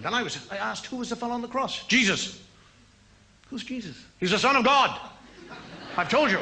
Then 0.00 0.14
I 0.14 0.22
was 0.22 0.38
I 0.50 0.56
asked 0.56 0.86
who 0.86 0.96
was 0.96 1.08
the 1.10 1.16
fellow 1.16 1.34
on 1.34 1.42
the 1.42 1.48
cross? 1.48 1.84
Jesus. 1.86 2.40
Who's 3.50 3.64
Jesus? 3.64 3.96
He's 4.20 4.30
the 4.30 4.38
Son 4.38 4.56
of 4.56 4.64
God. 4.64 4.98
I've 5.96 6.08
told 6.08 6.30
you. 6.30 6.38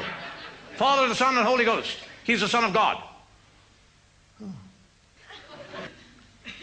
Father, 0.77 1.09
the 1.09 1.15
Son, 1.15 1.37
and 1.37 1.47
Holy 1.47 1.65
Ghost. 1.65 1.97
He's 2.25 2.41
the 2.41 2.49
Son 2.49 2.65
of 2.65 2.75
God. 2.75 3.03
Oh. 4.43 4.53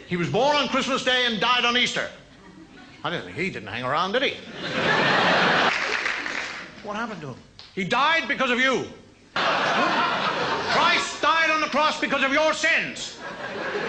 He 0.07 0.17
was 0.17 0.29
born 0.29 0.55
on 0.55 0.67
Christmas 0.67 1.03
Day 1.03 1.25
and 1.25 1.39
died 1.39 1.65
on 1.65 1.75
Easter. 1.75 2.09
I 3.03 3.09
didn't, 3.09 3.33
he 3.33 3.49
didn't 3.49 3.69
hang 3.69 3.83
around, 3.83 4.11
did 4.11 4.21
he? 4.21 4.35
what 6.83 6.95
happened 6.95 7.21
to 7.21 7.29
him? 7.29 7.37
He 7.73 7.83
died 7.83 8.27
because 8.27 8.51
of 8.51 8.59
you. 8.59 8.85
Christ 9.33 11.21
died 11.21 11.49
on 11.49 11.61
the 11.61 11.67
cross 11.67 11.99
because 11.99 12.23
of 12.23 12.31
your 12.31 12.53
sins. 12.53 13.17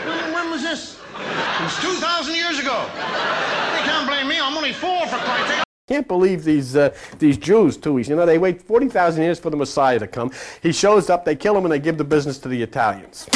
When, 0.06 0.32
when 0.32 0.50
was 0.50 0.62
this? 0.62 0.98
It 1.18 1.62
was 1.62 1.76
2,000 1.80 2.34
years 2.34 2.58
ago. 2.58 2.86
They 2.94 3.82
can't 3.82 4.06
blame 4.06 4.28
me. 4.28 4.40
I'm 4.40 4.56
only 4.56 4.72
four, 4.72 5.06
for 5.06 5.16
Christ's 5.18 5.48
sake. 5.48 5.64
Can't 5.86 6.08
believe 6.08 6.44
these 6.44 6.76
uh, 6.76 6.96
these 7.18 7.36
Jews 7.36 7.76
too. 7.76 7.98
You 7.98 8.16
know, 8.16 8.24
they 8.24 8.38
wait 8.38 8.62
forty 8.62 8.88
thousand 8.88 9.22
years 9.22 9.38
for 9.38 9.50
the 9.50 9.56
Messiah 9.56 9.98
to 9.98 10.06
come. 10.06 10.30
He 10.62 10.72
shows 10.72 11.10
up, 11.10 11.26
they 11.26 11.36
kill 11.36 11.54
him, 11.58 11.66
and 11.66 11.72
they 11.72 11.78
give 11.78 11.98
the 11.98 12.04
business 12.04 12.38
to 12.38 12.48
the 12.48 12.62
Italians. 12.62 13.28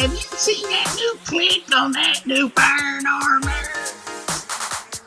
Have 0.00 0.12
you 0.12 0.18
seen 0.18 0.68
that 0.68 0.94
new 0.96 1.18
click 1.24 1.62
on 1.74 1.92
that 1.92 2.26
new 2.26 2.48
Fire 2.50 3.00
Armor? 3.06 3.50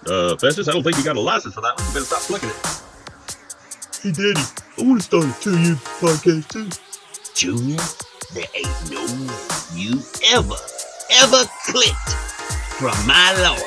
Uh, 0.07 0.35
Festus, 0.37 0.67
I 0.67 0.71
don't 0.71 0.83
think 0.83 0.97
you 0.97 1.03
got 1.03 1.17
a 1.17 1.21
license 1.21 1.53
for 1.53 1.61
that 1.61 1.77
one. 1.77 1.85
You 1.87 1.93
better 1.93 2.05
stop 2.05 2.21
flicking 2.21 2.49
it. 2.49 2.55
Hey, 4.01 4.11
Daddy, 4.11 4.41
I 4.77 4.83
want 4.83 5.01
to 5.01 5.05
start 5.05 5.25
a 5.25 5.41
two-year 5.41 5.75
podcast 5.99 6.47
too. 6.47 6.69
Junior, 7.35 7.77
there 8.33 8.45
ain't 8.55 8.91
no 8.91 9.05
you 9.75 10.01
ever, 10.33 10.55
ever 11.21 11.43
clicked 11.65 12.13
from 12.79 12.95
my 13.05 13.33
lord. 13.43 13.61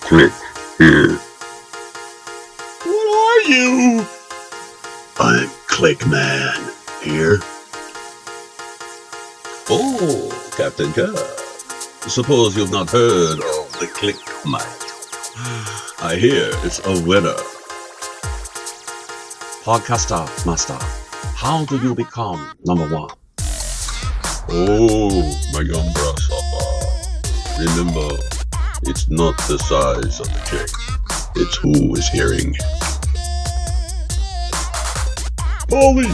Click 0.00 0.32
here. 0.78 1.18
What 2.84 3.06
are 3.16 3.40
you? 3.48 4.06
I'm 5.20 5.48
Clickman 5.68 6.58
here. 7.00 7.38
Oh, 9.70 10.50
Captain 10.56 10.92
Kirk. 10.92 11.16
Suppose 12.08 12.56
you've 12.56 12.72
not 12.72 12.90
heard 12.90 13.38
of 13.38 13.78
the 13.78 13.86
Click 13.94 14.16
Mite. 14.44 14.62
I 16.02 16.16
hear 16.16 16.50
it's 16.64 16.80
a 16.84 17.00
winner. 17.06 17.36
Podcaster 19.62 20.26
Master, 20.44 20.78
how 21.36 21.64
do 21.66 21.78
you 21.78 21.94
become 21.94 22.50
number 22.66 22.88
one? 22.88 23.10
Oh, 24.50 25.10
my 25.52 25.60
young 25.60 25.92
grasshopper. 25.94 27.60
Remember, 27.60 28.16
it's 28.82 29.08
not 29.08 29.38
the 29.46 29.58
size 29.58 30.18
of 30.18 30.26
the 30.26 30.40
chick, 30.50 30.70
it's 31.36 31.56
who 31.58 31.94
is 31.94 32.08
hearing. 32.08 32.54
Polly! 35.68 36.06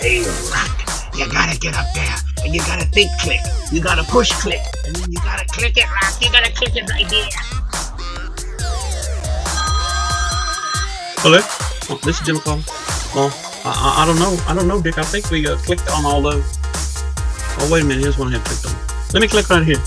Hey, 0.00 0.24
Rock, 0.50 1.14
you 1.14 1.30
gotta 1.30 1.58
get 1.58 1.76
up 1.76 1.86
there 1.94 2.14
and 2.44 2.54
you 2.54 2.60
gotta 2.60 2.86
think 2.86 3.10
click. 3.20 3.40
You 3.72 3.80
gotta 3.80 4.02
push 4.04 4.32
click. 4.32 4.60
And 4.86 4.96
then 4.96 5.12
you 5.12 5.18
gotta 5.18 5.44
click 5.46 5.76
it, 5.76 5.86
Rock. 5.90 6.20
You 6.22 6.30
gotta 6.30 6.52
click 6.52 6.76
it 6.76 6.88
right 6.90 7.08
there. 7.08 7.28
Hello? 11.20 11.38
Oh, 11.90 12.00
this 12.04 12.20
is 12.20 12.26
Jim 12.26 12.36
McCall. 12.36 12.62
Well, 13.14 13.30
I, 13.64 13.72
I, 13.72 14.02
I 14.02 14.06
don't 14.06 14.18
know. 14.18 14.36
I 14.46 14.54
don't 14.54 14.68
know, 14.68 14.80
Dick. 14.80 14.98
I 14.98 15.02
think 15.02 15.30
we 15.30 15.46
uh, 15.46 15.56
clicked 15.56 15.90
on 15.90 16.04
all 16.06 16.22
those. 16.22 16.44
Oh, 17.58 17.68
wait 17.70 17.82
a 17.82 17.84
minute. 17.84 18.02
Here's 18.02 18.18
one 18.18 18.28
I 18.28 18.38
have 18.38 18.44
clicked 18.44 18.66
on. 18.66 18.74
Let 19.12 19.20
me 19.20 19.28
click 19.28 19.48
right 19.50 19.64
here. 19.64 19.82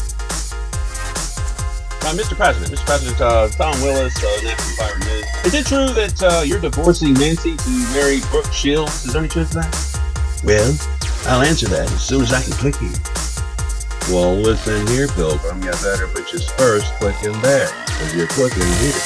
Uh, 2.10 2.14
Mr. 2.14 2.36
President, 2.36 2.72
Mr. 2.74 2.86
President, 2.88 3.22
uh, 3.22 3.48
Tom 3.50 3.80
Willis, 3.84 4.18
uh, 4.18 4.42
National 4.44 4.76
Fire 4.78 4.98
News. 4.98 5.46
Is 5.46 5.54
it 5.54 5.68
true 5.68 5.94
that 5.94 6.24
uh, 6.24 6.42
you're 6.42 6.60
divorcing 6.60 7.14
Nancy 7.14 7.56
to 7.56 7.70
marry 7.94 8.20
Brooke 8.32 8.52
Shields? 8.52 9.06
Is 9.06 9.14
there 9.14 9.22
any 9.22 9.30
truth 9.30 9.50
to 9.52 9.58
that? 9.58 10.42
Well, 10.44 10.76
I'll 11.28 11.44
answer 11.44 11.68
that 11.68 11.84
as 11.84 12.04
soon 12.04 12.24
as 12.24 12.34
I 12.34 12.42
can 12.42 12.54
click 12.54 12.78
here. 12.78 12.90
Well, 14.10 14.34
listen 14.34 14.88
here, 14.88 15.08
Pilgrim. 15.10 15.62
You 15.62 15.70
better 15.70 16.08
put 16.08 16.34
your 16.34 16.42
first 16.58 16.92
click 16.96 17.16
in 17.24 17.40
there, 17.44 17.70
because 17.86 18.16
you're 18.16 18.26
clicking 18.26 18.64
here. 18.82 18.98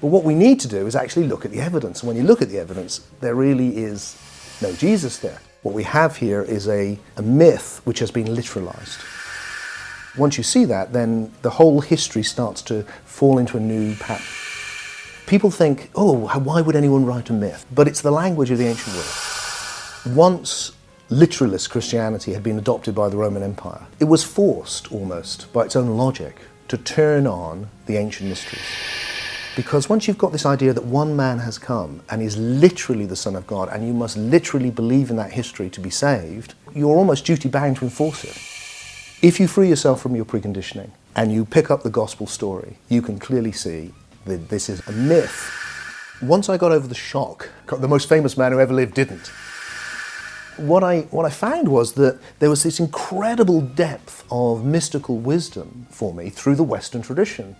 But 0.00 0.10
what 0.14 0.22
we 0.22 0.36
need 0.36 0.60
to 0.60 0.68
do 0.68 0.86
is 0.86 0.94
actually 0.94 1.26
look 1.26 1.44
at 1.44 1.50
the 1.50 1.60
evidence. 1.60 2.02
And 2.02 2.06
when 2.06 2.16
you 2.16 2.22
look 2.22 2.40
at 2.40 2.50
the 2.50 2.60
evidence, 2.60 3.00
there 3.18 3.34
really 3.34 3.78
is 3.78 4.16
no 4.62 4.72
Jesus 4.74 5.18
there. 5.18 5.40
What 5.64 5.74
we 5.74 5.84
have 5.84 6.18
here 6.18 6.42
is 6.42 6.68
a, 6.68 6.98
a 7.16 7.22
myth 7.22 7.80
which 7.84 8.00
has 8.00 8.10
been 8.10 8.26
literalized. 8.26 9.02
Once 10.14 10.36
you 10.36 10.44
see 10.44 10.66
that, 10.66 10.92
then 10.92 11.32
the 11.40 11.48
whole 11.48 11.80
history 11.80 12.22
starts 12.22 12.60
to 12.64 12.82
fall 13.06 13.38
into 13.38 13.56
a 13.56 13.60
new 13.60 13.96
pattern. 13.96 14.26
People 15.26 15.50
think, 15.50 15.90
oh, 15.94 16.28
why 16.38 16.60
would 16.60 16.76
anyone 16.76 17.06
write 17.06 17.30
a 17.30 17.32
myth? 17.32 17.64
But 17.74 17.88
it's 17.88 18.02
the 18.02 18.10
language 18.10 18.50
of 18.50 18.58
the 18.58 18.66
ancient 18.66 18.94
world. 18.94 20.14
Once 20.14 20.72
literalist 21.08 21.70
Christianity 21.70 22.34
had 22.34 22.42
been 22.42 22.58
adopted 22.58 22.94
by 22.94 23.08
the 23.08 23.16
Roman 23.16 23.42
Empire, 23.42 23.86
it 23.98 24.04
was 24.04 24.22
forced 24.22 24.92
almost 24.92 25.50
by 25.54 25.64
its 25.64 25.76
own 25.76 25.96
logic 25.96 26.42
to 26.68 26.76
turn 26.76 27.26
on 27.26 27.70
the 27.86 27.96
ancient 27.96 28.28
mysteries. 28.28 28.60
Because 29.56 29.88
once 29.88 30.08
you've 30.08 30.18
got 30.18 30.32
this 30.32 30.46
idea 30.46 30.72
that 30.72 30.84
one 30.84 31.14
man 31.14 31.38
has 31.38 31.58
come 31.58 32.02
and 32.10 32.20
is 32.20 32.36
literally 32.36 33.06
the 33.06 33.14
Son 33.14 33.36
of 33.36 33.46
God, 33.46 33.68
and 33.68 33.86
you 33.86 33.94
must 33.94 34.16
literally 34.16 34.70
believe 34.70 35.10
in 35.10 35.16
that 35.16 35.30
history 35.30 35.70
to 35.70 35.80
be 35.80 35.90
saved, 35.90 36.54
you're 36.74 36.96
almost 36.96 37.24
duty 37.24 37.48
bound 37.48 37.76
to 37.76 37.84
enforce 37.84 38.24
it. 38.24 38.36
If 39.24 39.38
you 39.38 39.46
free 39.46 39.68
yourself 39.68 40.02
from 40.02 40.16
your 40.16 40.24
preconditioning 40.24 40.90
and 41.14 41.32
you 41.32 41.44
pick 41.44 41.70
up 41.70 41.84
the 41.84 41.90
gospel 41.90 42.26
story, 42.26 42.78
you 42.88 43.00
can 43.00 43.20
clearly 43.20 43.52
see 43.52 43.94
that 44.24 44.48
this 44.48 44.68
is 44.68 44.84
a 44.88 44.92
myth. 44.92 45.48
Once 46.20 46.48
I 46.48 46.56
got 46.56 46.72
over 46.72 46.88
the 46.88 46.94
shock, 46.96 47.48
the 47.68 47.86
most 47.86 48.08
famous 48.08 48.36
man 48.36 48.50
who 48.50 48.58
ever 48.58 48.74
lived 48.74 48.94
didn't. 48.94 49.28
What 50.56 50.82
I, 50.82 51.02
what 51.10 51.26
I 51.26 51.30
found 51.30 51.68
was 51.68 51.92
that 51.92 52.18
there 52.40 52.50
was 52.50 52.64
this 52.64 52.80
incredible 52.80 53.60
depth 53.60 54.24
of 54.32 54.64
mystical 54.64 55.18
wisdom 55.18 55.86
for 55.90 56.12
me 56.12 56.28
through 56.28 56.56
the 56.56 56.64
Western 56.64 57.02
tradition. 57.02 57.54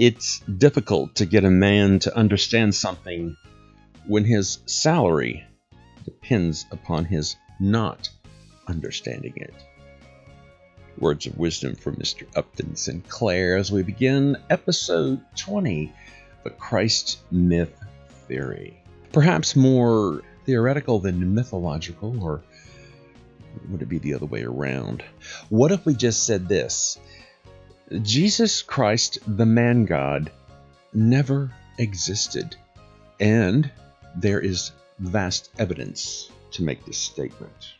It's 0.00 0.38
difficult 0.40 1.14
to 1.16 1.26
get 1.26 1.44
a 1.44 1.50
man 1.50 1.98
to 1.98 2.16
understand 2.16 2.74
something 2.74 3.36
when 4.06 4.24
his 4.24 4.60
salary 4.64 5.44
depends 6.06 6.64
upon 6.72 7.04
his 7.04 7.36
not 7.60 8.08
understanding 8.66 9.34
it. 9.36 9.52
Words 10.96 11.26
of 11.26 11.36
wisdom 11.36 11.74
from 11.74 11.96
Mr. 11.96 12.26
Upton 12.34 12.76
Sinclair 12.76 13.58
as 13.58 13.70
we 13.70 13.82
begin 13.82 14.38
episode 14.48 15.20
20 15.36 15.92
The 16.44 16.50
Christ 16.50 17.18
Myth 17.30 17.78
Theory. 18.26 18.82
Perhaps 19.12 19.54
more 19.54 20.22
theoretical 20.46 20.98
than 21.00 21.34
mythological, 21.34 22.24
or 22.24 22.42
would 23.68 23.82
it 23.82 23.88
be 23.90 23.98
the 23.98 24.14
other 24.14 24.24
way 24.24 24.44
around? 24.44 25.04
What 25.50 25.72
if 25.72 25.84
we 25.84 25.92
just 25.92 26.24
said 26.24 26.48
this? 26.48 26.98
Jesus 28.02 28.62
Christ, 28.62 29.18
the 29.26 29.46
man 29.46 29.84
God, 29.84 30.30
never 30.94 31.50
existed. 31.78 32.56
And 33.18 33.70
there 34.16 34.40
is 34.40 34.72
vast 34.98 35.50
evidence 35.58 36.30
to 36.52 36.62
make 36.62 36.84
this 36.84 36.98
statement. 36.98 37.74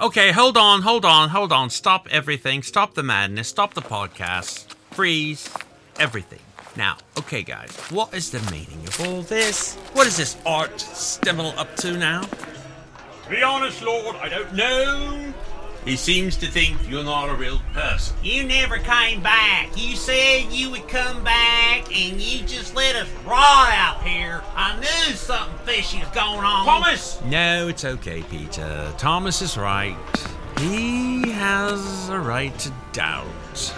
Okay, 0.00 0.30
hold 0.30 0.56
on, 0.56 0.82
hold 0.82 1.04
on, 1.04 1.28
hold 1.28 1.52
on. 1.52 1.70
Stop 1.70 2.06
everything. 2.10 2.62
Stop 2.62 2.94
the 2.94 3.02
madness. 3.02 3.48
Stop 3.48 3.74
the 3.74 3.82
podcast. 3.82 4.66
Freeze. 4.92 5.50
Everything. 5.98 6.38
Now, 6.76 6.98
okay, 7.18 7.42
guys, 7.42 7.72
what 7.90 8.14
is 8.14 8.30
the 8.30 8.38
meaning 8.52 8.86
of 8.86 9.00
all 9.00 9.22
this? 9.22 9.74
What 9.94 10.06
is 10.06 10.16
this 10.16 10.36
Art 10.46 10.76
Stimmel 10.76 11.56
up 11.58 11.74
to 11.78 11.96
now? 11.96 12.22
To 12.22 13.30
be 13.30 13.42
honest, 13.42 13.82
Lord, 13.82 14.14
I 14.16 14.28
don't 14.28 14.54
know. 14.54 15.34
He 15.88 15.96
seems 15.96 16.36
to 16.36 16.46
think 16.46 16.76
you're 16.86 17.02
not 17.02 17.30
a 17.30 17.34
real 17.34 17.62
person. 17.72 18.14
You 18.22 18.44
never 18.44 18.76
came 18.76 19.22
back. 19.22 19.70
You 19.74 19.96
said 19.96 20.52
you 20.52 20.70
would 20.70 20.86
come 20.86 21.24
back, 21.24 21.86
and 21.86 22.20
you 22.20 22.44
just 22.44 22.76
let 22.76 22.94
us 22.94 23.08
rot 23.24 23.72
out 23.72 24.02
here. 24.02 24.42
I 24.54 24.78
knew 24.78 25.14
something 25.14 25.56
fishy 25.64 26.00
was 26.00 26.08
going 26.08 26.44
on. 26.44 26.66
Thomas! 26.66 27.18
No, 27.24 27.68
it's 27.68 27.86
okay, 27.86 28.22
Peter. 28.24 28.92
Thomas 28.98 29.40
is 29.40 29.56
right. 29.56 29.96
He 30.58 31.30
has 31.30 32.10
a 32.10 32.20
right 32.20 32.56
to 32.58 32.72
doubt. 32.92 33.24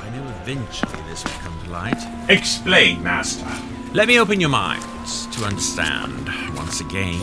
I 0.02 0.10
knew 0.10 0.28
eventually 0.42 1.00
this 1.08 1.22
would 1.22 1.32
come 1.34 1.56
to 1.62 1.70
light. 1.70 2.28
Explain, 2.28 3.04
Master. 3.04 3.46
Let 3.92 4.06
me 4.06 4.20
open 4.20 4.38
your 4.38 4.50
minds 4.50 5.26
to 5.36 5.44
understand 5.44 6.30
once 6.54 6.80
again. 6.80 7.18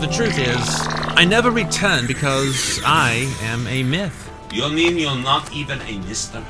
The 0.00 0.08
truth 0.08 0.36
is, 0.36 0.86
I 1.14 1.24
never 1.24 1.52
return 1.52 2.08
because 2.08 2.80
I 2.84 3.32
am 3.42 3.64
a 3.68 3.84
myth. 3.84 4.28
You 4.52 4.68
mean 4.68 4.98
you're 4.98 5.14
not 5.14 5.52
even 5.52 5.80
a 5.82 5.98
mister? 6.00 6.44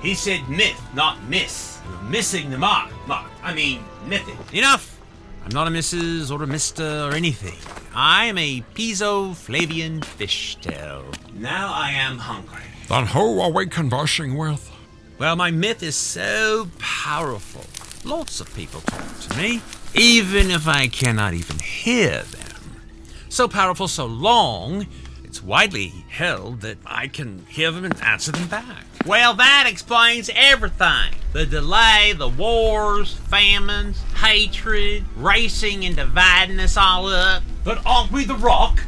He 0.00 0.14
said 0.14 0.48
myth, 0.48 0.80
not 0.94 1.20
miss. 1.24 1.80
You're 1.88 2.10
missing 2.10 2.48
the 2.48 2.58
mark. 2.58 2.92
Mark. 3.08 3.28
I 3.42 3.54
mean, 3.54 3.82
mythic. 4.06 4.36
Enough! 4.54 5.00
I'm 5.44 5.50
not 5.50 5.66
a 5.66 5.70
Mrs. 5.70 6.30
or 6.30 6.44
a 6.44 6.46
Mr. 6.46 7.10
or 7.10 7.14
anything. 7.16 7.58
I 7.92 8.26
am 8.26 8.38
a 8.38 8.62
Piso 8.74 9.32
Flavian 9.32 10.00
fishtail. 10.00 11.02
Now 11.34 11.72
I 11.74 11.90
am 11.90 12.18
hungry. 12.18 12.62
Then 12.88 13.06
who 13.06 13.40
are 13.40 13.50
we 13.50 13.66
conversing 13.66 14.36
with? 14.36 14.70
Well, 15.18 15.34
my 15.34 15.50
myth 15.50 15.82
is 15.82 15.96
so 15.96 16.68
powerful. 16.78 17.64
Lots 18.06 18.40
of 18.40 18.54
people 18.54 18.82
talk 18.82 19.18
to 19.18 19.36
me, 19.36 19.60
even 19.92 20.52
if 20.52 20.68
I 20.68 20.86
cannot 20.86 21.34
even 21.34 21.58
hear 21.58 22.22
them. 22.22 22.80
So 23.28 23.48
powerful, 23.48 23.88
so 23.88 24.06
long, 24.06 24.86
it's 25.24 25.42
widely 25.42 25.88
held 26.08 26.60
that 26.60 26.78
I 26.86 27.08
can 27.08 27.44
hear 27.48 27.72
them 27.72 27.84
and 27.84 28.00
answer 28.00 28.30
them 28.30 28.46
back. 28.46 28.84
Well, 29.04 29.34
that 29.34 29.66
explains 29.66 30.30
everything 30.36 31.16
the 31.32 31.46
delay, 31.46 32.14
the 32.16 32.28
wars, 32.28 33.12
famines, 33.12 34.00
hatred, 34.14 35.04
racing 35.16 35.84
and 35.84 35.96
dividing 35.96 36.60
us 36.60 36.76
all 36.76 37.08
up. 37.08 37.42
But 37.64 37.84
aren't 37.84 38.12
we 38.12 38.24
the 38.24 38.36
rock? 38.36 38.84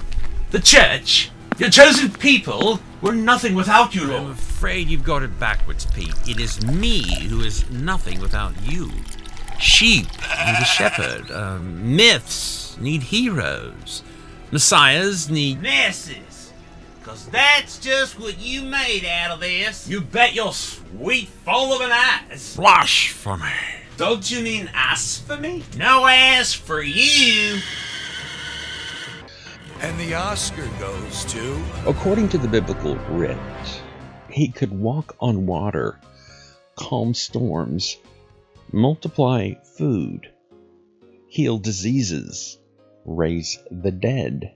The 0.52 0.60
church? 0.60 1.32
Your 1.58 1.70
chosen 1.70 2.12
people? 2.12 2.78
We're 3.02 3.14
nothing 3.14 3.56
without 3.56 3.96
you, 3.96 4.06
Lord. 4.06 4.36
Afraid 4.58 4.88
you've 4.88 5.04
got 5.04 5.22
it 5.22 5.38
backwards, 5.38 5.86
Pete. 5.86 6.12
It 6.26 6.40
is 6.40 6.60
me 6.66 7.04
who 7.28 7.42
is 7.42 7.70
nothing 7.70 8.18
without 8.18 8.52
you. 8.60 8.90
Sheep 9.60 10.04
need 10.04 10.56
a 10.60 10.64
shepherd. 10.64 11.30
Um, 11.30 11.94
myths 11.94 12.76
need 12.80 13.04
heroes. 13.04 14.02
Messiahs 14.50 15.30
need. 15.30 15.62
Misses. 15.62 16.52
Cause 17.04 17.26
that's 17.26 17.78
just 17.78 18.18
what 18.18 18.40
you 18.40 18.62
made 18.62 19.04
out 19.04 19.30
of 19.30 19.38
this. 19.38 19.88
You 19.88 20.00
bet 20.00 20.34
your 20.34 20.52
sweet 20.52 21.28
full 21.28 21.72
of 21.72 21.80
an 21.80 21.92
ass. 21.92 22.56
Blush 22.56 23.12
for 23.12 23.36
me. 23.36 23.52
Don't 23.96 24.28
you 24.28 24.42
mean 24.42 24.68
ass 24.74 25.20
for 25.20 25.36
me? 25.36 25.62
No 25.76 26.04
ass 26.04 26.52
for 26.52 26.82
you. 26.82 27.60
And 29.80 30.00
the 30.00 30.14
Oscar 30.14 30.66
goes 30.80 31.24
to. 31.26 31.64
According 31.86 32.28
to 32.30 32.38
the 32.38 32.48
biblical 32.48 32.96
writ, 33.10 33.38
he 34.38 34.46
could 34.46 34.70
walk 34.70 35.16
on 35.18 35.46
water, 35.46 35.98
calm 36.76 37.12
storms, 37.12 37.96
multiply 38.70 39.52
food, 39.76 40.30
heal 41.26 41.58
diseases, 41.58 42.56
raise 43.04 43.58
the 43.72 43.90
dead. 43.90 44.54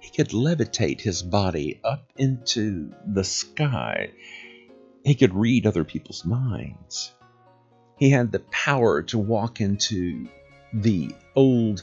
He 0.00 0.08
could 0.08 0.30
levitate 0.30 1.02
his 1.02 1.22
body 1.22 1.80
up 1.84 2.10
into 2.16 2.94
the 3.06 3.24
sky. 3.24 4.12
He 5.04 5.14
could 5.14 5.34
read 5.34 5.66
other 5.66 5.84
people's 5.84 6.24
minds. 6.24 7.12
He 7.98 8.08
had 8.08 8.32
the 8.32 8.40
power 8.50 9.02
to 9.02 9.18
walk 9.18 9.60
into 9.60 10.28
the 10.72 11.14
old 11.36 11.82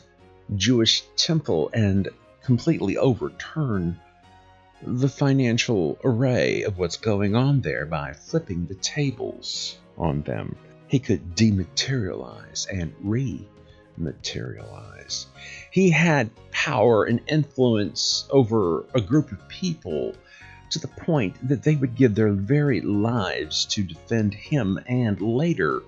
Jewish 0.56 1.04
temple 1.16 1.70
and 1.72 2.10
completely 2.42 2.98
overturn 2.98 4.00
the 4.82 5.10
financial 5.10 5.98
array 6.04 6.64
of 6.64 6.78
what's 6.78 6.98
going 6.98 7.36
on 7.36 7.62
there 7.62 7.86
by 7.86 8.14
flipping 8.14 8.66
the 8.66 8.76
tables 8.76 9.78
on 9.98 10.22
them. 10.22 10.56
He 10.88 11.00
could 11.00 11.36
dematerialize 11.36 12.68
and 12.72 12.94
rematerialize. 13.04 15.26
He 15.72 15.90
had 15.90 16.30
power 16.52 17.06
and 17.06 17.22
influence 17.28 18.28
over 18.30 18.86
a 18.94 19.02
group 19.02 19.32
of 19.32 19.50
people 19.50 20.14
to 20.70 20.80
the 20.80 20.88
point 20.88 21.36
that 21.48 21.64
they 21.64 21.76
would 21.76 21.96
give 21.96 22.16
their 22.16 22.32
very 22.32 22.82
lives 22.82 23.66
to 23.66 23.84
defend 23.84 24.34
him 24.34 24.80
and 24.88 25.22
later 25.22 25.84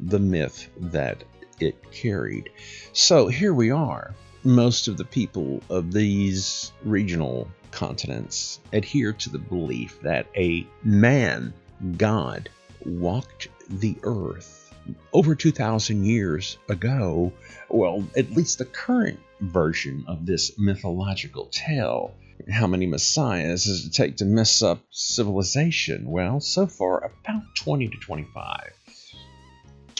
the 0.00 0.18
myth 0.18 0.68
that 0.76 1.22
it 1.60 1.92
carried. 1.92 2.50
So 2.92 3.28
here 3.28 3.54
we 3.54 3.70
are. 3.70 4.14
Most 4.44 4.88
of 4.88 4.96
the 4.96 5.04
people 5.04 5.62
of 5.70 5.92
these 5.92 6.72
regional 6.84 7.48
continents 7.72 8.60
adhere 8.72 9.12
to 9.14 9.30
the 9.30 9.38
belief 9.38 10.00
that 10.02 10.26
a 10.36 10.66
man, 10.84 11.52
God, 11.96 12.48
walked 12.84 13.48
the 13.68 13.96
earth 14.02 14.72
over 15.12 15.34
2,000 15.34 16.04
years 16.04 16.58
ago. 16.68 17.32
Well, 17.68 18.06
at 18.16 18.30
least 18.30 18.58
the 18.58 18.64
current 18.64 19.18
version 19.40 20.04
of 20.06 20.26
this 20.26 20.58
mythological 20.58 21.46
tale. 21.46 22.14
How 22.50 22.66
many 22.66 22.86
messiahs 22.86 23.64
does 23.64 23.86
it 23.86 23.92
take 23.92 24.16
to 24.16 24.24
mess 24.24 24.62
up 24.62 24.80
civilization? 24.90 26.10
Well, 26.10 26.40
so 26.40 26.66
far, 26.66 26.98
about 26.98 27.42
20 27.54 27.88
to 27.88 27.96
25. 27.98 28.72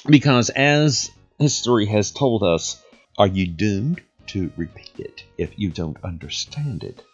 Because 0.09 0.51
as 0.51 1.11
history 1.39 1.87
has 1.87 2.11
told 2.11 2.43
us, 2.43 2.83
are 3.17 3.29
you 3.29 3.47
doomed 3.47 4.01
to 4.29 4.51
repeat 4.57 4.99
it 4.99 5.25
if 5.39 5.57
you 5.59 5.71
don't 5.71 6.03
understand 6.03 6.83
it? 6.83 7.05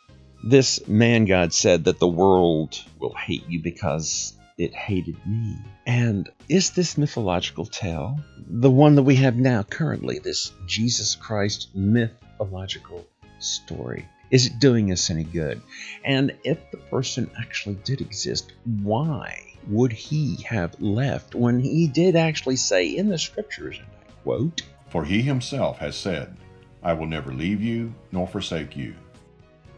This 0.42 0.86
man 0.86 1.24
God 1.24 1.52
said 1.52 1.84
that 1.84 1.98
the 1.98 2.08
world 2.08 2.82
will 2.98 3.14
hate 3.14 3.48
you 3.48 3.60
because 3.60 4.34
it 4.56 4.74
hated 4.74 5.16
me. 5.26 5.56
And 5.86 6.28
is 6.48 6.70
this 6.70 6.98
mythological 6.98 7.66
tale 7.66 8.18
the 8.46 8.70
one 8.70 8.94
that 8.96 9.02
we 9.02 9.16
have 9.16 9.36
now 9.36 9.62
currently, 9.62 10.18
this 10.18 10.52
Jesus 10.66 11.14
Christ 11.14 11.68
mythological 11.74 13.06
story? 13.38 14.06
Is 14.30 14.46
it 14.46 14.58
doing 14.58 14.92
us 14.92 15.10
any 15.10 15.24
good? 15.24 15.60
And 16.04 16.36
if 16.44 16.58
the 16.70 16.76
person 16.76 17.30
actually 17.38 17.76
did 17.84 18.00
exist, 18.00 18.52
why 18.82 19.42
would 19.66 19.92
he 19.92 20.42
have 20.42 20.80
left 20.80 21.34
when 21.34 21.60
he 21.60 21.88
did 21.88 22.14
actually 22.14 22.56
say 22.56 22.96
in 22.96 23.08
the 23.08 23.18
scriptures, 23.18 23.78
and 23.78 23.88
I 23.88 24.12
quote, 24.22 24.62
For 24.90 25.04
he 25.04 25.22
himself 25.22 25.78
has 25.78 25.96
said, 25.96 26.36
I 26.82 26.92
will 26.92 27.06
never 27.06 27.32
leave 27.32 27.62
you 27.62 27.94
nor 28.12 28.26
forsake 28.26 28.76
you. 28.76 28.94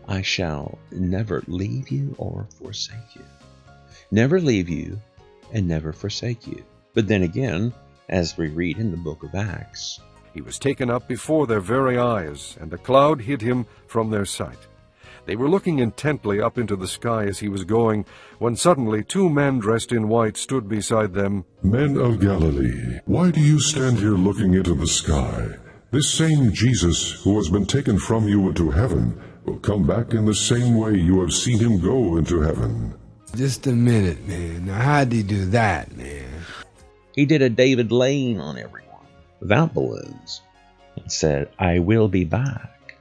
I 0.09 0.23
shall 0.23 0.79
never 0.91 1.43
leave 1.47 1.91
you 1.91 2.15
or 2.19 2.47
forsake 2.59 3.15
you. 3.15 3.23
Never 4.11 4.41
leave 4.41 4.69
you 4.69 5.01
and 5.53 5.69
never 5.69 5.93
forsake 5.93 6.47
you. 6.47 6.65
But 6.95 7.07
then 7.09 7.23
again, 7.23 7.73
as 8.09 8.37
we 8.37 8.49
read 8.49 8.79
in 8.79 8.91
the 8.91 8.97
book 8.97 9.23
of 9.23 9.35
Acts, 9.35 10.01
He 10.33 10.41
was 10.41 10.59
taken 10.59 10.91
up 10.91 11.09
before 11.09 11.47
their 11.47 11.61
very 11.61 11.99
eyes, 11.99 12.57
and 12.61 12.73
a 12.73 12.79
cloud 12.79 13.21
hid 13.23 13.43
him 13.43 13.67
from 13.87 14.11
their 14.11 14.25
sight. 14.25 14.59
They 15.27 15.37
were 15.37 15.49
looking 15.49 15.81
intently 15.81 16.41
up 16.41 16.57
into 16.57 16.77
the 16.77 16.89
sky 16.89 17.25
as 17.25 17.41
he 17.41 17.49
was 17.49 17.65
going, 17.65 18.05
when 18.39 18.57
suddenly 18.57 19.05
two 19.05 19.29
men 19.29 19.59
dressed 19.59 19.93
in 19.93 20.09
white 20.09 20.37
stood 20.37 20.69
beside 20.69 21.15
them. 21.15 21.45
Men 21.63 21.97
of 21.97 22.21
Galilee, 22.21 23.01
why 23.05 23.31
do 23.31 23.41
you 23.41 23.61
stand 23.61 23.99
here 23.99 24.17
looking 24.17 24.55
into 24.55 24.75
the 24.75 24.87
sky? 24.87 25.57
This 25.91 26.11
same 26.13 26.53
Jesus 26.53 27.23
who 27.23 27.37
has 27.37 27.49
been 27.49 27.67
taken 27.67 27.99
from 27.99 28.29
you 28.29 28.49
into 28.49 28.71
heaven 28.71 29.21
will 29.51 29.59
come 29.59 29.87
back 29.87 30.15
in 30.15 30.27
the 30.27 30.35
same 30.35 30.77
way 30.77 30.95
you 30.95 31.21
have 31.21 31.33
seen 31.33 31.59
him 31.59 31.81
go 31.81 32.17
into 32.17 32.41
heaven. 32.41 32.95
Just 33.35 33.67
a 33.67 33.73
minute, 33.73 34.27
man. 34.27 34.67
Now, 34.67 34.81
how'd 34.81 35.13
he 35.13 35.23
do 35.23 35.45
that, 35.47 35.97
man? 35.97 36.27
he 37.17 37.27
did 37.27 37.43
a 37.43 37.51
David 37.51 37.89
Blaine 37.89 38.39
on 38.39 38.57
everyone 38.57 39.07
without 39.41 39.75
balloons 39.75 40.41
and 40.97 41.11
said, 41.11 41.51
I 41.59 41.81
will 41.81 42.09
be 42.09 42.25
back. 42.25 42.97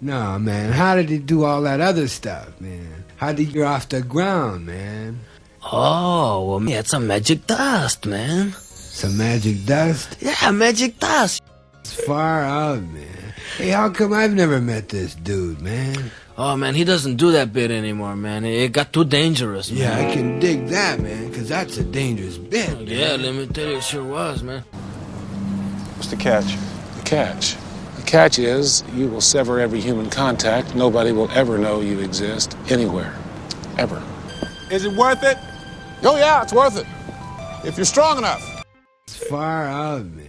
No, 0.00 0.38
man. 0.38 0.72
How 0.72 0.94
did 0.94 1.08
he 1.08 1.18
do 1.18 1.44
all 1.44 1.62
that 1.62 1.80
other 1.80 2.08
stuff, 2.08 2.60
man? 2.60 3.04
How 3.16 3.32
did 3.32 3.46
he 3.46 3.52
get 3.52 3.62
off 3.62 3.88
the 3.88 4.02
ground, 4.02 4.66
man? 4.66 5.20
Oh, 5.62 6.50
well, 6.50 6.62
yeah, 6.68 6.80
it's 6.80 6.92
a 6.92 7.00
magic 7.00 7.46
dust, 7.46 8.04
man. 8.04 8.52
Some 8.52 9.16
magic 9.16 9.64
dust? 9.64 10.18
Yeah, 10.20 10.50
magic 10.50 10.98
dust. 10.98 11.42
It's 11.80 11.94
far 12.04 12.42
out, 12.42 12.82
man. 12.82 13.23
Hey, 13.56 13.68
how 13.70 13.88
come 13.90 14.12
I've 14.12 14.32
never 14.34 14.60
met 14.60 14.88
this 14.88 15.14
dude, 15.14 15.60
man? 15.60 16.10
Oh, 16.36 16.56
man, 16.56 16.74
he 16.74 16.82
doesn't 16.82 17.16
do 17.16 17.30
that 17.32 17.52
bit 17.52 17.70
anymore, 17.70 18.16
man. 18.16 18.44
It 18.44 18.72
got 18.72 18.92
too 18.92 19.04
dangerous, 19.04 19.70
man. 19.70 19.80
Yeah, 19.80 20.08
I 20.08 20.12
can 20.12 20.40
dig 20.40 20.66
that, 20.68 20.98
man, 21.00 21.32
'cause 21.32 21.48
that's 21.48 21.76
a 21.76 21.84
dangerous 21.84 22.36
bit. 22.36 22.68
man. 22.70 22.86
Yeah, 22.88 23.16
let 23.16 23.34
me 23.34 23.46
tell 23.46 23.68
you, 23.68 23.76
it 23.76 23.84
sure 23.84 24.02
was, 24.02 24.42
man. 24.42 24.64
What's 25.96 26.08
the 26.08 26.16
catch? 26.16 26.56
The 26.96 27.02
catch. 27.04 27.54
The 27.96 28.02
catch 28.02 28.38
is 28.40 28.82
you 28.96 29.06
will 29.06 29.20
sever 29.20 29.60
every 29.60 29.80
human 29.80 30.10
contact. 30.10 30.74
Nobody 30.74 31.12
will 31.12 31.30
ever 31.32 31.56
know 31.58 31.80
you 31.80 32.00
exist 32.00 32.56
anywhere. 32.68 33.14
ever. 33.78 34.00
Is 34.70 34.84
it 34.84 34.92
worth 34.92 35.22
it? 35.24 35.36
Oh, 36.04 36.16
yeah, 36.16 36.42
it's 36.42 36.52
worth 36.52 36.76
it. 36.76 36.86
If 37.64 37.76
you're 37.76 37.84
strong 37.84 38.18
enough. 38.18 38.64
It's 39.06 39.16
far 39.16 39.66
out, 39.66 40.04
man. 40.04 40.23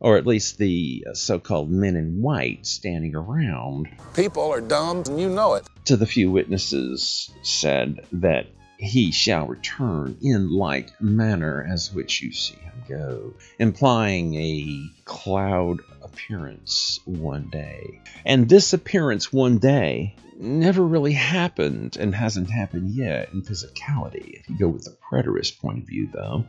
Or 0.00 0.16
at 0.16 0.26
least 0.26 0.58
the 0.58 1.06
uh, 1.10 1.14
so 1.14 1.38
called 1.38 1.70
men 1.70 1.94
in 1.94 2.22
white 2.22 2.66
standing 2.66 3.14
around. 3.14 3.88
People 4.14 4.50
are 4.50 4.60
dumb, 4.60 5.04
and 5.06 5.20
you 5.20 5.28
know 5.28 5.54
it. 5.54 5.66
To 5.84 5.96
the 5.96 6.06
few 6.06 6.30
witnesses 6.30 7.30
said 7.42 8.06
that 8.12 8.46
he 8.78 9.12
shall 9.12 9.46
return 9.46 10.16
in 10.22 10.50
like 10.50 10.98
manner 11.02 11.66
as 11.70 11.92
which 11.92 12.22
you 12.22 12.32
see 12.32 12.56
him 12.56 12.72
go, 12.88 13.34
implying 13.58 14.34
a 14.36 14.90
cloud 15.04 15.80
appearance 16.02 16.98
one 17.04 17.48
day. 17.50 18.00
And 18.24 18.48
this 18.48 18.72
appearance 18.72 19.30
one 19.30 19.58
day 19.58 20.16
never 20.38 20.82
really 20.82 21.12
happened 21.12 21.98
and 21.98 22.14
hasn't 22.14 22.50
happened 22.50 22.94
yet 22.94 23.32
in 23.32 23.42
physicality. 23.42 24.40
If 24.40 24.48
you 24.48 24.58
go 24.58 24.68
with 24.68 24.84
the 24.84 24.96
preterist 25.10 25.60
point 25.60 25.80
of 25.80 25.84
view, 25.84 26.08
though. 26.12 26.44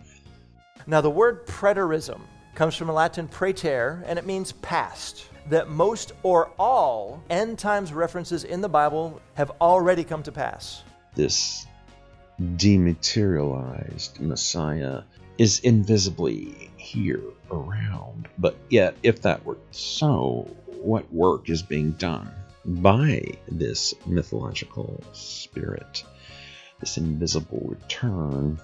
Now, 0.88 1.02
the 1.02 1.10
word 1.10 1.46
preterism 1.46 2.22
comes 2.56 2.76
from 2.76 2.88
the 2.88 2.94
Latin 2.94 3.28
praeter, 3.28 4.04
and 4.06 4.20
it 4.20 4.26
means 4.26 4.52
past. 4.54 5.28
That 5.50 5.70
most 5.70 6.14
or 6.24 6.52
all 6.60 7.24
end 7.30 7.58
times 7.58 7.92
references 7.94 8.44
in 8.44 8.62
the 8.62 8.70
Bible 8.70 9.20
have 9.34 9.52
already 9.60 10.04
come 10.04 10.24
to 10.24 10.32
pass. 10.32 10.84
This 11.16 11.66
dematerialized 12.58 14.20
Messiah 14.20 15.02
is 15.38 15.60
invisibly 15.60 16.70
here 16.78 17.24
around. 17.50 18.28
But 18.38 18.58
yet, 18.70 18.96
if 19.04 19.22
that 19.24 19.44
were 19.46 19.58
so, 19.72 20.48
what 20.68 21.12
work 21.14 21.50
is 21.50 21.62
being 21.62 21.92
done 21.92 22.32
by 22.66 23.24
this 23.48 23.94
mythological 24.06 25.04
spirit, 25.14 26.04
this 26.80 26.98
invisible 26.98 27.62
return? 27.64 28.60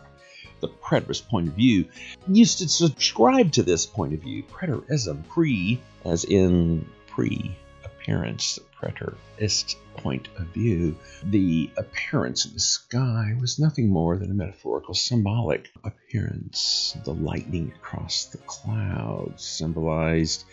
The 0.59 0.69
preterist 0.69 1.27
point 1.27 1.49
of 1.49 1.53
view 1.53 1.85
used 2.27 2.59
to 2.59 2.69
subscribe 2.69 3.51
to 3.53 3.63
this 3.63 3.85
point 3.85 4.13
of 4.13 4.21
view. 4.21 4.43
Preterism, 4.43 5.27
pre, 5.27 5.79
as 6.03 6.23
in 6.23 6.87
pre 7.07 7.55
appearance, 7.83 8.55
the 8.55 8.87
preterist 8.87 9.75
point 9.97 10.29
of 10.37 10.47
view, 10.47 10.95
the 11.23 11.69
appearance 11.77 12.45
of 12.45 12.53
the 12.53 12.59
sky 12.59 13.35
was 13.39 13.59
nothing 13.59 13.89
more 13.89 14.17
than 14.17 14.31
a 14.31 14.33
metaphorical, 14.33 14.93
symbolic 14.93 15.69
appearance. 15.83 16.95
The 17.03 17.13
lightning 17.13 17.73
across 17.75 18.25
the 18.25 18.37
clouds 18.39 19.43
symbolized 19.43 20.45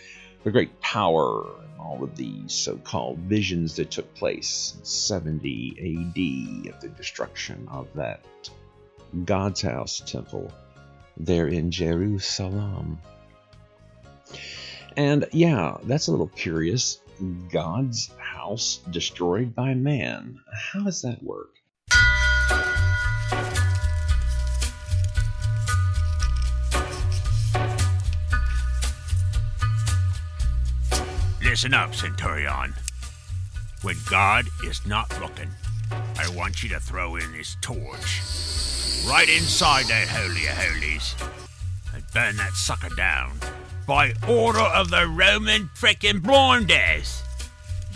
the 0.42 0.50
great 0.50 0.80
power 0.80 1.46
and 1.62 1.80
all 1.80 2.02
of 2.02 2.16
these 2.16 2.52
so 2.52 2.76
called 2.76 3.18
visions 3.18 3.76
that 3.76 3.90
took 3.90 4.14
place 4.14 4.74
in 4.78 4.84
70 4.84 6.66
AD 6.66 6.74
at 6.74 6.80
the 6.80 6.88
destruction 6.88 7.66
of 7.70 7.88
that 7.94 8.24
God's 9.24 9.62
house 9.62 10.00
temple 10.00 10.52
there 11.16 11.46
in 11.46 11.70
Jerusalem. 11.70 12.98
And 14.96 15.26
yeah, 15.32 15.76
that's 15.84 16.08
a 16.08 16.10
little 16.10 16.28
curious. 16.28 17.00
God's 17.50 18.10
house 18.18 18.80
destroyed 18.90 19.54
by 19.54 19.74
man. 19.74 20.40
How 20.52 20.80
does 20.80 21.02
that 21.02 21.22
work? 21.22 21.50
Listen 31.42 31.72
up, 31.72 31.94
Centurion. 31.94 32.74
When 33.82 33.96
God 34.10 34.46
is 34.64 34.84
not 34.86 35.08
looking, 35.20 35.50
I 36.18 36.28
want 36.34 36.62
you 36.62 36.68
to 36.70 36.80
throw 36.80 37.16
in 37.16 37.32
this 37.32 37.56
torch 37.60 38.20
right 39.06 39.28
inside 39.28 39.86
that 39.86 40.08
Holy 40.08 40.46
of 40.46 40.56
Holies 40.56 41.14
and 41.94 42.02
burn 42.14 42.36
that 42.36 42.52
sucker 42.54 42.94
down 42.96 43.32
by 43.86 44.14
order 44.28 44.60
of 44.60 44.90
the 44.90 45.06
Roman 45.06 45.68
frickin' 45.76 46.22
blinders. 46.22 47.22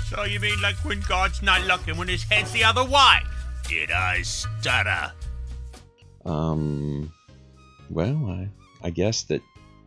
So 0.08 0.24
you 0.24 0.38
mean 0.38 0.60
like 0.60 0.76
when 0.84 1.00
God's 1.08 1.42
not 1.42 1.64
looking, 1.64 1.96
when 1.96 2.08
his 2.08 2.22
head's 2.24 2.52
the 2.52 2.64
other 2.64 2.84
way? 2.84 3.20
Did 3.66 3.90
I 3.90 4.22
stutter? 4.22 5.12
Um, 6.24 7.12
well, 7.90 8.26
I, 8.26 8.48
I 8.82 8.90
guess 8.90 9.22
that 9.24 9.40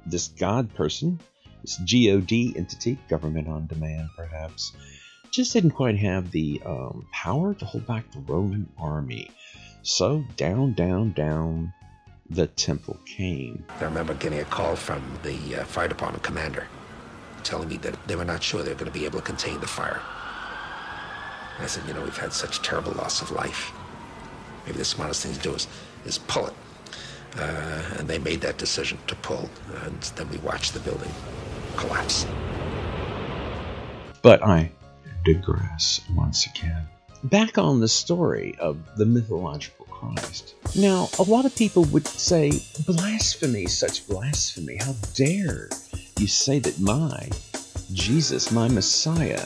this 0.05 0.27
God 0.29 0.73
person, 0.73 1.19
this 1.61 1.77
God 1.85 2.53
entity, 2.55 2.97
government 3.09 3.47
on 3.47 3.67
demand 3.67 4.09
perhaps, 4.15 4.73
just 5.29 5.53
didn't 5.53 5.71
quite 5.71 5.97
have 5.97 6.31
the 6.31 6.61
um, 6.65 7.07
power 7.11 7.53
to 7.53 7.65
hold 7.65 7.85
back 7.85 8.11
the 8.11 8.19
Roman 8.19 8.67
army. 8.77 9.29
So 9.83 10.23
down, 10.37 10.73
down, 10.73 11.13
down 11.13 11.73
the 12.29 12.47
temple 12.47 12.99
came. 13.05 13.65
I 13.79 13.85
remember 13.85 14.13
getting 14.13 14.39
a 14.39 14.45
call 14.45 14.75
from 14.75 15.01
the 15.23 15.61
uh, 15.61 15.65
fire 15.65 15.87
department 15.87 16.23
commander 16.23 16.67
telling 17.43 17.67
me 17.67 17.77
that 17.77 17.95
they 18.07 18.15
were 18.15 18.25
not 18.25 18.43
sure 18.43 18.61
they 18.61 18.69
were 18.69 18.75
going 18.75 18.91
to 18.91 18.97
be 18.97 19.05
able 19.05 19.19
to 19.19 19.25
contain 19.25 19.59
the 19.59 19.67
fire. 19.67 19.99
And 21.55 21.63
I 21.63 21.67
said, 21.67 21.87
you 21.87 21.93
know, 21.93 22.03
we've 22.03 22.15
had 22.15 22.31
such 22.31 22.61
terrible 22.61 22.91
loss 22.93 23.21
of 23.21 23.31
life. 23.31 23.71
Maybe 24.65 24.77
the 24.77 24.85
smartest 24.85 25.23
thing 25.23 25.33
to 25.33 25.39
do 25.39 25.55
is, 25.55 25.67
is 26.05 26.19
pull 26.19 26.47
it. 26.47 26.53
Uh, 27.37 27.83
and 27.97 28.07
they 28.07 28.19
made 28.19 28.41
that 28.41 28.57
decision 28.57 28.99
to 29.07 29.15
pull, 29.15 29.49
and 29.85 30.01
then 30.15 30.29
we 30.29 30.37
watched 30.37 30.73
the 30.73 30.79
building 30.81 31.11
collapse. 31.77 32.27
But 34.21 34.43
I 34.43 34.71
digress 35.23 36.01
once 36.13 36.45
again. 36.45 36.87
Back 37.23 37.59
on 37.59 37.79
the 37.79 37.87
story 37.87 38.55
of 38.59 38.97
the 38.97 39.05
mythological 39.05 39.85
Christ. 39.85 40.55
Now, 40.75 41.07
a 41.19 41.23
lot 41.23 41.45
of 41.45 41.55
people 41.55 41.83
would 41.85 42.07
say, 42.07 42.51
blasphemy, 42.87 43.67
such 43.67 44.07
blasphemy. 44.07 44.77
How 44.77 44.93
dare 45.13 45.69
you 46.17 46.25
say 46.25 46.57
that 46.59 46.79
my 46.79 47.29
Jesus, 47.93 48.51
my 48.51 48.67
Messiah, 48.67 49.45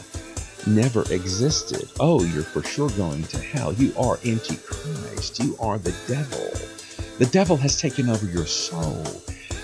never 0.65 1.01
existed? 1.12 1.89
Oh, 2.00 2.24
you're 2.24 2.44
for 2.44 2.63
sure 2.63 2.89
going 2.91 3.24
to 3.24 3.39
hell. 3.39 3.74
You 3.74 3.94
are 4.00 4.20
Antichrist. 4.25 5.44
You 5.44 5.58
are 5.60 5.77
the 5.77 5.96
devil. 6.08 6.50
The 7.17 7.25
devil 7.25 7.58
has 7.58 7.79
taken 7.79 8.10
over 8.10 8.25
your 8.25 8.46
soul. 8.46 9.03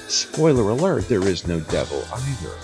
Spoiler 0.09 0.69
alert, 0.69 1.07
there 1.07 1.25
is 1.25 1.47
no 1.47 1.61
devil 1.61 2.03
either. 2.13 2.57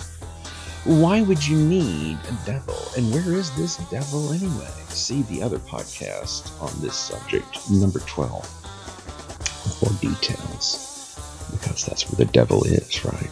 Why 0.88 1.20
would 1.20 1.46
you 1.46 1.58
need 1.58 2.16
a 2.16 2.46
devil? 2.46 2.74
And 2.96 3.12
where 3.12 3.34
is 3.34 3.54
this 3.56 3.76
devil 3.90 4.32
anyway? 4.32 4.70
See 4.88 5.20
the 5.24 5.42
other 5.42 5.58
podcast 5.58 6.50
on 6.62 6.72
this 6.80 6.96
subject, 6.96 7.70
number 7.70 7.98
12, 8.00 8.48
for 9.78 9.92
details. 10.00 11.20
Because 11.52 11.84
that's 11.84 12.08
where 12.10 12.24
the 12.24 12.32
devil 12.32 12.64
is, 12.64 13.04
right? 13.04 13.28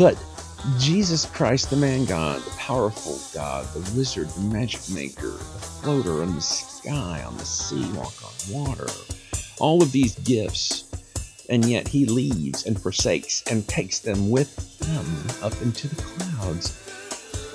But 0.00 0.20
Jesus 0.80 1.26
Christ, 1.26 1.70
the 1.70 1.76
man 1.76 2.06
God, 2.06 2.42
the 2.42 2.50
powerful 2.56 3.20
God, 3.32 3.72
the 3.72 3.96
wizard, 3.96 4.30
the 4.30 4.40
magic 4.40 4.80
maker, 4.90 5.30
the 5.30 5.38
floater 5.38 6.22
on 6.22 6.34
the 6.34 6.40
sky, 6.40 7.22
on 7.24 7.36
the 7.36 7.44
sea, 7.44 7.88
walk 7.92 8.14
on 8.24 8.52
water, 8.52 8.88
all 9.60 9.80
of 9.80 9.92
these 9.92 10.16
gifts 10.16 10.89
and 11.50 11.64
yet 11.64 11.88
he 11.88 12.06
leaves 12.06 12.64
and 12.64 12.80
forsakes 12.80 13.42
and 13.50 13.66
takes 13.68 13.98
them 13.98 14.30
with 14.30 14.80
him 14.86 15.44
up 15.44 15.60
into 15.60 15.88
the 15.88 16.00
clouds 16.02 16.76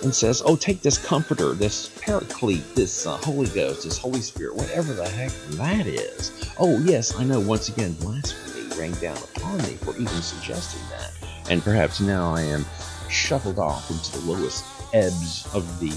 and 0.03 0.13
says, 0.13 0.43
Oh, 0.45 0.55
take 0.55 0.81
this 0.81 1.03
comforter, 1.03 1.53
this 1.53 1.89
paraclete, 2.01 2.75
this 2.75 3.07
uh, 3.07 3.17
Holy 3.17 3.47
Ghost, 3.47 3.85
this 3.85 3.97
Holy 3.97 4.21
Spirit, 4.21 4.55
whatever 4.55 4.93
the 4.93 5.07
heck 5.07 5.31
that 5.51 5.87
is. 5.87 6.53
Oh, 6.59 6.77
yes, 6.79 7.17
I 7.17 7.23
know, 7.23 7.39
once 7.39 7.69
again, 7.69 7.93
blasphemy 7.93 8.75
rang 8.77 8.91
down 8.95 9.17
upon 9.17 9.57
me 9.59 9.75
for 9.75 9.91
even 9.93 10.07
suggesting 10.07 10.81
that. 10.89 11.11
And 11.49 11.63
perhaps 11.63 12.01
now 12.01 12.35
I 12.35 12.41
am 12.41 12.65
shuffled 13.09 13.59
off 13.59 13.89
into 13.89 14.19
the 14.19 14.31
lowest 14.31 14.65
ebbs 14.93 15.47
of 15.53 15.79
the 15.79 15.93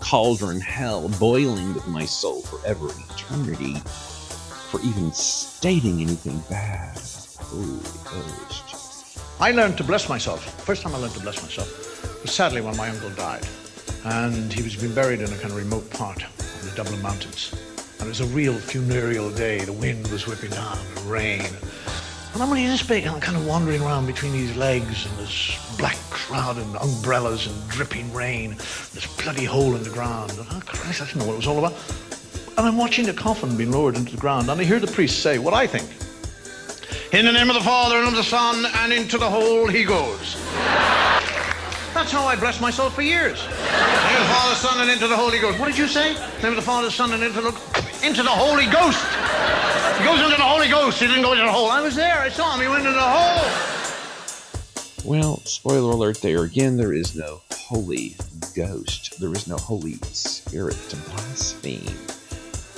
cauldron 0.00 0.60
hell, 0.60 1.08
boiling 1.18 1.74
with 1.74 1.86
my 1.86 2.04
soul 2.04 2.42
forever 2.42 2.88
and 2.90 3.10
eternity 3.10 3.76
for 4.70 4.80
even 4.82 5.12
stating 5.12 6.00
anything 6.00 6.38
bad. 6.50 7.00
Ghost. 7.50 9.18
I 9.40 9.50
learned 9.50 9.76
to 9.78 9.84
bless 9.84 10.08
myself. 10.08 10.44
First 10.64 10.82
time 10.82 10.94
I 10.94 10.98
learned 10.98 11.14
to 11.14 11.20
bless 11.20 11.42
myself 11.42 12.22
was 12.22 12.30
sadly 12.30 12.60
when 12.60 12.76
my 12.76 12.88
uncle 12.88 13.10
died. 13.10 13.46
And 14.04 14.52
he 14.52 14.62
was 14.62 14.76
being 14.76 14.94
buried 14.94 15.20
in 15.20 15.32
a 15.32 15.36
kind 15.36 15.50
of 15.50 15.56
remote 15.56 15.90
part 15.90 16.22
of 16.22 16.62
the 16.62 16.76
Dublin 16.76 17.02
Mountains. 17.02 17.52
And 17.98 18.06
it 18.06 18.08
was 18.08 18.20
a 18.20 18.26
real 18.26 18.54
funereal 18.54 19.30
day. 19.30 19.60
The 19.60 19.72
wind 19.72 20.06
was 20.08 20.26
whipping 20.26 20.50
down, 20.50 20.78
the 20.94 21.00
rain. 21.02 21.44
And 22.32 22.42
I'm 22.42 22.48
only 22.48 22.66
this 22.66 22.82
big, 22.82 23.04
and 23.04 23.14
I'm 23.14 23.20
kind 23.20 23.36
of 23.36 23.46
wandering 23.46 23.82
around 23.82 24.06
between 24.06 24.32
these 24.32 24.56
legs 24.56 25.04
and 25.06 25.18
this 25.18 25.76
black 25.76 25.98
crowd 26.10 26.56
and 26.56 26.76
umbrellas 26.76 27.46
and 27.46 27.68
dripping 27.68 28.12
rain, 28.12 28.50
this 28.94 29.06
bloody 29.22 29.44
hole 29.44 29.74
in 29.74 29.82
the 29.82 29.90
ground. 29.90 30.30
And, 30.30 30.46
oh, 30.50 30.60
Christ, 30.64 31.02
I 31.02 31.06
didn't 31.06 31.20
know 31.20 31.26
what 31.26 31.34
it 31.34 31.38
was 31.38 31.46
all 31.48 31.58
about. 31.58 31.74
And 32.56 32.68
I'm 32.68 32.76
watching 32.76 33.06
the 33.06 33.12
coffin 33.12 33.56
being 33.56 33.72
lowered 33.72 33.96
into 33.96 34.12
the 34.12 34.20
ground, 34.20 34.48
and 34.48 34.60
I 34.60 34.64
hear 34.64 34.78
the 34.78 34.86
priest 34.86 35.22
say 35.22 35.38
what 35.38 35.54
I 35.54 35.66
think. 35.66 35.88
In 37.12 37.24
the 37.24 37.32
name 37.32 37.50
of 37.50 37.56
the 37.56 37.62
Father 37.62 37.96
and 37.96 38.06
of 38.06 38.14
the 38.14 38.22
Son, 38.22 38.64
and 38.76 38.92
into 38.92 39.18
the 39.18 39.28
hole 39.28 39.66
he 39.66 39.82
goes. 39.82 40.36
That's 41.92 42.12
how 42.12 42.24
I 42.24 42.36
blessed 42.36 42.60
myself 42.60 42.94
for 42.94 43.02
years. 43.02 43.40
Hail 43.40 44.24
Father, 44.26 44.54
Son, 44.54 44.80
and 44.80 44.88
into 44.88 45.08
the 45.08 45.16
Holy 45.16 45.40
Ghost. 45.40 45.58
What 45.58 45.66
did 45.66 45.76
you 45.76 45.88
say? 45.88 46.14
Name 46.40 46.52
of 46.52 46.56
the 46.56 46.62
Father, 46.62 46.88
Son, 46.88 47.12
and 47.12 47.20
into 47.24 47.40
the 47.40 47.48
into 48.04 48.22
the 48.22 48.28
Holy 48.28 48.66
Ghost. 48.66 49.04
He 49.98 50.04
goes 50.04 50.20
into 50.20 50.36
the 50.36 50.42
Holy 50.42 50.68
Ghost. 50.68 51.00
He 51.00 51.08
didn't 51.08 51.22
go 51.22 51.32
into 51.32 51.42
the 51.42 51.50
hole. 51.50 51.68
I 51.68 51.80
was 51.80 51.96
there. 51.96 52.18
I 52.20 52.28
saw 52.28 52.54
him. 52.54 52.60
He 52.60 52.68
went 52.68 52.86
into 52.86 52.92
the 52.92 53.00
hole. 53.00 53.50
Well, 55.04 55.38
spoiler 55.46 55.90
alert 55.90 56.20
there 56.20 56.44
again, 56.44 56.76
there 56.76 56.92
is 56.92 57.16
no 57.16 57.40
Holy 57.52 58.14
Ghost. 58.54 59.18
There 59.18 59.32
is 59.32 59.48
no 59.48 59.56
Holy 59.56 59.94
Spirit 60.12 60.78
to 60.90 60.96
blaspheme. 61.10 62.19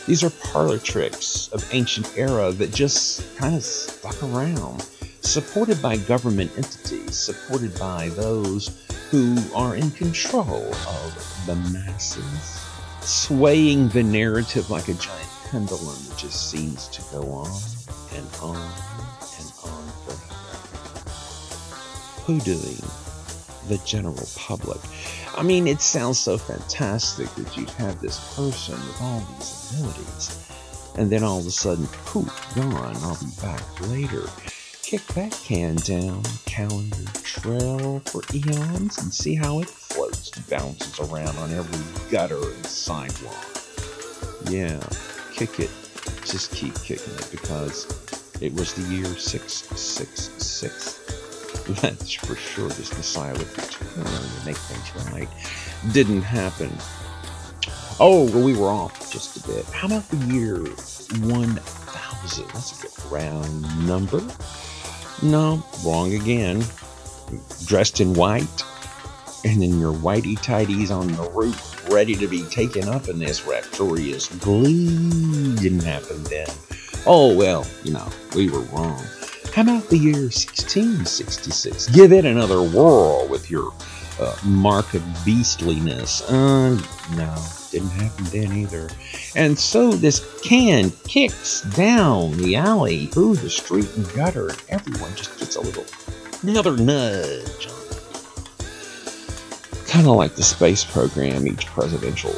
These 0.06 0.24
are 0.24 0.30
parlor 0.30 0.78
tricks 0.78 1.48
of 1.52 1.64
ancient 1.72 2.18
era 2.18 2.50
that 2.52 2.74
just 2.74 3.36
kind 3.36 3.54
of 3.54 3.62
stuck 3.62 4.20
around, 4.24 4.84
supported 5.20 5.80
by 5.80 5.96
government 5.96 6.50
entities, 6.56 7.16
supported 7.16 7.78
by 7.78 8.08
those 8.10 8.82
who 9.10 9.36
are 9.54 9.76
in 9.76 9.92
control 9.92 10.64
of 10.66 11.44
the 11.46 11.54
masses, 11.72 12.60
swaying 13.00 13.90
the 13.90 14.02
narrative 14.02 14.70
like 14.70 14.88
a 14.88 14.94
giant 14.94 15.28
pendulum 15.50 15.96
that 16.08 16.18
just 16.18 16.50
seems 16.50 16.88
to 16.88 17.02
go 17.12 17.22
on 17.30 17.60
and 18.12 18.26
on 18.42 18.56
and 18.56 19.52
on 19.62 19.84
forever. 20.04 20.34
Hoodooing 22.26 23.68
the 23.68 23.78
general 23.86 24.28
public. 24.34 24.80
I 25.36 25.44
mean, 25.44 25.68
it 25.68 25.80
sounds 25.80 26.18
so 26.18 26.36
fantastic 26.38 27.32
that 27.36 27.56
you'd 27.56 27.70
have 27.70 28.00
this 28.00 28.34
person 28.34 28.74
with 28.74 29.00
all 29.00 29.20
these 29.38 29.61
and 30.96 31.10
then 31.10 31.22
all 31.22 31.38
of 31.38 31.46
a 31.46 31.50
sudden, 31.50 31.86
poof, 32.06 32.28
gone. 32.54 32.96
I'll 32.96 33.18
be 33.18 33.30
back 33.40 33.62
later. 33.88 34.28
Kick 34.82 35.06
that 35.14 35.32
can 35.32 35.76
down 35.76 36.22
the 36.22 36.38
calendar 36.44 37.10
trail 37.22 38.00
for 38.00 38.22
eons 38.34 38.98
and 38.98 39.12
see 39.12 39.34
how 39.34 39.60
it 39.60 39.68
floats, 39.68 40.30
bounces 40.50 41.00
around 41.00 41.38
on 41.38 41.50
every 41.52 42.10
gutter 42.10 42.36
and 42.36 42.66
sidewalk. 42.66 43.34
Yeah, 44.50 44.80
kick 45.32 45.60
it. 45.60 45.70
Just 46.26 46.52
keep 46.52 46.74
kicking 46.82 47.14
it 47.14 47.28
because 47.30 47.86
it 48.42 48.52
was 48.52 48.74
the 48.74 48.82
year 48.94 49.06
666. 49.06 50.98
That's 51.80 52.12
for 52.12 52.34
sure 52.36 52.68
this 52.68 52.92
Messiah 52.96 53.32
would 53.32 53.48
return 53.56 54.06
and 54.06 54.44
make 54.44 54.56
things 54.56 54.92
right. 55.12 55.28
Didn't 55.92 56.22
happen. 56.22 56.70
Oh, 58.00 58.24
well, 58.32 58.44
we 58.44 58.56
were 58.56 58.68
off 58.68 59.12
just 59.12 59.36
a 59.36 59.48
bit. 59.48 59.64
How 59.66 59.86
about 59.86 60.08
the 60.08 60.16
year 60.32 60.58
1000? 60.58 62.48
That's 62.48 62.78
a 62.78 62.86
good 62.86 63.12
round 63.12 63.86
number. 63.86 64.22
No, 65.22 65.62
wrong 65.84 66.14
again. 66.14 66.64
Dressed 67.64 68.00
in 68.00 68.14
white, 68.14 68.64
and 69.44 69.62
then 69.62 69.78
your 69.78 69.92
whitey 69.92 70.40
tidies 70.40 70.90
on 70.90 71.06
the 71.08 71.30
roof, 71.30 71.88
ready 71.90 72.14
to 72.16 72.26
be 72.26 72.42
taken 72.44 72.88
up 72.88 73.08
in 73.08 73.18
this 73.18 73.46
rapturous 73.46 74.28
glee. 74.28 75.54
Didn't 75.56 75.84
happen 75.84 76.24
then. 76.24 76.48
Oh, 77.06 77.34
well, 77.36 77.66
you 77.84 77.92
know, 77.92 78.08
we 78.34 78.50
were 78.50 78.60
wrong. 78.60 79.02
How 79.54 79.62
about 79.62 79.88
the 79.88 79.98
year 79.98 80.22
1666? 80.22 81.88
Give 81.90 82.12
it 82.12 82.24
another 82.24 82.62
whirl 82.62 83.28
with 83.28 83.50
your 83.50 83.72
uh, 84.20 84.36
mark 84.44 84.94
of 84.94 85.02
beastliness. 85.24 86.22
Uh, 86.30 86.74
no, 87.16 87.34
didn't 87.70 87.90
happen 87.90 88.24
then 88.26 88.52
either. 88.52 88.88
And 89.34 89.58
so 89.58 89.92
this 89.92 90.40
can 90.42 90.90
kicks 91.04 91.62
down 91.62 92.36
the 92.36 92.56
alley 92.56 93.06
through 93.06 93.36
the 93.36 93.50
street 93.50 93.88
and 93.96 94.10
gutter, 94.14 94.48
and 94.48 94.62
everyone 94.68 95.14
just 95.16 95.38
gets 95.38 95.56
a 95.56 95.60
little, 95.60 95.86
another 96.42 96.76
nudge. 96.76 97.68
Kind 99.86 100.06
of 100.06 100.16
like 100.16 100.34
the 100.34 100.42
space 100.42 100.84
program, 100.84 101.46
each 101.46 101.66
presidential 101.66 102.34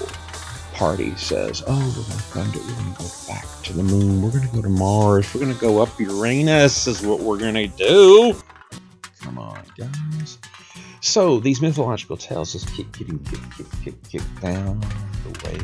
party 0.75 1.15
says, 1.17 1.63
oh, 1.67 1.95
we're 1.97 2.03
going 2.03 2.19
to 2.19 2.25
fund 2.25 2.55
it, 2.55 2.63
we're 2.63 2.75
going 2.75 2.95
to 2.95 3.03
go 3.03 3.09
back 3.29 3.47
to 3.63 3.73
the 3.73 3.83
moon, 3.83 4.21
we're 4.21 4.31
going 4.31 4.47
to 4.47 4.55
go 4.55 4.61
to 4.61 4.69
Mars, 4.69 5.33
we're 5.33 5.41
going 5.41 5.55
to 5.55 5.61
go 5.61 5.81
up 5.81 5.99
Uranus, 6.01 6.87
is 6.87 7.01
what 7.03 7.21
we're 7.21 7.39
going 7.39 7.55
to 7.55 7.69
do. 7.69 8.35
Come 9.21 9.39
on, 9.39 9.63
guys. 9.79 10.39
So 11.05 11.39
these 11.39 11.61
mythological 11.61 12.17
tales 12.17 12.55
just 12.55 12.67
keep 12.73 12.91
getting 12.97 13.19
kicked, 13.19 13.85
kicked, 13.85 14.11
kicked 14.11 14.41
down 14.41 14.81
the 15.23 15.39
way 15.45 15.59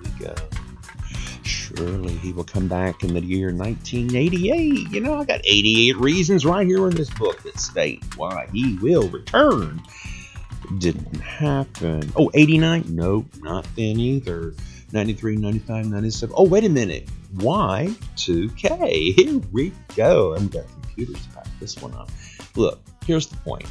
we 0.00 0.24
go. 0.24 0.32
Surely 1.42 2.14
he 2.14 2.32
will 2.32 2.44
come 2.44 2.68
back 2.68 3.02
in 3.02 3.12
the 3.12 3.20
year 3.20 3.52
1988. 3.52 4.88
You 4.92 5.00
know, 5.00 5.18
I 5.18 5.24
got 5.24 5.40
88 5.44 5.96
reasons 5.96 6.46
right 6.46 6.64
here 6.64 6.86
in 6.86 6.94
this 6.94 7.10
book 7.10 7.42
that 7.42 7.58
state 7.58 8.04
why 8.16 8.46
he 8.52 8.78
will 8.78 9.08
return. 9.08 9.82
Didn't 10.78 11.20
happen. 11.20 12.12
Oh, 12.14 12.30
89? 12.34 12.84
Nope, 12.88 13.26
not 13.40 13.66
then 13.74 13.98
either. 13.98 14.54
93, 14.92 15.36
95, 15.36 15.86
97. 15.86 16.34
Oh, 16.38 16.46
wait 16.46 16.62
a 16.62 16.68
minute. 16.68 17.08
Y2K. 17.38 19.14
Here 19.14 19.40
we 19.50 19.72
go. 19.96 20.36
I'm 20.36 20.46
got 20.46 20.64
computers 20.68 21.26
back 21.26 21.48
this 21.58 21.76
one 21.82 21.92
up. 21.94 22.08
Look, 22.54 22.80
here's 23.04 23.26
the 23.26 23.36
point. 23.38 23.66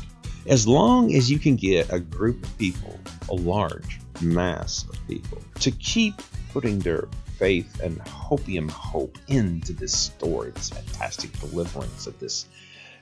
As 0.47 0.67
long 0.67 1.13
as 1.15 1.31
you 1.31 1.39
can 1.39 1.55
get 1.55 1.91
a 1.91 1.99
group 1.99 2.43
of 2.43 2.57
people, 2.59 2.99
a 3.29 3.33
large 3.33 3.99
mass 4.21 4.85
of 4.87 5.07
people, 5.07 5.39
to 5.59 5.71
keep 5.71 6.21
putting 6.53 6.77
their 6.79 7.07
faith 7.37 7.79
and 7.81 7.99
hopium 8.01 8.69
hope 8.69 9.17
into 9.27 9.73
this 9.73 9.97
story, 9.97 10.51
this 10.51 10.69
fantastic 10.69 11.31
deliverance 11.39 12.05
of 12.05 12.19
this 12.19 12.45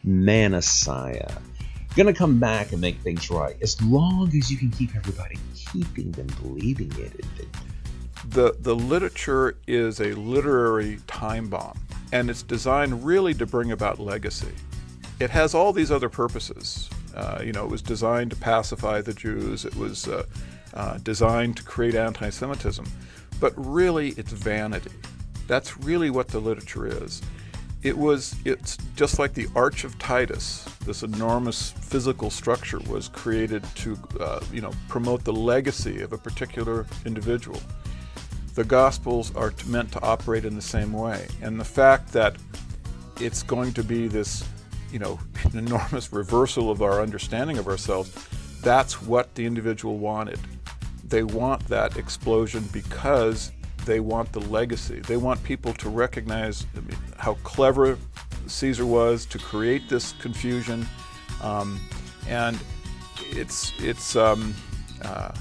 Manasiah, 0.06 1.42
gonna 1.96 2.14
come 2.14 2.40
back 2.40 2.72
and 2.72 2.80
make 2.80 2.98
things 3.00 3.30
right. 3.30 3.56
As 3.62 3.82
long 3.82 4.30
as 4.36 4.50
you 4.50 4.58
can 4.58 4.72
keep 4.72 4.96
everybody 4.96 5.38
keeping 5.54 6.12
them 6.12 6.28
believing 6.42 6.92
it, 6.94 7.14
it, 7.16 7.26
it 7.40 7.48
the 8.30 8.56
the 8.62 8.76
literature 8.76 9.58
is 9.68 10.00
a 10.00 10.14
literary 10.14 11.00
time 11.08 11.50
bomb, 11.50 11.78
and 12.14 12.30
it's 12.30 12.42
designed 12.42 13.04
really 13.04 13.34
to 13.34 13.46
bring 13.46 13.72
about 13.72 14.00
legacy. 14.00 14.54
It 15.20 15.30
has 15.30 15.54
all 15.54 15.74
these 15.74 15.92
other 15.92 16.10
purposes. 16.10 16.90
Uh, 17.14 17.42
you 17.44 17.52
know, 17.52 17.64
it 17.64 17.70
was 17.70 17.82
designed 17.82 18.32
to 18.32 18.38
pacify 18.38 19.02
the 19.02 19.14
Jews. 19.14 19.66
It 19.66 19.76
was 19.76 20.08
uh, 20.08 20.26
uh, 20.74 20.98
designed 21.00 21.58
to 21.58 21.64
create 21.64 21.96
anti-Semitism, 21.96 22.86
but 23.40 23.54
really, 23.56 24.10
it's 24.12 24.32
vanity. 24.32 24.92
That's 25.48 25.78
really 25.78 26.10
what 26.10 26.28
the 26.30 26.40
literature 26.40 26.88
is. 26.88 27.22
It 27.84 27.98
was. 27.98 28.36
It's 28.46 28.78
just 28.96 29.20
like 29.20 29.34
the 29.34 29.48
Arch 29.56 29.84
of 29.84 30.00
Titus. 30.00 30.64
This 30.86 31.04
enormous 31.04 31.72
physical 31.72 32.30
structure 32.30 32.80
was 32.90 33.10
created 33.10 33.64
to, 33.76 33.98
uh, 34.20 34.40
you 34.52 34.62
know, 34.62 34.72
promote 34.88 35.24
the 35.24 35.34
legacy 35.34 36.02
of 36.02 36.14
a 36.14 36.18
particular 36.18 36.86
individual 37.06 37.60
the 38.56 38.64
Gospels 38.64 39.36
are 39.36 39.54
meant 39.68 39.92
to 39.94 40.02
operate 40.04 40.46
in 40.46 40.56
the 40.56 40.62
same 40.62 40.94
way. 40.94 41.28
And 41.42 41.60
the 41.60 41.66
fact 41.66 42.14
that 42.14 42.36
it's 43.20 43.42
going 43.44 43.74
to 43.74 43.84
be 43.84 44.08
this, 44.08 44.44
you 44.94 45.00
know, 45.00 45.20
an 45.52 45.58
enormous 45.58 46.14
reversal 46.14 46.70
of 46.70 46.82
our 46.82 47.02
understanding 47.02 47.58
of 47.58 47.68
ourselves, 47.68 48.12
that's 48.62 49.02
what 49.02 49.34
the 49.36 49.46
individual 49.46 49.98
wanted. 49.98 50.40
They 51.04 51.24
want 51.24 51.68
that 51.68 51.98
explosion 51.98 52.64
because 52.72 53.52
they 53.86 54.00
want 54.00 54.32
the 54.32 54.40
legacy. 54.40 55.00
They 55.00 55.18
want 55.18 55.44
people 55.44 55.74
to 55.74 55.90
recognize 55.90 56.66
how 57.18 57.34
clever 57.44 57.98
Caesar 58.48 58.86
was 58.86 59.26
to 59.26 59.40
create 59.40 59.90
this 59.90 60.14
confusion. 60.14 60.88
Um, 61.42 61.80
and 62.30 62.58
it's, 63.32 63.74
it's 63.80 64.16
um, 64.16 64.54
uh, 65.02 65.34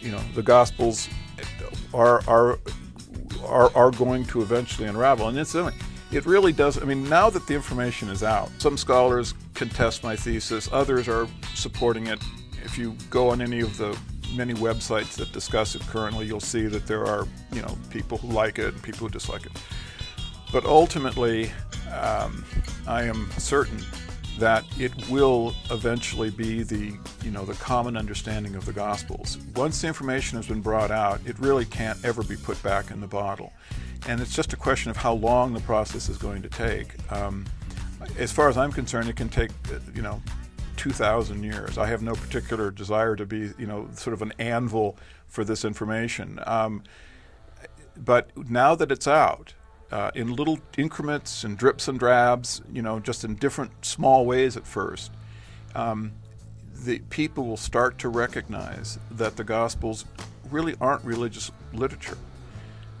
you 0.00 0.10
know, 0.10 0.20
the 0.34 0.42
Gospels 0.42 1.08
are 1.94 2.20
are 2.26 2.58
are, 3.44 3.74
are 3.74 3.90
going 3.90 4.24
to 4.26 4.40
eventually 4.42 4.88
unravel. 4.88 5.28
And 5.28 5.38
it's 5.38 5.54
it 6.12 6.26
really 6.26 6.52
does. 6.52 6.80
I 6.80 6.84
mean, 6.84 7.08
now 7.08 7.30
that 7.30 7.46
the 7.46 7.54
information 7.54 8.08
is 8.08 8.22
out, 8.22 8.50
some 8.58 8.76
scholars 8.76 9.34
contest 9.54 10.02
my 10.02 10.14
thesis, 10.14 10.68
others 10.72 11.08
are 11.08 11.26
supporting 11.54 12.06
it. 12.06 12.20
If 12.64 12.78
you 12.78 12.94
go 13.10 13.30
on 13.30 13.40
any 13.40 13.60
of 13.60 13.76
the 13.78 13.98
many 14.34 14.54
websites 14.54 15.16
that 15.16 15.32
discuss 15.32 15.74
it 15.74 15.82
currently, 15.82 16.26
you'll 16.26 16.40
see 16.40 16.66
that 16.66 16.86
there 16.86 17.04
are 17.06 17.26
you 17.52 17.62
know 17.62 17.76
people 17.90 18.18
who 18.18 18.28
like 18.28 18.58
it 18.58 18.74
and 18.74 18.82
people 18.82 19.06
who 19.06 19.12
dislike 19.12 19.46
it. 19.46 19.52
But 20.52 20.66
ultimately, 20.66 21.50
um, 21.92 22.44
I 22.86 23.04
am 23.04 23.30
certain 23.38 23.82
that 24.38 24.64
it 24.78 24.92
will 25.08 25.54
eventually 25.70 26.30
be 26.30 26.62
the 26.62 26.92
you 27.22 27.30
know 27.30 27.44
the 27.44 27.54
common 27.54 27.96
understanding 27.96 28.54
of 28.54 28.64
the 28.64 28.72
gospels 28.72 29.38
once 29.54 29.82
the 29.82 29.86
information 29.88 30.36
has 30.36 30.46
been 30.46 30.62
brought 30.62 30.90
out 30.90 31.20
it 31.26 31.38
really 31.38 31.66
can't 31.66 32.02
ever 32.02 32.22
be 32.22 32.36
put 32.36 32.60
back 32.62 32.90
in 32.90 33.00
the 33.00 33.06
bottle 33.06 33.52
and 34.06 34.20
it's 34.20 34.34
just 34.34 34.52
a 34.52 34.56
question 34.56 34.90
of 34.90 34.96
how 34.96 35.12
long 35.12 35.52
the 35.52 35.60
process 35.60 36.08
is 36.08 36.18
going 36.18 36.42
to 36.42 36.48
take 36.48 36.94
um, 37.12 37.44
as 38.18 38.32
far 38.32 38.48
as 38.48 38.56
i'm 38.56 38.72
concerned 38.72 39.08
it 39.08 39.16
can 39.16 39.28
take 39.28 39.50
uh, 39.72 39.78
you 39.94 40.02
know 40.02 40.22
2000 40.76 41.42
years 41.42 41.78
i 41.78 41.86
have 41.86 42.02
no 42.02 42.14
particular 42.14 42.70
desire 42.70 43.14
to 43.14 43.26
be 43.26 43.50
you 43.58 43.66
know 43.66 43.88
sort 43.94 44.14
of 44.14 44.22
an 44.22 44.32
anvil 44.38 44.96
for 45.28 45.44
this 45.44 45.64
information 45.64 46.40
um, 46.46 46.82
but 47.96 48.30
now 48.48 48.74
that 48.74 48.90
it's 48.90 49.06
out 49.06 49.54
uh, 49.92 50.10
in 50.14 50.34
little 50.34 50.58
increments 50.78 51.44
and 51.44 51.58
drips 51.58 51.86
and 51.86 51.98
drabs, 51.98 52.62
you 52.72 52.80
know, 52.80 52.98
just 52.98 53.24
in 53.24 53.34
different 53.34 53.84
small 53.84 54.24
ways 54.24 54.56
at 54.56 54.66
first. 54.66 55.12
Um, 55.74 56.12
the 56.74 56.98
people 57.10 57.46
will 57.46 57.58
start 57.58 57.98
to 57.98 58.08
recognize 58.08 58.98
that 59.10 59.36
the 59.36 59.44
Gospels 59.44 60.06
really 60.50 60.74
aren't 60.80 61.04
religious 61.04 61.52
literature. 61.74 62.16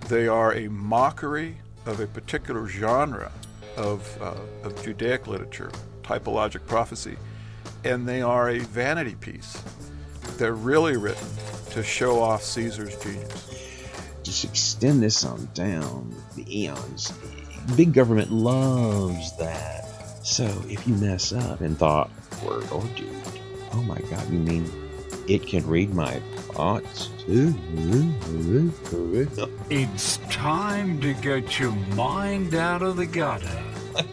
They 0.08 0.28
are 0.28 0.54
a 0.54 0.68
mockery 0.68 1.56
of 1.86 2.00
a 2.00 2.06
particular 2.06 2.66
genre 2.66 3.32
of, 3.76 4.18
uh, 4.20 4.34
of 4.64 4.82
Judaic 4.84 5.26
literature, 5.26 5.70
typologic 6.02 6.66
prophecy, 6.66 7.16
and 7.84 8.06
they 8.08 8.22
are 8.22 8.50
a 8.50 8.58
vanity 8.58 9.14
piece. 9.14 9.62
They're 10.36 10.54
really 10.54 10.96
written 10.96 11.28
to 11.70 11.82
show 11.82 12.20
off 12.20 12.42
Caesar's 12.42 12.96
genius. 13.02 13.88
Just 14.22 14.44
extend 14.44 15.02
this 15.02 15.24
on 15.24 15.48
down 15.54 16.14
the 16.36 16.60
eons. 16.60 17.12
Big 17.76 17.92
government 17.92 18.30
loves 18.30 19.36
that. 19.38 19.86
So 20.22 20.44
if 20.68 20.86
you 20.86 20.94
mess 20.94 21.32
up 21.32 21.60
and 21.60 21.76
thought, 21.76 22.10
word 22.44 22.70
or 22.70 22.82
deed, 22.96 23.08
oh 23.72 23.82
my 23.82 23.98
god, 24.10 24.28
you 24.30 24.38
mean 24.38 24.70
it 25.28 25.46
can 25.46 25.66
read 25.66 25.94
my 25.94 26.20
thoughts 26.54 27.08
too? 27.18 27.54
It's 29.70 30.18
time 30.30 31.00
to 31.00 31.14
get 31.14 31.58
your 31.58 31.72
mind 31.94 32.54
out 32.54 32.82
of 32.82 32.96
the 32.96 33.06
gutter. 33.06 33.64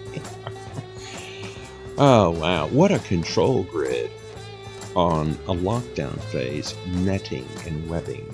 Oh 2.01 2.29
wow, 2.29 2.67
what 2.67 2.93
a 2.93 2.99
control 2.99 3.63
grid 3.63 4.09
on 4.95 5.31
a 5.49 5.53
lockdown 5.53 6.17
phase, 6.31 6.73
netting 6.87 7.45
and 7.67 7.89
webbing 7.89 8.33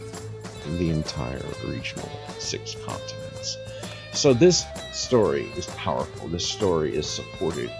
the 0.78 0.92
entire 0.92 1.42
regional 1.66 2.08
six 2.38 2.76
continents. 2.86 3.58
So 4.14 4.36
this 4.36 4.66
story 4.94 5.52
is 5.58 5.66
powerful. 5.78 6.28
This 6.28 6.48
story 6.48 6.96
is 6.96 7.10
supported 7.10 7.72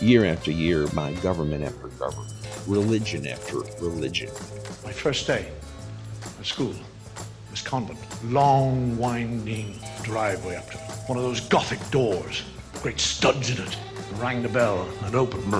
year 0.00 0.24
after 0.24 0.52
year 0.52 0.86
by 0.86 1.14
government 1.14 1.64
after 1.64 1.88
government, 1.88 2.32
religion 2.68 3.26
after 3.26 3.56
religion. 3.80 4.30
My 4.84 4.92
first 4.92 5.26
day 5.26 5.48
at 6.38 6.46
school 6.46 6.74
was 7.50 7.60
convent. 7.62 7.98
Long, 8.24 8.96
winding 8.96 9.78
driveway 10.02 10.56
up 10.56 10.70
to 10.70 10.78
it. 10.78 10.84
One 11.06 11.18
of 11.18 11.24
those 11.24 11.40
Gothic 11.40 11.78
doors, 11.90 12.42
great 12.82 13.00
studs 13.00 13.50
in 13.50 13.66
it. 13.66 13.76
I 14.14 14.20
Rang 14.20 14.42
the 14.42 14.48
bell 14.48 14.88
and 15.02 15.14
opened. 15.14 15.52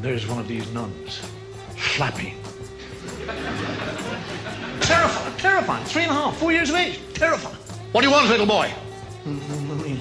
There's 0.00 0.26
one 0.26 0.38
of 0.38 0.48
these 0.48 0.70
nuns, 0.72 1.20
flapping. 1.76 2.34
terrifying, 4.80 5.36
terrifying. 5.36 5.84
Three 5.84 6.02
and 6.02 6.10
a 6.10 6.14
half, 6.14 6.36
four 6.36 6.52
years 6.52 6.70
of 6.70 6.76
age. 6.76 7.00
Terrifying. 7.14 7.56
What 7.92 8.02
do 8.02 8.08
you 8.08 8.12
want, 8.12 8.28
little 8.28 8.46
boy? 8.46 8.70
Mommy. 9.24 10.00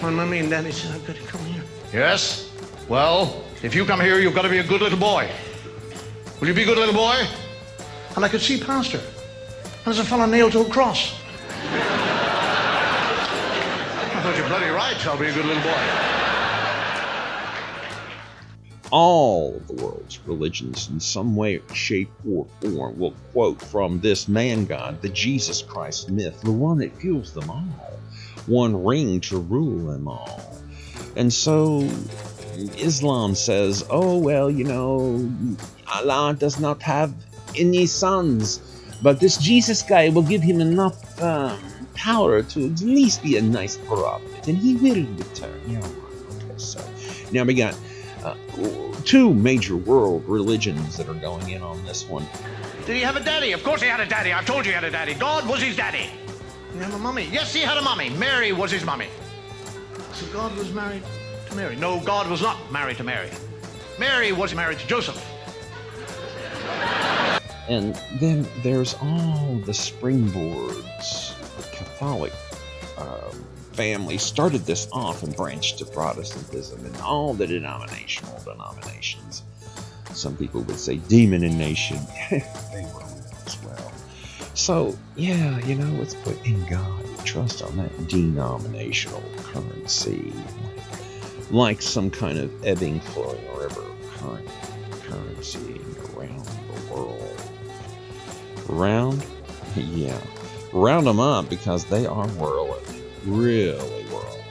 My 0.00 0.10
mommy 0.10 0.38
and 0.38 0.50
daddy 0.50 0.70
said 0.70 0.94
I've 0.94 1.06
got 1.06 1.16
to 1.16 1.22
come 1.22 1.44
here. 1.46 1.62
Yes? 1.92 2.52
Well, 2.88 3.42
if 3.62 3.74
you 3.74 3.84
come 3.84 4.00
here, 4.00 4.18
you've 4.18 4.34
got 4.34 4.42
to 4.42 4.48
be 4.48 4.58
a 4.58 4.64
good 4.64 4.80
little 4.80 4.98
boy. 4.98 5.28
Will 6.40 6.48
you 6.48 6.54
be 6.54 6.62
a 6.62 6.66
good 6.66 6.78
little 6.78 6.94
boy? 6.94 7.26
And 8.16 8.24
I 8.24 8.28
could 8.28 8.40
see 8.40 8.60
past 8.60 8.92
her. 8.92 8.98
And 8.98 9.84
there's 9.84 9.98
a 9.98 10.04
fellow 10.04 10.26
nailed 10.26 10.52
to 10.52 10.60
a 10.60 10.68
cross. 10.68 11.14
I 14.10 14.20
thought 14.22 14.36
you're 14.36 14.48
bloody 14.48 14.68
right. 14.68 15.06
I'll 15.06 15.18
be 15.18 15.26
a 15.26 15.34
good 15.34 15.46
little 15.46 15.62
boy. 15.62 16.08
all 18.90 19.60
the 19.66 19.74
world's 19.74 20.18
religions 20.26 20.88
in 20.88 21.00
some 21.00 21.36
way, 21.36 21.60
shape, 21.74 22.10
or 22.28 22.46
form 22.60 22.98
will 22.98 23.14
quote 23.32 23.60
from 23.60 24.00
this 24.00 24.28
man 24.28 24.64
god, 24.64 25.00
the 25.02 25.08
Jesus 25.08 25.62
Christ 25.62 26.10
myth, 26.10 26.40
the 26.42 26.52
one 26.52 26.78
that 26.78 26.96
fuels 26.96 27.32
them 27.32 27.50
all, 27.50 27.98
one 28.46 28.84
ring 28.84 29.20
to 29.22 29.38
rule 29.38 29.92
them 29.92 30.08
all. 30.08 30.40
And 31.16 31.32
so 31.32 31.88
Islam 32.58 33.34
says, 33.34 33.84
oh, 33.90 34.18
well, 34.18 34.50
you 34.50 34.64
know, 34.64 35.30
Allah 35.92 36.34
does 36.38 36.58
not 36.58 36.82
have 36.82 37.14
any 37.56 37.86
sons, 37.86 38.60
but 39.02 39.20
this 39.20 39.36
Jesus 39.36 39.82
guy 39.82 40.08
will 40.08 40.22
give 40.22 40.42
him 40.42 40.60
enough 40.60 41.22
um, 41.22 41.58
power 41.94 42.42
to 42.42 42.66
at 42.66 42.80
least 42.80 43.22
be 43.22 43.36
a 43.36 43.42
nice 43.42 43.76
prophet, 43.76 44.48
and 44.48 44.58
he 44.58 44.74
will 44.74 45.06
return. 45.16 45.60
Yeah, 45.68 45.78
okay, 45.78 46.54
so 46.56 46.84
now 47.32 47.44
we 47.44 47.54
got 47.54 47.78
uh, 48.24 48.34
two 49.04 49.32
major 49.32 49.76
world 49.76 50.24
religions 50.26 50.96
that 50.96 51.08
are 51.08 51.14
going 51.14 51.48
in 51.50 51.62
on 51.62 51.84
this 51.84 52.08
one. 52.08 52.26
Did 52.86 52.96
he 52.96 53.02
have 53.02 53.16
a 53.16 53.22
daddy? 53.22 53.52
Of 53.52 53.62
course 53.62 53.82
he 53.82 53.88
had 53.88 54.00
a 54.00 54.06
daddy. 54.06 54.32
I've 54.32 54.46
told 54.46 54.64
you 54.66 54.72
he 54.72 54.74
had 54.74 54.84
a 54.84 54.90
daddy. 54.90 55.14
God 55.14 55.46
was 55.48 55.62
his 55.62 55.76
daddy. 55.76 56.10
He 56.72 56.78
had 56.78 56.92
a 56.92 56.98
mummy. 56.98 57.28
Yes, 57.30 57.52
he 57.54 57.60
had 57.60 57.76
a 57.76 57.82
mummy. 57.82 58.10
Mary 58.10 58.52
was 58.52 58.70
his 58.70 58.84
mummy. 58.84 59.08
So 60.12 60.26
God 60.32 60.56
was 60.56 60.72
married 60.72 61.02
to 61.48 61.56
Mary. 61.56 61.76
No, 61.76 62.00
God 62.00 62.30
was 62.30 62.42
not 62.42 62.70
married 62.72 62.96
to 62.98 63.04
Mary. 63.04 63.30
Mary 63.98 64.32
was 64.32 64.54
married 64.54 64.78
to 64.78 64.86
Joseph. 64.86 65.24
And 67.68 68.00
then 68.18 68.46
there's 68.62 68.94
all 68.94 69.56
the 69.66 69.72
springboards. 69.72 71.36
The 71.56 71.76
Catholic 71.76 72.32
um, 72.96 73.44
family 73.72 74.16
started 74.18 74.62
this 74.62 74.88
off 74.92 75.22
and 75.22 75.36
branched 75.36 75.78
to 75.78 75.84
Protestantism 75.84 76.84
and 76.84 76.96
all 76.98 77.34
the 77.34 77.46
denominational 77.46 78.40
denominations. 78.44 79.42
Some 80.12 80.36
people 80.36 80.62
would 80.62 80.78
say 80.78 80.96
demon 80.96 81.44
and 81.44 81.58
nation. 81.58 81.98
they 82.30 82.40
were 82.94 83.02
as 83.46 83.62
well. 83.64 83.92
So, 84.54 84.96
yeah, 85.16 85.58
you 85.66 85.74
know, 85.74 85.98
let's 85.98 86.14
put 86.14 86.44
in 86.46 86.64
God 86.66 87.04
trust 87.24 87.62
on 87.62 87.76
that 87.76 88.08
denominational 88.08 89.22
currency. 89.42 90.32
Like 91.50 91.80
some 91.80 92.10
kind 92.10 92.38
of 92.38 92.64
ebbing, 92.64 93.00
flowing 93.00 93.46
or 93.48 93.62
river 93.62 93.84
current 94.16 94.48
currency 95.04 95.80
around 96.14 96.44
the 96.44 96.92
world. 96.94 97.40
Round? 98.68 99.24
Yeah. 99.76 100.20
Round 100.72 101.06
them 101.06 101.20
up 101.20 101.48
because 101.48 101.84
they 101.86 102.06
are 102.06 102.28
whirling. 102.28 102.84
Really 103.24 104.04
whirling. 104.04 104.44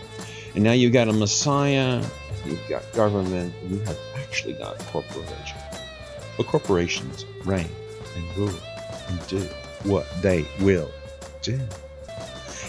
And 0.56 0.64
now 0.64 0.72
you've 0.72 0.94
got 0.94 1.08
a 1.08 1.14
Messiah, 1.14 2.04
you've 2.46 2.68
got 2.68 2.82
government, 2.94 3.54
you 3.68 3.78
have 3.80 4.00
actually 4.16 4.54
got 4.54 4.80
corporation. 4.88 5.58
But 6.36 6.48
corporations 6.48 7.26
reign 7.46 7.70
and 8.16 8.38
rule 8.38 8.60
and 9.08 9.28
do 9.28 9.42
what 9.84 10.08
they 10.22 10.46
will 10.62 10.92
do. 11.42 11.60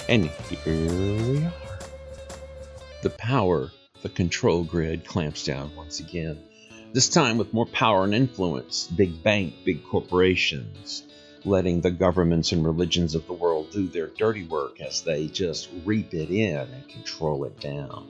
And 0.09 0.27
here 0.27 0.75
we 1.31 1.45
are. 1.45 1.53
The 3.03 3.11
power, 3.11 3.71
the 4.03 4.09
control 4.09 4.65
grid 4.65 5.05
clamps 5.05 5.45
down 5.45 5.75
once 5.77 6.01
again. 6.01 6.39
This 6.93 7.09
time 7.09 7.37
with 7.37 7.53
more 7.53 7.67
power 7.67 8.05
and 8.05 8.15
influence, 8.15 8.87
big 8.87 9.23
bank, 9.23 9.55
big 9.65 9.85
corporations, 9.85 11.03
letting 11.45 11.81
the 11.81 11.91
governments 11.91 12.53
and 12.53 12.65
religions 12.65 13.15
of 13.15 13.27
the 13.27 13.33
world 13.33 13.71
do 13.71 13.89
their 13.89 14.07
dirty 14.07 14.45
work 14.45 14.81
as 14.81 15.03
they 15.03 15.27
just 15.27 15.69
reap 15.85 16.15
it 16.15 16.31
in 16.31 16.57
and 16.57 16.89
control 16.89 17.45
it 17.45 17.59
down. 17.61 18.07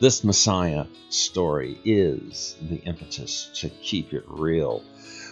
This 0.00 0.24
Messiah 0.24 0.86
story 1.10 1.78
is 1.84 2.56
the 2.62 2.76
impetus 2.76 3.50
to 3.56 3.68
keep 3.68 4.12
it 4.12 4.24
real. 4.26 4.82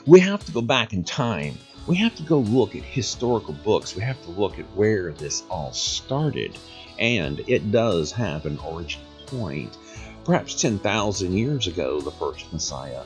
We 0.06 0.20
have 0.20 0.44
to 0.44 0.52
go 0.52 0.60
back 0.60 0.92
in 0.92 1.04
time. 1.04 1.58
We 1.86 1.96
have 1.96 2.14
to 2.16 2.22
go 2.22 2.40
look 2.40 2.76
at 2.76 2.82
historical 2.82 3.54
books. 3.54 3.96
We 3.96 4.02
have 4.02 4.22
to 4.24 4.30
look 4.30 4.58
at 4.58 4.66
where 4.76 5.12
this 5.12 5.42
all 5.50 5.72
started. 5.72 6.58
And 6.98 7.40
it 7.46 7.70
does 7.72 8.12
have 8.12 8.44
an 8.44 8.58
origin 8.58 9.00
point. 9.30 9.76
Perhaps 10.24 10.60
10,000 10.60 11.32
years 11.32 11.66
ago, 11.66 12.00
the 12.00 12.10
first 12.12 12.52
Messiah, 12.52 13.02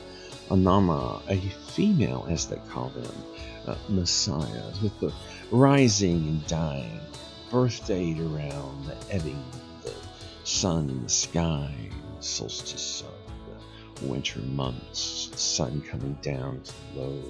Anama, 0.49 1.21
a 1.29 1.39
female 1.71 2.27
as 2.29 2.47
they 2.47 2.59
call 2.69 2.89
them, 2.89 3.15
uh, 3.65 3.75
messiahs, 3.87 4.81
with 4.81 4.99
the 4.99 5.13
rising 5.51 6.27
and 6.27 6.47
dying, 6.47 6.99
birth 7.49 7.85
date 7.87 8.19
around 8.19 8.85
the 8.85 8.95
ebbing 9.09 9.43
of 9.53 9.83
the 9.83 9.93
sun 10.43 10.89
in 10.89 11.03
the 11.03 11.09
sky, 11.09 11.73
solstice 12.19 13.01
of 13.03 14.01
the 14.01 14.07
winter 14.07 14.39
months, 14.39 15.29
the 15.31 15.37
sun 15.37 15.81
coming 15.81 16.17
down 16.21 16.61
to 16.61 16.73
low, 16.99 17.23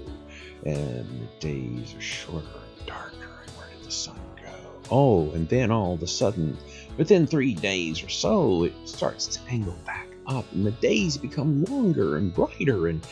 and 0.66 1.06
the 1.22 1.40
days 1.40 1.94
are 1.94 2.02
shorter 2.02 2.48
and 2.78 2.88
darker. 2.88 3.44
And 3.46 3.52
where 3.58 3.68
did 3.70 3.84
the 3.86 3.92
sun? 3.92 4.20
Oh, 4.96 5.32
and 5.32 5.50
then 5.50 5.72
all 5.72 5.96
of 5.96 6.04
a 6.04 6.08
sudden, 6.08 6.56
within 6.98 7.26
three 7.26 7.56
days 7.56 8.04
or 8.04 8.10
so, 8.10 8.66
it 8.66 8.74
starts 8.86 9.26
to 9.26 9.40
angle 9.50 9.76
back 9.88 10.08
up, 10.28 10.46
and 10.52 10.64
the 10.64 10.72
days 10.72 11.18
become 11.18 11.64
longer 11.64 12.18
and 12.18 12.32
brighter. 12.32 12.88
And 12.90 13.04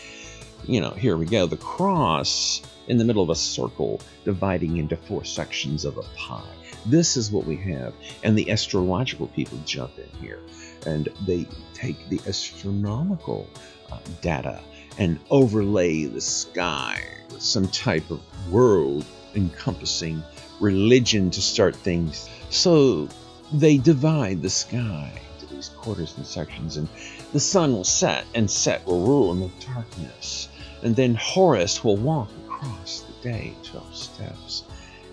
you 0.68 0.80
know, 0.80 0.92
here 0.92 1.18
we 1.18 1.26
go. 1.26 1.48
The 1.48 1.58
cross 1.58 2.62
in 2.88 3.00
the 3.00 3.04
middle 3.04 3.24
of 3.24 3.32
a 3.32 3.36
circle 3.36 4.00
dividing 4.26 4.78
into 4.78 4.96
four 4.96 5.26
sections 5.26 5.84
of 5.84 5.98
a 5.98 6.04
pie. 6.16 6.54
This 6.86 7.18
is 7.18 7.32
what 7.32 7.48
we 7.48 7.56
have. 7.56 7.96
And 8.24 8.38
the 8.38 8.52
astrological 8.52 9.26
people 9.30 9.58
jump 9.66 9.98
in 9.98 10.10
here 10.20 10.40
and 10.86 11.10
they 11.26 11.48
take 11.74 12.10
the 12.10 12.22
astronomical 12.28 13.50
uh, 13.92 13.98
data 14.22 14.62
and 15.00 15.20
overlay 15.32 16.06
the 16.06 16.22
sky 16.22 17.04
with 17.32 17.42
some 17.42 17.68
type 17.70 18.12
of 18.12 18.22
world 18.52 19.04
encompassing 19.34 20.22
religion 20.62 21.32
to 21.32 21.42
start 21.42 21.76
things. 21.76 22.30
So 22.50 23.10
they 23.52 23.78
divide 23.78 24.42
the 24.42 24.50
sky 24.50 25.12
into 25.34 25.54
these 25.54 25.70
quarters 25.70 26.14
and 26.18 26.26
sections, 26.26 26.78
and 26.78 26.88
the 27.34 27.40
sun 27.40 27.74
will 27.74 27.84
set, 27.84 28.26
and 28.36 28.50
Set 28.50 28.86
will 28.86 29.06
rule 29.06 29.32
in 29.32 29.40
the 29.42 29.52
darkness. 29.66 30.48
And 30.84 30.96
then 30.96 31.16
Horus 31.16 31.84
will 31.84 31.98
walk 31.98 32.30
across 32.46 33.02
the 33.02 33.30
day 33.30 33.54
12 33.64 33.96
steps. 33.96 34.64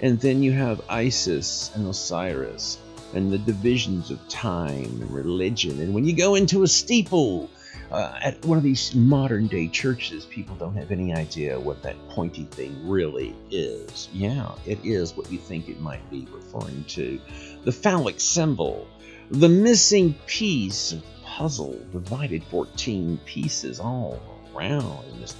And 0.01 0.21
then 0.21 0.43
you 0.43 0.53
have 0.53 0.81
Isis 0.89 1.73
and 1.75 1.87
Osiris 1.87 2.79
and 3.15 3.33
the 3.33 3.39
divisions 3.39 4.11
of 4.11 4.29
time 4.29 4.85
and 4.85 5.11
religion. 5.11 5.81
And 5.81 5.95
when 5.95 6.05
you 6.05 6.15
go 6.15 6.35
into 6.35 6.63
a 6.63 6.69
steeple 6.69 7.51
uh, 7.91 8.19
at 8.23 8.45
one 8.45 8.59
of 8.59 8.65
these 8.65 8.95
modern 8.95 9.47
day 9.47 9.69
churches, 9.69 10.27
people 10.27 10.55
don't 10.57 10.77
have 10.77 10.91
any 10.91 11.15
idea 11.15 11.59
what 11.59 11.83
that 11.83 11.97
pointy 12.11 12.45
thing 12.51 12.89
really 12.89 13.35
is. 13.51 14.09
Yeah, 14.13 14.53
it 14.67 14.79
is 14.85 15.17
what 15.17 15.31
you 15.33 15.39
think 15.39 15.69
it 15.69 15.81
might 15.81 16.09
be 16.11 16.27
referring 16.31 16.85
to. 16.89 17.21
The 17.65 17.73
phallic 17.73 18.21
symbol, 18.21 18.87
the 19.31 19.49
missing 19.49 20.15
piece 20.27 20.93
of 20.93 21.01
the 21.01 21.07
puzzle, 21.25 21.79
divided 21.93 22.45
14 22.45 23.19
pieces 23.25 23.81
all 23.81 24.21
around 24.55 25.05
in 25.13 25.21
this 25.21 25.35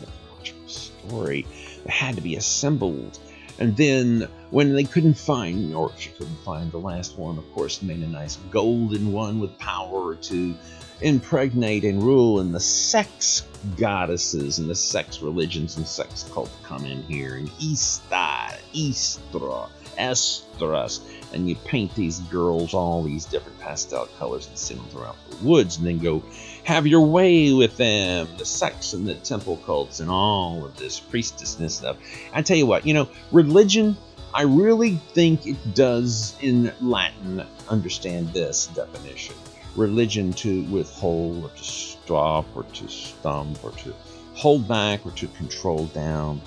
story 0.67 1.47
that 1.85 1.91
had 1.91 2.15
to 2.17 2.23
be 2.23 2.37
assembled 2.37 3.19
and 3.59 3.77
then 3.77 4.29
when 4.51 4.75
they 4.75 4.85
couldn't 4.85 5.15
find, 5.15 5.75
or 5.75 5.93
she 5.99 6.11
couldn't 6.11 6.39
find 6.45 6.71
the 6.71 6.79
last 6.79 7.19
one, 7.19 7.39
of 7.39 7.53
course, 7.53 7.83
made 7.83 8.01
a 8.03 8.07
nice 8.07 8.37
golden 8.51 9.13
one 9.13 9.41
with 9.41 9.59
power 9.59 10.15
to 10.15 10.55
impregnate 11.01 11.85
and 11.85 12.03
rule, 12.03 12.41
and 12.41 12.55
the 12.55 12.61
sex 12.61 13.45
goddesses 13.77 14.59
and 14.59 14.71
the 14.71 14.75
sex 14.75 15.21
religions 15.21 15.77
and 15.77 15.87
sex 15.87 16.25
cult 16.33 16.51
come 16.63 16.85
in 16.85 17.03
here, 17.05 17.37
and 17.37 17.51
Istar, 17.61 18.53
Istra, 18.75 19.69
Estras, 19.99 21.01
and 21.33 21.49
you 21.49 21.57
paint 21.57 21.95
these 21.95 22.21
girls 22.21 22.73
all 22.75 23.03
these 23.03 23.25
different 23.25 23.59
pastel 23.61 24.07
colors 24.19 24.47
and 24.47 24.57
send 24.57 24.81
them 24.81 24.89
throughout 24.89 25.17
the 25.31 25.37
woods, 25.45 25.77
and 25.77 25.87
then 25.87 25.99
go 25.99 26.23
have 26.65 26.87
your 26.87 27.01
way 27.01 27.53
with 27.53 27.77
them, 27.77 28.29
the 28.37 28.45
sex 28.45 28.93
and 28.93 29.07
the 29.07 29.15
temple 29.15 29.57
cults 29.65 30.01
and 30.01 30.11
all 30.11 30.65
of 30.65 30.77
this 30.77 31.01
priestessness 31.01 31.71
stuff. 31.71 31.97
I 32.33 32.43
tell 32.43 32.57
you 32.57 32.67
what, 32.67 32.87
you 32.87 32.95
know, 32.95 33.09
religion, 33.33 33.97
I 34.35 34.43
really 34.43 34.97
think 35.15 35.47
it 35.47 35.75
does 35.75 36.37
in 36.41 36.73
Latin 36.81 37.45
understand 37.69 38.29
this 38.33 38.67
definition. 38.69 39.35
Religion 39.77 40.33
to 40.35 40.63
withhold 40.65 41.45
or 41.45 41.49
to 41.49 41.65
stop 41.65 42.45
or 42.55 42.65
to 42.65 42.89
stump 42.89 43.65
or 43.65 43.71
to 43.73 43.95
hold 44.35 44.69
back 44.69 45.05
or 45.07 45.13
to 45.13 45.27
control 45.29 45.87
down. 45.87 46.41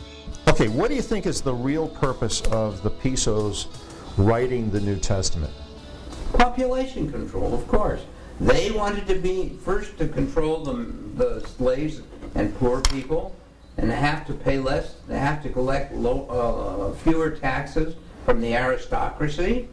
Okay, 0.47 0.67
what 0.67 0.89
do 0.89 0.95
you 0.95 1.01
think 1.01 1.25
is 1.25 1.41
the 1.41 1.53
real 1.53 1.87
purpose 1.87 2.41
of 2.47 2.83
the 2.83 2.91
Pisos 2.91 3.67
writing 4.17 4.69
the 4.71 4.79
New 4.79 4.97
Testament? 4.97 5.53
Population 6.33 7.11
control, 7.11 7.53
of 7.53 7.67
course. 7.67 8.01
They 8.39 8.71
wanted 8.71 9.07
to 9.07 9.15
be 9.15 9.49
first 9.63 9.97
to 9.99 10.07
control 10.07 10.63
the, 10.63 10.73
the 11.15 11.47
slaves 11.47 12.01
and 12.35 12.55
poor 12.57 12.81
people, 12.81 13.35
and 13.77 13.89
they 13.89 13.95
have 13.95 14.25
to 14.27 14.33
pay 14.33 14.59
less. 14.59 14.95
They 15.07 15.19
have 15.19 15.41
to 15.43 15.49
collect 15.49 15.93
low, 15.93 16.27
uh, 16.27 16.93
fewer 16.95 17.31
taxes 17.31 17.95
from 18.25 18.41
the 18.41 18.55
aristocracy. 18.55 19.67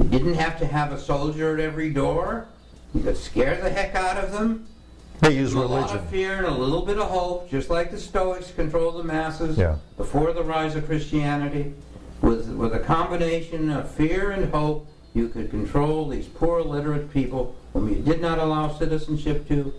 You 0.00 0.08
didn't 0.08 0.34
have 0.34 0.58
to 0.60 0.66
have 0.66 0.92
a 0.92 1.00
soldier 1.00 1.54
at 1.54 1.60
every 1.60 1.90
door. 1.90 2.46
You 2.94 3.02
could 3.02 3.16
scare 3.16 3.60
the 3.60 3.70
heck 3.70 3.94
out 3.94 4.16
of 4.16 4.32
them. 4.32 4.67
They 5.20 5.34
use 5.34 5.52
a 5.52 5.58
lot 5.60 5.68
religion. 5.76 5.96
of 5.98 6.06
fear 6.10 6.36
and 6.36 6.46
a 6.46 6.50
little 6.50 6.82
bit 6.82 6.98
of 6.98 7.08
hope, 7.08 7.50
just 7.50 7.70
like 7.70 7.90
the 7.90 7.98
Stoics 7.98 8.52
controlled 8.52 8.98
the 8.98 9.04
masses 9.04 9.58
Yeah. 9.58 9.76
before 9.96 10.32
the 10.32 10.42
rise 10.44 10.76
of 10.76 10.86
Christianity. 10.86 11.74
With, 12.20 12.48
with 12.50 12.74
a 12.74 12.78
combination 12.80 13.70
of 13.70 13.90
fear 13.90 14.30
and 14.30 14.52
hope, 14.52 14.86
you 15.14 15.28
could 15.28 15.50
control 15.50 16.08
these 16.08 16.26
poor 16.26 16.60
illiterate 16.60 17.12
people 17.12 17.54
whom 17.72 17.88
you 17.88 17.96
did 17.96 18.20
not 18.20 18.38
allow 18.38 18.72
citizenship 18.72 19.46
to, 19.48 19.72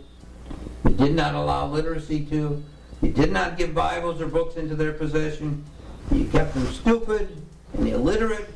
you 0.86 0.92
did 0.92 1.14
not 1.16 1.36
allow 1.36 1.68
literacy 1.68 2.26
to, 2.26 2.62
you 3.02 3.12
did 3.12 3.32
not 3.32 3.58
give 3.58 3.74
Bibles 3.74 4.20
or 4.22 4.28
books 4.28 4.56
into 4.58 4.76
their 4.76 4.92
possession, 4.94 5.64
you 6.12 6.26
kept 6.26 6.54
them 6.54 6.66
stupid 6.68 7.42
and 7.78 7.88
illiterate, 7.88 8.50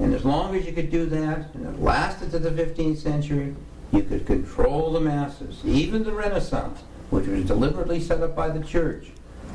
and 0.00 0.14
as 0.14 0.24
long 0.24 0.54
as 0.54 0.66
you 0.66 0.72
could 0.72 0.90
do 0.90 1.06
that, 1.06 1.54
and 1.54 1.66
it 1.66 1.80
lasted 1.80 2.30
to 2.32 2.38
the 2.38 2.50
15th 2.50 2.98
century, 2.98 3.54
you 3.94 4.02
could 4.02 4.26
control 4.26 4.92
the 4.92 5.00
masses. 5.00 5.60
Even 5.64 6.02
the 6.02 6.12
Renaissance, 6.12 6.80
which 7.10 7.26
was 7.26 7.44
deliberately 7.44 8.00
set 8.00 8.20
up 8.20 8.34
by 8.34 8.48
the 8.48 8.64
church 8.64 9.08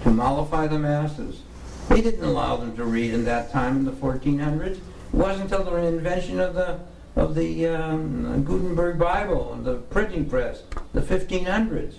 to 0.04 0.10
mollify 0.10 0.68
the 0.68 0.80
masses, 0.80 1.42
they 1.90 2.02
didn't 2.02 2.24
allow 2.24 2.56
them 2.56 2.76
to 2.78 2.86
read 2.86 3.14
in 3.14 3.26
that 3.26 3.52
time 3.52 3.78
in 3.78 3.86
the 3.86 3.92
1400s. 3.92 4.78
It 4.78 4.80
wasn't 5.12 5.52
until 5.52 5.66
the 5.66 5.76
invention 5.76 6.40
of 6.40 6.54
the 6.54 6.80
of 7.16 7.36
the 7.36 7.68
um, 7.68 8.44
Gutenberg 8.46 8.98
Bible 8.98 9.54
and 9.54 9.66
the 9.66 9.76
printing 9.76 10.30
press, 10.30 10.64
the 10.94 11.02
1500s, 11.02 11.96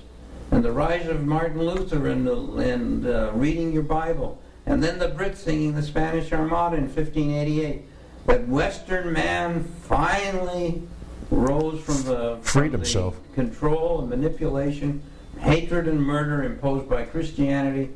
and 0.50 0.64
the 0.64 0.72
rise 0.72 1.06
of 1.08 1.26
Martin 1.26 1.60
Luther 1.60 2.08
and, 2.08 2.26
the, 2.26 2.36
and 2.56 3.06
uh, 3.06 3.30
reading 3.34 3.72
your 3.72 3.82
Bible, 3.82 4.40
and 4.64 4.82
then 4.82 4.98
the 4.98 5.08
Brits 5.08 5.38
singing 5.38 5.74
the 5.74 5.82
Spanish 5.82 6.32
Armada 6.32 6.76
in 6.76 6.84
1588, 6.84 7.82
that 8.26 8.48
Western 8.48 9.12
man 9.12 9.64
finally 9.82 10.82
rose 11.30 11.80
from 11.82 12.02
the, 12.04 12.38
Freed 12.42 12.72
from 12.72 12.80
the 12.82 13.14
control 13.34 14.00
and 14.00 14.10
manipulation, 14.10 15.02
hatred 15.38 15.88
and 15.88 16.02
murder 16.02 16.42
imposed 16.42 16.88
by 16.88 17.04
Christianity, 17.04 17.90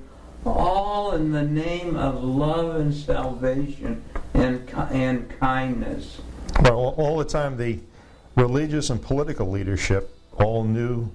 all 0.44 1.12
in 1.12 1.32
the 1.32 1.42
name 1.42 1.96
of 1.96 2.22
love 2.22 2.76
and 2.76 2.94
salvation 2.94 4.02
and, 4.34 4.68
and 4.90 5.28
kindness. 5.40 6.20
Well, 6.62 6.76
all- 6.76 6.94
all 6.96 7.18
the 7.18 7.24
time, 7.24 7.56
the 7.56 7.80
religious 8.36 8.90
and 8.90 9.00
political 9.02 9.50
leadership 9.50 10.16
all 10.38 10.64
knew 10.64 11.10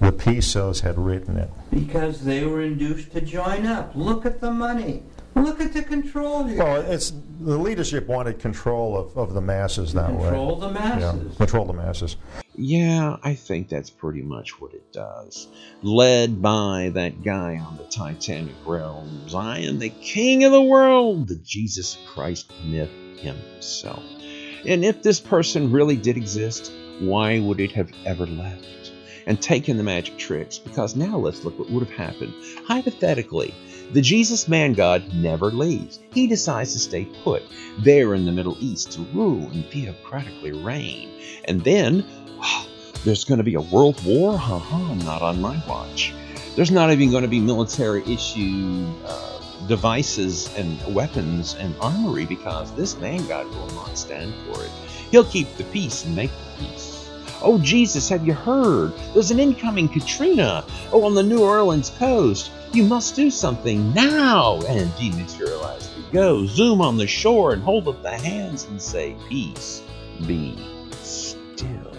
the 0.00 0.12
Pisos 0.12 0.80
had 0.80 0.98
written 0.98 1.36
it. 1.36 1.50
Because 1.70 2.24
they 2.24 2.44
were 2.44 2.62
induced 2.62 3.12
to 3.12 3.20
join 3.20 3.66
up. 3.66 3.92
Look 3.94 4.26
at 4.26 4.40
the 4.40 4.50
money. 4.50 5.02
Look 5.34 5.60
at 5.60 5.72
the 5.72 5.82
control 5.82 6.44
here. 6.44 6.58
Well, 6.58 6.82
it's 6.82 7.12
the 7.40 7.58
leadership 7.58 8.06
wanted 8.06 8.38
control 8.38 8.96
of, 8.96 9.16
of 9.16 9.34
the 9.34 9.40
masses 9.40 9.92
that 9.94 10.12
way. 10.12 10.28
Control 10.28 10.56
the 10.56 10.70
masses. 10.70 11.30
Yeah, 11.30 11.36
control 11.36 11.64
the 11.64 11.72
masses. 11.72 12.16
Yeah, 12.54 13.16
I 13.22 13.34
think 13.34 13.68
that's 13.68 13.90
pretty 13.90 14.22
much 14.22 14.60
what 14.60 14.74
it 14.74 14.92
does. 14.92 15.48
Led 15.82 16.42
by 16.42 16.90
that 16.94 17.22
guy 17.22 17.56
on 17.56 17.78
the 17.78 17.84
Titanic 17.84 18.54
realms, 18.66 19.34
I 19.34 19.60
am 19.60 19.78
the 19.78 19.88
king 19.88 20.44
of 20.44 20.52
the 20.52 20.62
world, 20.62 21.28
the 21.28 21.36
Jesus 21.36 21.96
Christ 22.12 22.52
myth 22.64 22.90
himself. 23.18 24.02
And 24.66 24.84
if 24.84 25.02
this 25.02 25.18
person 25.18 25.72
really 25.72 25.96
did 25.96 26.16
exist, 26.16 26.70
why 27.00 27.40
would 27.40 27.58
it 27.58 27.72
have 27.72 27.90
ever 28.04 28.26
left 28.26 28.92
and 29.26 29.40
taken 29.40 29.76
the 29.76 29.82
magic 29.82 30.18
tricks? 30.18 30.58
Because 30.58 30.94
now 30.94 31.16
let's 31.16 31.42
look 31.44 31.58
what 31.58 31.70
would 31.70 31.88
have 31.88 31.96
happened. 31.96 32.34
Hypothetically, 32.66 33.54
the 33.92 34.00
Jesus 34.00 34.48
man 34.48 34.72
God 34.72 35.02
never 35.14 35.50
leaves. 35.50 36.00
He 36.12 36.26
decides 36.26 36.72
to 36.72 36.78
stay 36.78 37.04
put 37.24 37.42
there 37.78 38.14
in 38.14 38.24
the 38.24 38.32
Middle 38.32 38.56
East 38.60 38.92
to 38.92 39.02
rule 39.12 39.50
and 39.50 39.64
theocratically 39.64 40.52
reign. 40.64 41.10
And 41.44 41.62
then 41.62 42.04
there's 43.04 43.24
going 43.24 43.38
to 43.38 43.44
be 43.44 43.54
a 43.54 43.60
world 43.60 44.02
war? 44.04 44.38
Haha, 44.38 44.94
not 44.94 45.22
on 45.22 45.40
my 45.40 45.62
watch. 45.66 46.14
There's 46.54 46.70
not 46.70 46.90
even 46.90 47.10
going 47.10 47.22
to 47.22 47.28
be 47.28 47.40
military 47.40 48.02
issue 48.04 48.86
uh, 49.04 49.66
devices 49.66 50.54
and 50.56 50.94
weapons 50.94 51.54
and 51.54 51.74
armory 51.80 52.26
because 52.26 52.74
this 52.74 52.96
man 52.98 53.26
God 53.26 53.46
will 53.46 53.70
not 53.74 53.96
stand 53.96 54.34
for 54.46 54.62
it. 54.62 54.70
He'll 55.10 55.24
keep 55.24 55.54
the 55.56 55.64
peace 55.64 56.04
and 56.04 56.14
make 56.14 56.30
the 56.30 56.64
peace. 56.64 56.91
Oh, 57.42 57.58
Jesus, 57.58 58.08
have 58.08 58.26
you 58.26 58.32
heard? 58.32 58.92
There's 59.12 59.30
an 59.30 59.40
incoming 59.40 59.88
Katrina. 59.88 60.64
Oh, 60.92 61.04
on 61.04 61.14
the 61.14 61.22
New 61.22 61.42
Orleans 61.42 61.90
coast. 61.90 62.50
You 62.72 62.84
must 62.84 63.16
do 63.16 63.30
something 63.30 63.92
now. 63.92 64.60
And 64.62 64.90
dematerialize 64.92 65.94
we 65.96 66.04
go. 66.12 66.46
Zoom 66.46 66.80
on 66.80 66.96
the 66.96 67.06
shore 67.06 67.52
and 67.52 67.62
hold 67.62 67.88
up 67.88 68.02
the 68.02 68.10
hands 68.10 68.64
and 68.64 68.80
say, 68.80 69.16
Peace, 69.28 69.82
be 70.26 70.58
still. 70.92 71.92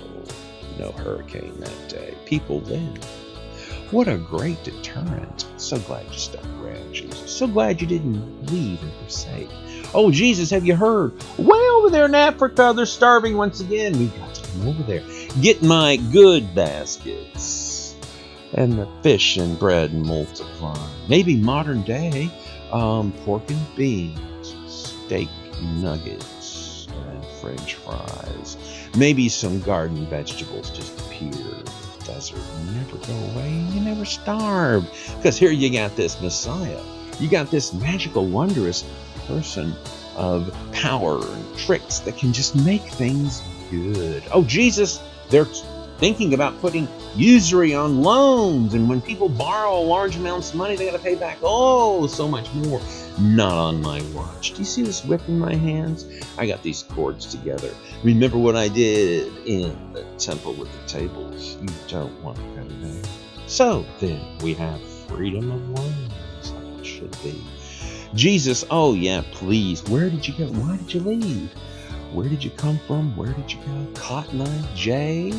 No 0.80 0.92
hurricane 0.92 1.54
that 1.60 1.90
day. 1.90 2.16
People 2.26 2.62
live. 2.62 3.04
What 3.92 4.08
a 4.08 4.18
great 4.18 4.64
deterrent. 4.64 5.46
So 5.58 5.78
glad 5.78 6.08
you 6.08 6.18
stuck 6.18 6.44
around, 6.64 6.94
Jesus. 6.94 7.30
So 7.32 7.46
glad 7.46 7.80
you 7.80 7.86
didn't 7.86 8.52
leave 8.52 8.82
and 8.82 8.92
forsake. 8.94 9.50
Oh, 9.94 10.10
Jesus, 10.10 10.50
have 10.50 10.66
you 10.66 10.76
heard? 10.76 11.14
Way 11.38 11.60
over 11.76 11.92
there 11.92 12.06
in 12.06 12.16
Africa, 12.16 12.74
they're 12.76 12.88
starving 12.88 13.38
once 13.38 13.60
again. 13.60 13.98
We've 14.00 14.18
got 14.18 14.34
to 14.34 14.50
come 14.50 14.68
over 14.70 14.82
there. 14.82 15.04
Get 15.42 15.64
my 15.64 15.96
good 15.96 16.54
baskets. 16.54 17.96
And 18.54 18.74
the 18.74 18.88
fish 19.02 19.38
and 19.38 19.58
bread 19.58 19.92
and 19.92 20.06
multiply. 20.06 20.78
Maybe 21.10 21.36
modern 21.36 21.82
day, 21.82 22.32
um, 22.72 23.12
pork 23.26 23.50
and 23.50 23.76
beans, 23.76 24.56
steak 24.68 25.30
nuggets, 25.78 26.88
and 26.88 27.26
french 27.42 27.76
fries. 27.76 28.58
Maybe 28.96 29.28
some 29.28 29.60
garden 29.62 30.06
vegetables 30.06 30.70
just 30.70 31.00
appear 31.00 31.32
desert 32.06 32.42
and 32.58 32.76
never 32.76 32.98
go 33.08 33.14
away 33.32 33.50
you 33.72 33.80
never 33.82 34.06
starve. 34.06 34.84
Because 35.18 35.38
here 35.38 35.52
you 35.52 35.72
got 35.72 35.96
this 35.96 36.22
Messiah. 36.22 36.82
You 37.20 37.30
got 37.30 37.50
this 37.50 37.74
magical, 37.74 38.26
wondrous 38.28 38.84
person 39.28 39.74
of 40.16 40.56
power 40.74 41.20
and 41.26 41.58
tricks 41.58 42.00
that 42.00 42.18
can 42.18 42.34
just 42.34 42.56
make 42.56 42.82
things 42.82 43.42
good. 43.72 44.24
Oh, 44.32 44.44
Jesus, 44.44 45.02
they're 45.30 45.48
thinking 45.98 46.34
about 46.34 46.60
putting 46.60 46.88
usury 47.16 47.74
on 47.74 48.02
loans. 48.02 48.74
And 48.74 48.90
when 48.90 49.02
people 49.02 49.30
borrow 49.30 49.80
large 49.82 50.16
amounts 50.16 50.50
of 50.50 50.56
money, 50.56 50.76
they 50.76 50.86
got 50.86 50.98
to 50.98 51.04
pay 51.04 51.16
back, 51.16 51.38
oh, 51.42 52.08
so 52.08 52.28
much 52.28 52.52
more. 52.54 52.82
Not 53.20 53.54
on 53.54 53.82
my 53.82 54.02
watch. 54.14 54.54
Do 54.54 54.60
you 54.60 54.66
see 54.66 54.82
this 54.82 55.06
whip 55.06 55.22
in 55.28 55.40
my 55.40 55.56
hands? 55.56 56.06
I 56.38 56.48
got 56.48 56.64
these 56.64 56.84
cords 56.84 57.26
together. 57.28 57.74
Remember 58.04 58.38
what 58.38 58.56
I 58.56 58.68
did 58.68 59.32
in 59.46 59.94
the 59.94 60.04
temple 60.18 60.54
with 60.54 60.70
the 60.72 60.88
tables? 60.88 61.58
You 61.62 61.70
don't 61.88 62.22
want 62.24 62.38
to 62.38 62.44
go 62.44 62.68
there. 62.82 63.04
So 63.46 63.86
then 64.00 64.38
we 64.40 64.54
have 64.56 64.82
freedom 65.08 65.52
of 65.52 65.70
loans, 65.70 66.52
like 66.52 66.80
it 66.80 66.86
should 66.86 67.24
be. 67.24 67.42
Jesus, 68.16 68.66
oh 68.70 68.94
yeah, 68.94 69.24
please. 69.32 69.84
Where 69.90 70.10
did 70.10 70.28
you 70.28 70.34
go? 70.38 70.46
Why 70.54 70.78
did 70.78 70.94
you 70.94 71.00
leave? 71.02 71.54
Where 72.14 72.30
did 72.30 72.44
you 72.44 72.52
come 72.52 72.80
from? 72.86 73.16
Where 73.18 73.34
did 73.34 73.52
you 73.52 73.60
go? 73.60 73.88
Cotton 74.00 74.42
Eye 74.42 74.76
J? 74.76 75.32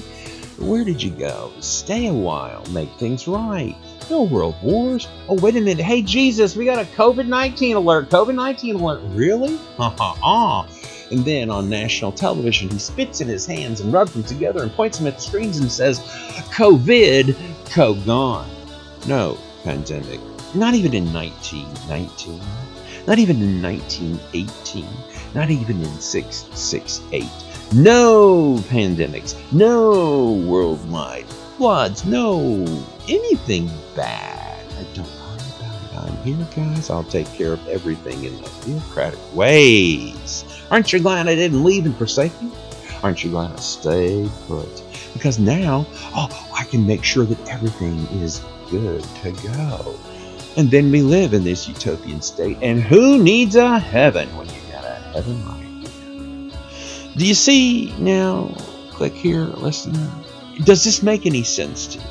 Where 0.59 0.85
did 0.85 1.03
you 1.03 1.11
go? 1.11 1.53
Stay 1.61 2.09
a 2.09 2.13
while, 2.13 2.65
make 2.71 2.91
things 2.95 3.29
right. 3.29 3.77
No 4.11 4.25
world 4.25 4.57
wars. 4.63 5.07
Oh, 5.29 5.35
wait 5.35 5.57
a 5.57 5.61
minute. 5.61 5.85
Hey, 5.85 6.03
Jesus, 6.03 6.57
we 6.57 6.65
got 6.65 6.79
a 6.79 6.89
COVID 6.97 7.27
19 7.27 7.77
alert. 7.77 8.11
COVID 8.11 8.35
19 8.35 8.75
alert. 8.75 9.01
Really? 9.13 9.57
Ha 9.77 9.91
ha 9.91 10.15
ha. 10.21 10.69
And 11.11 11.25
then 11.25 11.49
on 11.51 11.69
national 11.69 12.11
television, 12.11 12.69
he 12.69 12.79
spits 12.79 13.21
in 13.21 13.29
his 13.29 13.47
hands 13.47 13.81
and 13.81 13.93
rubs 13.93 14.13
them 14.13 14.25
together 14.25 14.63
and 14.63 14.73
points 14.73 14.99
them 14.99 15.07
at 15.07 15.15
the 15.17 15.21
screens 15.21 15.59
and 15.59 15.71
says, 15.71 16.01
COVID, 16.51 17.37
co 17.71 17.95
gone. 17.95 18.51
No 19.07 19.39
pandemic. 19.63 20.21
Not 20.55 20.75
even 20.75 20.93
in 20.93 21.13
1919. 21.13 22.41
Not 23.07 23.19
even 23.19 23.41
in 23.43 23.63
1918. 23.63 24.87
Not 25.35 25.51
even 25.51 25.83
in 25.83 26.01
668. 26.01 27.25
No 27.75 28.57
pandemics. 28.69 29.35
No 29.53 30.33
worldwide 30.47 31.27
floods. 31.57 32.05
No 32.05 32.65
anything 33.09 33.69
bad. 33.97 34.65
I 34.73 34.83
don't 34.95 35.07
worry 35.07 35.41
about 35.59 35.83
it. 35.83 35.99
I'm 35.99 36.17
here, 36.25 36.47
guys. 36.55 36.89
I'll 36.89 37.03
take 37.03 37.27
care 37.33 37.53
of 37.53 37.67
everything 37.69 38.25
in 38.25 38.41
my 38.41 38.49
bureaucratic 38.65 39.19
ways. 39.35 40.45
Aren't 40.71 40.93
you 40.93 41.01
glad 41.01 41.29
I 41.29 41.35
didn't 41.35 41.65
leave 41.65 41.87
and 41.87 41.97
forsake 41.97 42.33
you? 42.41 42.53
Aren't 43.03 43.25
you 43.25 43.31
glad 43.31 43.53
I 43.53 43.57
stayed 43.57 44.31
put? 44.47 44.83
Because 45.13 45.39
now, 45.39 45.87
oh, 46.15 46.51
I 46.57 46.65
can 46.65 46.87
make 46.87 47.05
sure 47.05 47.25
that 47.25 47.49
everything 47.49 47.99
is 48.21 48.41
good 48.71 49.03
to 49.23 49.33
go. 49.53 49.99
And 50.57 50.71
then 50.71 50.91
we 50.93 51.03
live 51.03 51.35
in 51.35 51.43
this 51.43 51.69
utopian 51.69 52.23
state. 52.23 52.59
And 52.63 52.81
who 52.81 53.23
needs 53.23 53.57
a 53.57 53.79
heaven 53.79 54.29
when 54.37 54.49
you 54.49 54.61
a 55.15 55.23
heaven? 55.23 56.53
Do 57.17 57.27
you 57.27 57.35
see 57.35 57.95
now? 57.99 58.55
Click 58.91 59.13
here, 59.13 59.45
listen. 59.45 59.95
Does 60.65 60.85
this 60.85 61.03
make 61.03 61.27
any 61.27 61.43
sense 61.43 61.87
to 61.89 61.99
you? 61.99 62.05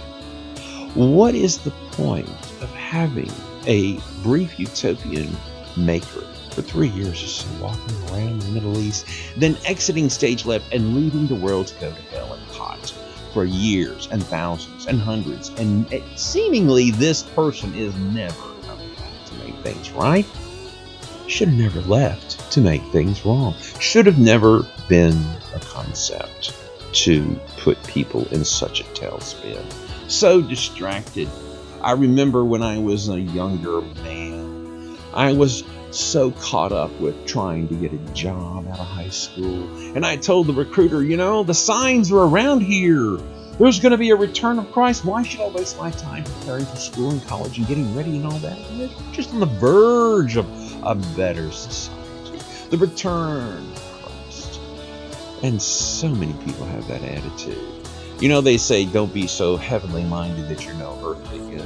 What 0.96 1.34
is 1.34 1.60
the 1.60 1.72
point 1.92 2.30
of 2.62 2.70
having 2.70 3.32
a 3.66 4.00
brief 4.22 4.60
utopian 4.60 5.36
maker 5.76 6.26
for 6.52 6.62
three 6.62 6.90
years 6.90 7.24
or 7.24 7.28
so 7.28 7.48
walking 7.62 7.96
around 8.10 8.42
the 8.42 8.52
Middle 8.52 8.78
East, 8.78 9.08
then 9.38 9.58
exiting 9.66 10.10
stage 10.10 10.46
left 10.46 10.72
and 10.74 10.96
leaving 10.96 11.28
the 11.28 11.36
world 11.36 11.68
to 11.68 11.82
go 11.82 11.90
to 11.92 12.02
hell 12.16 12.34
and 12.34 12.44
hot 12.52 12.94
for 13.34 13.46
years 13.46 14.08
and 14.12 14.24
thousands 14.24 14.86
and 14.86 15.00
hundreds, 15.00 15.50
and 15.58 15.92
eh, 15.92 16.02
seemingly 16.16 16.92
this 16.92 17.24
person 17.24 17.74
is 17.74 17.96
never 17.96 18.36
coming 18.68 18.90
back 18.96 19.26
to 19.26 19.34
make 19.36 19.56
things 19.58 19.92
right? 19.92 20.26
Should 21.28 21.50
have 21.50 21.58
never 21.58 21.82
left 21.82 22.52
to 22.52 22.62
make 22.62 22.84
things 22.92 23.26
wrong. 23.26 23.56
Should 23.80 24.06
have 24.06 24.20
never 24.20 24.66
been 24.90 25.18
a 25.56 25.60
concept 25.60 26.56
to 26.94 27.40
put 27.58 27.82
people 27.86 28.28
in 28.28 28.46
such 28.46 28.82
a 28.82 28.84
tailspin 28.84 29.64
so 30.08 30.42
distracted. 30.42 31.30
I 31.82 31.92
remember 31.94 32.46
when 32.46 32.62
I 32.62 32.78
was 32.78 33.10
a 33.10 33.20
younger 33.20 33.82
man, 33.82 34.98
I 35.14 35.34
was 35.34 35.64
so 35.92 36.32
caught 36.32 36.72
up 36.72 36.92
with 37.00 37.26
trying 37.26 37.68
to 37.68 37.76
get 37.76 37.94
a 37.94 37.98
job 38.14 38.68
out 38.68 38.80
of 38.80 38.88
high 38.88 39.10
school. 39.10 39.68
And 39.96 40.06
I 40.06 40.16
told 40.16 40.48
the 40.48 40.54
recruiter, 40.54 41.04
you 41.04 41.18
know, 41.18 41.44
the 41.44 41.54
signs 41.54 42.12
are 42.12 42.24
around 42.24 42.62
here. 42.62 43.18
There's 43.60 43.80
going 43.80 43.92
to 43.92 43.98
be 43.98 44.10
a 44.10 44.16
return 44.16 44.58
of 44.58 44.72
Christ. 44.72 45.06
Why 45.06 45.22
should 45.22 45.42
I 45.42 45.50
waste 45.50 45.78
my 45.78 45.92
time 45.92 46.24
preparing 46.24 46.66
for 46.66 46.78
school 46.78 47.12
and 47.12 47.24
college 47.28 47.60
and 47.60 47.68
getting 47.68 47.96
ready 47.96 48.18
and 48.18 48.26
all 48.26 48.40
that? 48.40 48.58
Just 49.12 49.32
on 49.32 49.40
the 49.40 49.46
verge 49.46 50.38
of 50.38 50.48
a 50.86 50.96
better 51.16 51.52
society. 51.52 52.40
The 52.70 52.78
return 52.78 53.58
of 53.72 54.02
Christ. 54.04 54.60
And 55.44 55.62
so 55.62 56.10
many 56.10 56.34
people 56.46 56.66
have 56.66 56.88
that 56.88 57.04
attitude. 57.04 57.58
You 58.20 58.30
know, 58.30 58.42
they 58.42 58.58
say 58.58 58.86
don't 58.86 59.14
be 59.14 59.28
so 59.28 59.58
heavenly 59.58 60.04
minded 60.04 60.48
that 60.50 60.66
you're 60.66 60.76
no 60.76 61.00
earthly 61.06 61.40
good. 61.40 61.66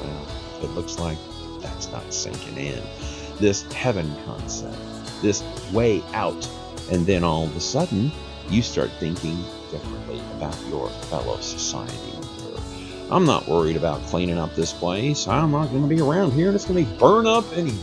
Well, 0.00 0.26
it 0.62 0.70
looks 0.70 0.98
like 0.98 1.18
that's 1.60 1.90
not 1.90 2.12
sinking 2.12 2.56
in. 2.56 2.82
This 3.38 3.62
heaven 3.72 4.14
concept, 4.24 4.76
this 5.22 5.42
way 5.72 6.02
out, 6.12 6.48
and 6.90 7.06
then 7.06 7.24
all 7.24 7.44
of 7.44 7.56
a 7.56 7.60
sudden, 7.60 8.12
you 8.48 8.62
start 8.62 8.90
thinking 8.98 9.36
differently 9.70 10.20
about 10.36 10.58
your 10.68 10.88
fellow 10.90 11.38
society 11.40 12.20
I'm 13.10 13.26
not 13.26 13.48
worried 13.48 13.76
about 13.76 14.00
cleaning 14.02 14.38
up 14.38 14.54
this 14.54 14.72
place. 14.72 15.26
I'm 15.26 15.50
not 15.50 15.70
going 15.70 15.82
to 15.82 15.88
be 15.88 16.00
around 16.00 16.30
here. 16.32 16.54
It's 16.54 16.64
going 16.64 16.84
to 16.84 16.90
be 16.90 16.98
burned 16.98 17.26
up 17.26 17.44
anyway. 17.56 17.76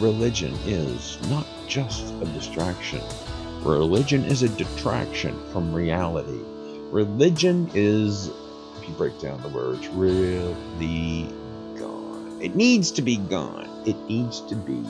Religion 0.00 0.52
is 0.66 1.18
not 1.30 1.46
just 1.66 2.12
a 2.20 2.26
distraction. 2.26 3.00
Religion 3.62 4.24
is 4.24 4.42
a 4.42 4.48
detraction 4.50 5.34
from 5.52 5.72
reality. 5.72 6.38
Religion 6.90 7.70
is, 7.74 8.28
if 8.76 8.86
you 8.86 8.94
break 8.94 9.18
down 9.20 9.40
the 9.40 9.48
words, 9.48 9.88
really 9.88 11.32
gone. 11.78 12.38
It 12.42 12.54
needs 12.54 12.90
to 12.92 13.00
be 13.00 13.16
gone. 13.16 13.70
It 13.86 13.96
needs 14.06 14.42
to 14.42 14.54
be 14.54 14.84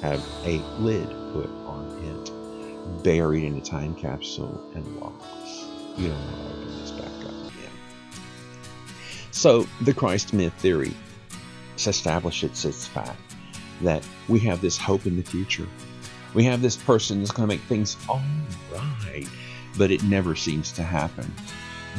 have 0.00 0.26
a 0.44 0.58
lid 0.78 1.08
put 1.34 1.50
on 1.66 1.90
it, 2.02 3.02
buried 3.02 3.44
in 3.44 3.58
a 3.58 3.60
time 3.60 3.94
capsule 3.94 4.70
and 4.74 4.86
lost. 4.96 5.66
You 5.98 6.08
don't 6.08 6.18
how 6.18 6.36
to 6.36 6.48
open 6.52 6.80
this 6.80 6.90
back 6.92 7.24
up 7.24 7.52
again. 7.52 7.72
So 9.32 9.66
the 9.82 9.92
Christ 9.92 10.32
myth 10.32 10.54
theory 10.54 10.94
establishes 11.76 12.64
its 12.64 12.86
fact 12.86 13.25
that 13.82 14.06
we 14.28 14.38
have 14.40 14.60
this 14.60 14.76
hope 14.76 15.06
in 15.06 15.16
the 15.16 15.22
future. 15.22 15.66
We 16.34 16.44
have 16.44 16.62
this 16.62 16.76
person 16.76 17.18
that's 17.18 17.30
going 17.30 17.48
to 17.48 17.54
make 17.54 17.62
things 17.62 17.96
all 18.08 18.22
right 18.72 19.26
but 19.78 19.90
it 19.90 20.02
never 20.04 20.34
seems 20.34 20.72
to 20.72 20.82
happen. 20.82 21.32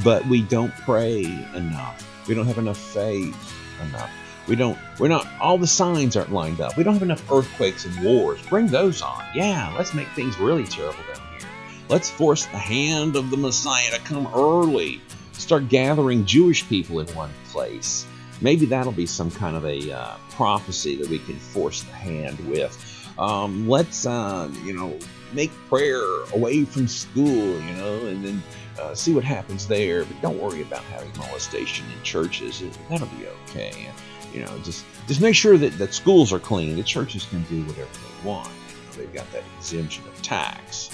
But 0.03 0.25
we 0.27 0.41
don't 0.41 0.73
pray 0.81 1.23
enough. 1.55 2.27
We 2.27 2.35
don't 2.35 2.45
have 2.45 2.57
enough 2.57 2.77
faith 2.77 3.35
enough. 3.81 4.09
We 4.47 4.55
don't, 4.55 4.77
we're 4.99 5.09
not, 5.09 5.27
all 5.41 5.57
the 5.57 5.67
signs 5.67 6.15
aren't 6.15 6.31
lined 6.31 6.61
up. 6.61 6.77
We 6.77 6.83
don't 6.83 6.93
have 6.93 7.03
enough 7.03 7.29
earthquakes 7.31 7.85
and 7.85 8.03
wars. 8.03 8.41
Bring 8.47 8.67
those 8.67 9.01
on. 9.01 9.23
Yeah, 9.35 9.73
let's 9.77 9.93
make 9.93 10.07
things 10.09 10.37
really 10.39 10.65
terrible 10.65 10.99
down 11.13 11.21
here. 11.39 11.49
Let's 11.89 12.09
force 12.09 12.45
the 12.45 12.57
hand 12.57 13.15
of 13.15 13.29
the 13.29 13.37
Messiah 13.37 13.91
to 13.91 13.99
come 13.99 14.27
early. 14.33 15.01
Start 15.33 15.69
gathering 15.69 16.25
Jewish 16.25 16.67
people 16.67 16.99
in 16.99 17.07
one 17.15 17.31
place. 17.51 18.05
Maybe 18.41 18.65
that'll 18.65 18.91
be 18.91 19.05
some 19.05 19.31
kind 19.31 19.55
of 19.55 19.65
a 19.65 19.91
uh, 19.91 20.15
prophecy 20.31 20.95
that 20.97 21.09
we 21.09 21.19
can 21.19 21.35
force 21.35 21.83
the 21.83 21.91
hand 21.91 22.39
with. 22.47 22.75
Um, 23.17 23.67
let's, 23.67 24.05
uh, 24.05 24.49
you 24.63 24.73
know, 24.73 24.97
make 25.33 25.51
prayer 25.67 26.03
away 26.33 26.65
from 26.65 26.87
school, 26.87 27.25
you 27.25 27.73
know, 27.73 28.05
and 28.05 28.23
then 28.23 28.43
uh, 28.79 28.93
see 28.93 29.13
what 29.13 29.23
happens 29.23 29.67
there. 29.67 30.05
But 30.05 30.21
don't 30.21 30.39
worry 30.39 30.61
about 30.61 30.83
having 30.83 31.11
molestation 31.17 31.85
in 31.95 32.03
churches. 32.03 32.63
That'll 32.89 33.07
be 33.07 33.27
okay. 33.49 33.89
You 34.33 34.45
know, 34.45 34.59
just 34.59 34.85
just 35.07 35.21
make 35.21 35.35
sure 35.35 35.57
that, 35.57 35.77
that 35.79 35.93
schools 35.93 36.31
are 36.31 36.39
clean. 36.39 36.75
The 36.75 36.83
churches 36.83 37.25
can 37.25 37.41
do 37.43 37.61
whatever 37.63 37.89
they 37.93 38.27
want. 38.27 38.49
You 38.49 38.75
know, 38.75 38.91
they've 38.97 39.13
got 39.13 39.31
that 39.31 39.43
exemption 39.57 40.05
of 40.07 40.21
tax. 40.21 40.91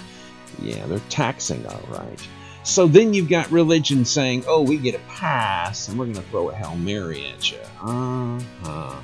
Yeah, 0.62 0.86
they're 0.86 1.00
taxing 1.10 1.66
all 1.66 1.82
right. 1.92 2.28
So 2.64 2.88
then 2.88 3.14
you've 3.14 3.30
got 3.30 3.52
religion 3.52 4.06
saying, 4.06 4.46
oh, 4.48 4.62
we 4.62 4.78
get 4.78 4.96
a 4.96 5.00
pass 5.10 5.88
and 5.88 6.00
we're 6.00 6.06
going 6.06 6.16
to 6.16 6.22
throw 6.24 6.50
a 6.50 6.56
Hail 6.56 6.76
Mary 6.76 7.28
at 7.28 7.52
you. 7.52 7.60
Uh-huh. 7.82 9.00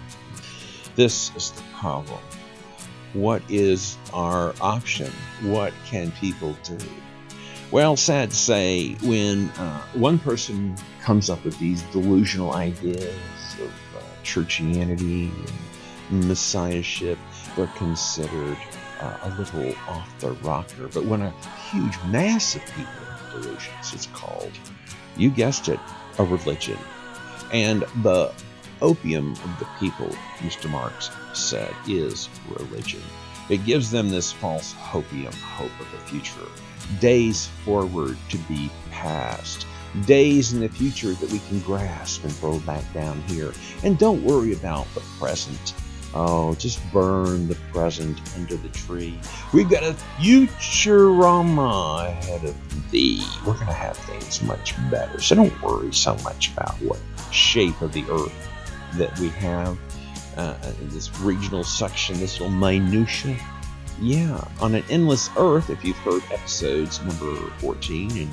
This 0.95 1.35
is 1.35 1.51
the 1.51 1.63
problem 1.73 2.19
what 3.13 3.41
is 3.49 3.97
our 4.13 4.53
option? 4.61 5.11
What 5.41 5.73
can 5.85 6.11
people 6.11 6.55
do? 6.63 6.77
Well, 7.71 7.95
sad 7.95 8.31
to 8.31 8.35
say, 8.35 8.95
when 9.03 9.49
uh, 9.49 9.81
one 9.93 10.19
person 10.19 10.75
comes 11.01 11.29
up 11.29 11.43
with 11.45 11.57
these 11.59 11.81
delusional 11.83 12.53
ideas 12.53 13.15
of 13.61 13.71
uh, 13.95 14.01
churchianity 14.23 15.31
and 16.09 16.27
messiahship, 16.27 17.17
they're 17.55 17.67
considered 17.77 18.57
uh, 18.99 19.17
a 19.23 19.29
little 19.37 19.73
off 19.87 20.19
the 20.19 20.31
rocker. 20.31 20.87
But 20.87 21.05
when 21.05 21.21
a 21.21 21.33
huge 21.71 21.97
mass 22.07 22.55
of 22.55 22.65
people 22.65 22.98
delusions, 23.31 23.93
it's 23.93 24.07
called, 24.07 24.51
you 25.17 25.29
guessed 25.29 25.67
it, 25.67 25.79
a 26.17 26.23
religion. 26.23 26.77
And 27.51 27.83
the 28.03 28.33
opium 28.81 29.31
of 29.31 29.59
the 29.59 29.67
people, 29.79 30.09
Mr. 30.37 30.69
Marx 30.69 31.09
said, 31.33 31.73
is 31.87 32.29
religion. 32.49 33.01
It 33.49 33.65
gives 33.65 33.89
them 33.89 34.09
this 34.09 34.31
false 34.31 34.73
hopium 34.73 35.33
hope 35.33 35.71
of 35.79 35.91
the 35.91 35.97
future, 36.07 36.47
days 36.99 37.47
forward 37.65 38.17
to 38.29 38.37
be 38.39 38.69
past, 38.91 39.65
days 40.05 40.53
in 40.53 40.59
the 40.59 40.69
future 40.69 41.13
that 41.13 41.31
we 41.31 41.39
can 41.39 41.59
grasp 41.61 42.23
and 42.23 42.31
throw 42.31 42.59
back 42.59 42.83
down 42.93 43.21
here. 43.23 43.51
And 43.83 43.97
don't 43.97 44.23
worry 44.23 44.53
about 44.53 44.87
the 44.93 45.01
present. 45.19 45.73
Oh, 46.13 46.55
just 46.55 46.79
burn 46.91 47.47
the 47.47 47.55
present 47.71 48.19
under 48.35 48.55
the 48.55 48.69
tree. 48.69 49.19
We've 49.53 49.69
got 49.69 49.83
a 49.83 49.95
Futurama 50.19 52.07
ahead 52.07 52.43
of 52.45 52.91
thee. 52.91 53.23
We're 53.45 53.53
going 53.53 53.67
to 53.67 53.73
have 53.73 53.95
things 53.97 54.41
much 54.41 54.73
better. 54.89 55.21
So 55.21 55.35
don't 55.35 55.61
worry 55.61 55.93
so 55.93 56.15
much 56.23 56.51
about 56.51 56.73
what 56.81 56.99
shape 57.31 57.79
of 57.81 57.93
the 57.93 58.03
earth 58.09 58.49
that 58.95 59.17
we 59.19 59.29
have. 59.29 59.77
Uh, 60.35 60.55
this 60.83 61.15
regional 61.19 61.63
section, 61.63 62.19
this 62.19 62.39
little 62.39 62.55
minutia. 62.55 63.37
Yeah, 64.01 64.41
on 64.61 64.75
an 64.75 64.83
endless 64.89 65.29
earth, 65.37 65.69
if 65.69 65.83
you've 65.83 65.97
heard 65.97 66.23
episodes 66.31 67.01
number 67.01 67.35
14 67.57 68.11
and 68.17 68.29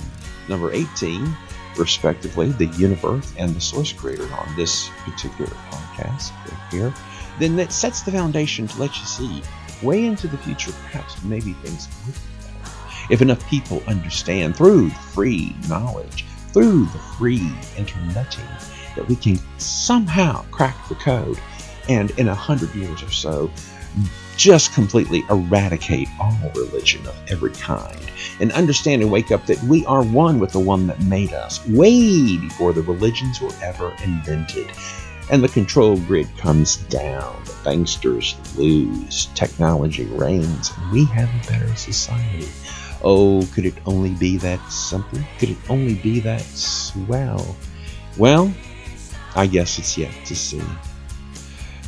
number 0.49 0.73
18, 0.73 1.37
respectively, 1.77 2.51
the 2.53 2.67
universe 2.67 3.33
and 3.37 3.55
the 3.55 3.61
source 3.61 3.93
creator 3.93 4.33
on 4.33 4.55
this 4.57 4.89
particular 5.05 5.51
podcast 5.71 6.31
right 6.49 6.71
here, 6.71 6.95
then 7.39 7.57
that 7.57 7.73
sets 7.73 8.03
the 8.03 8.13
foundation 8.13 8.67
to 8.67 8.81
let 8.81 8.99
you 8.99 9.05
see 9.05 9.43
way 9.83 10.05
into 10.05 10.27
the 10.27 10.39
future, 10.39 10.73
perhaps 10.73 11.23
maybe 11.23 11.53
things 11.55 11.89
would 12.07 12.15
be 12.15 12.21
better. 12.41 12.77
If 13.11 13.23
enough 13.23 13.47
people 13.49 13.83
understand 13.87 14.57
through 14.57 14.91
free 14.91 15.55
knowledge, 15.69 16.25
through 16.53 16.87
the 16.87 16.99
free 17.19 17.53
interneting, 17.77 18.47
that 18.97 19.07
we 19.09 19.17
can 19.17 19.39
somehow 19.59 20.45
crack 20.51 20.77
the 20.89 20.95
code 20.95 21.39
and 21.89 22.11
in 22.13 22.29
a 22.29 22.35
hundred 22.35 22.75
years 22.75 23.03
or 23.03 23.11
so 23.11 23.51
just 24.37 24.75
completely 24.75 25.23
eradicate 25.31 26.09
all 26.21 26.37
religion 26.55 27.07
of 27.07 27.17
every 27.29 27.53
kind 27.53 27.99
and 28.41 28.53
understand 28.53 29.01
and 29.01 29.11
wake 29.11 29.31
up 29.31 29.47
that 29.47 29.63
we 29.65 29.85
are 29.87 30.03
one 30.03 30.39
with 30.39 30.53
the 30.53 30.61
one 30.61 30.87
that 30.87 31.01
made 31.03 31.33
us 31.33 31.67
way 31.69 32.37
before 32.37 32.73
the 32.73 32.83
religions 32.83 33.41
were 33.41 33.53
ever 33.63 33.95
invented 34.05 34.71
and 35.31 35.43
the 35.43 35.49
control 35.49 35.97
grid 35.97 36.29
comes 36.37 36.77
down. 36.77 37.43
The 37.45 37.53
banksters 37.71 38.37
lose. 38.57 39.27
Technology 39.35 40.05
reigns 40.07 40.73
and 40.77 40.93
we 40.93 41.05
have 41.07 41.29
a 41.29 41.51
better 41.51 41.75
society. 41.77 42.49
Oh 43.03 43.47
could 43.55 43.67
it 43.67 43.75
only 43.87 44.11
be 44.11 44.37
that 44.39 44.61
simple 44.71 45.19
could 45.39 45.51
it 45.51 45.59
only 45.69 45.95
be 45.95 46.21
that 46.21 46.43
swell? 46.43 47.57
Well 48.17 48.53
i 49.35 49.47
guess 49.47 49.79
it's 49.79 49.99
yet 49.99 50.13
to 50.27 50.35
see. 50.35 50.63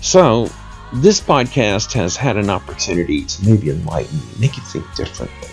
So 0.01 0.51
this 0.93 1.21
podcast 1.21 1.93
has 1.95 2.17
had 2.17 2.37
an 2.37 2.51
opportunity 2.51 3.25
to 3.25 3.49
maybe 3.49 3.71
enlighten 3.71 4.19
you, 4.19 4.41
make 4.41 4.57
you 4.57 4.63
think 4.65 4.85
differently. 4.95 5.49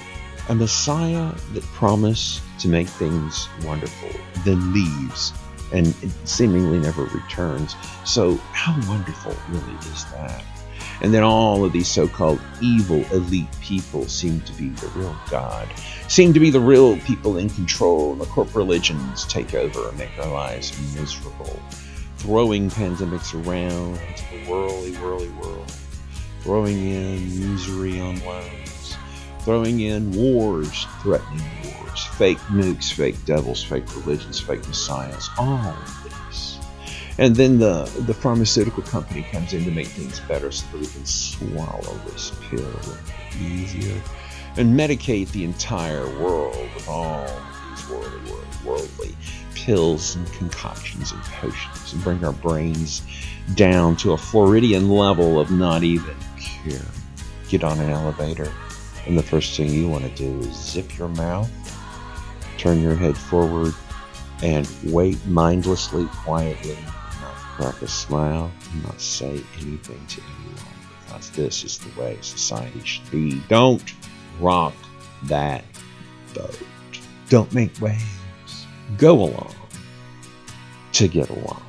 A 0.49 0.55
Messiah 0.55 1.33
that 1.53 1.63
promised 1.73 2.41
to 2.59 2.67
make 2.67 2.87
things 2.87 3.47
wonderful, 3.63 4.09
then 4.43 4.73
leaves 4.73 5.33
and 5.71 5.87
seemingly 6.25 6.79
never 6.79 7.03
returns. 7.05 7.75
So, 8.05 8.35
how 8.53 8.73
wonderful 8.87 9.35
really 9.49 9.77
is 9.79 10.05
that? 10.11 10.43
And 11.01 11.13
then 11.13 11.23
all 11.23 11.65
of 11.65 11.73
these 11.73 11.87
so 11.87 12.07
called 12.07 12.39
evil 12.61 13.03
elite 13.11 13.47
people 13.61 14.07
seem 14.07 14.39
to 14.41 14.53
be 14.53 14.69
the 14.69 14.87
real 14.89 15.15
God, 15.29 15.67
seem 16.07 16.33
to 16.33 16.39
be 16.39 16.49
the 16.49 16.59
real 16.59 16.97
people 16.99 17.37
in 17.37 17.49
control, 17.49 18.13
and 18.13 18.21
the 18.21 18.25
corporate 18.25 18.55
religions 18.55 19.25
take 19.25 19.53
over 19.53 19.89
and 19.89 19.97
make 19.97 20.17
our 20.19 20.31
lives 20.31 20.71
miserable 20.95 21.59
throwing 22.25 22.71
pandemics 22.71 23.35
around 23.45 23.99
into 24.07 24.23
the 24.31 24.49
whirly, 24.49 24.93
whirly 24.95 25.29
world, 25.29 25.71
throwing 26.41 26.75
in 26.75 27.51
misery 27.51 27.99
on 27.99 28.19
loans, 28.25 28.64
throwing 29.45 29.79
in 29.79 30.11
wars, 30.11 30.87
threatening 31.01 31.43
wars, 31.63 32.03
fake 32.17 32.39
nukes, 32.49 32.91
fake 32.91 33.23
devils, 33.25 33.63
fake 33.63 33.85
religions, 33.95 34.39
fake 34.39 34.67
messiahs, 34.67 35.29
all 35.37 35.69
of 35.69 36.03
this. 36.03 36.59
And 37.19 37.35
then 37.35 37.59
the, 37.59 37.83
the 38.07 38.13
pharmaceutical 38.13 38.81
company 38.81 39.21
comes 39.31 39.53
in 39.53 39.63
to 39.63 39.71
make 39.71 39.87
things 39.87 40.19
better 40.21 40.51
so 40.51 40.65
that 40.71 40.81
we 40.81 40.87
can 40.87 41.05
swallow 41.05 41.93
this 42.05 42.31
pill 42.49 42.67
easier 43.39 44.01
and 44.57 44.77
medicate 44.77 45.31
the 45.31 45.43
entire 45.43 46.07
world 46.19 46.67
with 46.73 46.89
all 46.89 47.27
these 47.69 47.87
worldly, 47.89 48.31
worldly, 48.31 48.65
worldly 48.65 49.17
pills 49.53 50.15
and 50.15 50.31
concoctions 50.33 51.11
and 51.11 51.21
potions 51.23 51.93
and 51.93 52.03
bring 52.03 52.23
our 52.25 52.33
brains 52.33 53.03
down 53.53 53.95
to 53.97 54.13
a 54.13 54.17
Floridian 54.17 54.89
level 54.89 55.39
of 55.39 55.51
not 55.51 55.83
even 55.83 56.15
care. 56.39 56.81
Get 57.47 57.63
on 57.63 57.79
an 57.79 57.91
elevator, 57.91 58.51
and 59.05 59.17
the 59.17 59.23
first 59.23 59.55
thing 59.55 59.69
you 59.69 59.87
want 59.87 60.03
to 60.03 60.09
do 60.11 60.39
is 60.39 60.55
zip 60.55 60.97
your 60.97 61.09
mouth, 61.09 61.49
turn 62.57 62.81
your 62.81 62.95
head 62.95 63.17
forward, 63.17 63.73
and 64.41 64.67
wait 64.85 65.23
mindlessly, 65.25 66.05
quietly, 66.07 66.77
not 67.21 67.35
crack 67.35 67.81
a 67.81 67.87
smile, 67.87 68.51
not 68.83 68.99
say 68.99 69.41
anything 69.61 70.05
to 70.07 70.21
anyone, 70.21 70.73
because 71.05 71.29
this 71.31 71.63
is 71.63 71.77
the 71.77 71.99
way 71.99 72.17
society 72.21 72.81
should 72.83 73.09
be. 73.11 73.41
Don't 73.47 73.93
rock 74.39 74.73
that 75.23 75.63
boat. 76.33 76.59
Don't 77.29 77.53
make 77.53 77.79
waves 77.81 78.03
go 78.97 79.13
along 79.15 79.55
to 80.93 81.07
get 81.07 81.29
along. 81.29 81.61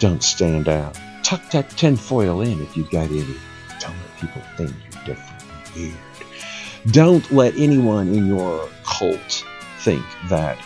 Don't 0.00 0.22
stand 0.22 0.68
out. 0.68 0.98
Tuck 1.22 1.50
that 1.50 1.70
tinfoil 1.70 2.40
in 2.40 2.60
if 2.62 2.76
you've 2.76 2.90
got 2.90 3.10
any. 3.10 3.24
Don't 3.80 3.94
let 3.96 4.20
people 4.20 4.42
think 4.56 4.72
you're 4.92 5.04
different 5.04 5.38
weird. 5.78 6.07
Don't 6.86 7.30
let 7.30 7.56
anyone 7.56 8.08
in 8.08 8.26
your 8.26 8.68
cult 8.84 9.44
think 9.80 10.04
that 10.28 10.58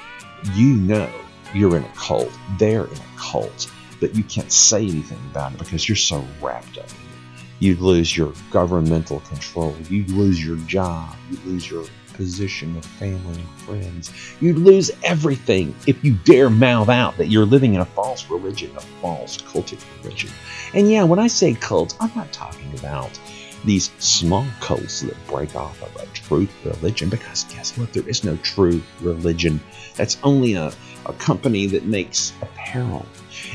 you 0.55 0.75
know 0.75 1.11
you're 1.55 1.77
in 1.77 1.85
a 1.85 1.93
cult, 1.95 2.31
they're 2.59 2.85
in 2.85 2.97
a 2.97 3.19
cult, 3.19 3.71
but 4.01 4.15
you 4.15 4.25
can't 4.25 4.53
say 4.53 4.83
anything 4.83 5.19
about 5.31 5.53
it 5.53 5.59
because 5.59 5.89
you're 5.89 5.97
so 5.97 6.25
wrapped 6.41 6.79
up 6.79 6.89
in 6.91 6.97
it. 6.97 7.45
You'd 7.61 7.81
lose 7.81 8.17
your 8.17 8.33
governmental 8.51 9.21
control. 9.21 9.77
You'd 9.89 10.11
lose 10.11 10.45
your 10.45 10.57
job. 10.57 11.15
You'd 11.31 11.45
lose 11.45 11.71
your 11.71 11.85
position 12.15 12.77
of 12.77 12.85
family 12.85 13.41
and 13.41 13.61
friends. 13.61 14.13
You'd 14.41 14.59
lose 14.59 14.91
everything 15.03 15.75
if 15.87 16.03
you 16.05 16.13
dare 16.25 16.51
mouth 16.51 16.89
out 16.89 17.17
that 17.17 17.29
you're 17.29 17.47
living 17.47 17.75
in 17.75 17.81
a 17.81 17.85
false 17.85 18.29
religion, 18.29 18.71
a 18.77 18.81
false 19.01 19.39
cultic 19.39 19.81
religion. 20.03 20.31
And 20.75 20.91
yeah, 20.91 21.05
when 21.05 21.19
I 21.19 21.27
say 21.27 21.55
cult, 21.55 21.97
I'm 22.01 22.13
not 22.15 22.33
talking 22.33 22.73
about 22.79 23.19
these 23.65 23.91
small 23.99 24.47
cults 24.61 25.01
that 25.01 25.27
break 25.27 25.55
off 25.55 25.81
of 25.83 25.95
a 25.97 26.07
true 26.13 26.49
religion 26.65 27.09
because 27.09 27.45
guess 27.45 27.77
what? 27.79 27.93
There 27.93 28.09
is 28.09 28.25
no 28.25 28.37
true 28.39 28.83
religion. 29.01 29.61
That's 29.97 30.19
only 30.23 30.55
a, 30.55 30.73
a 31.07 31.13
company 31.15 31.67
that 31.67 31.85
makes 31.85 32.33
apparel. 32.43 33.07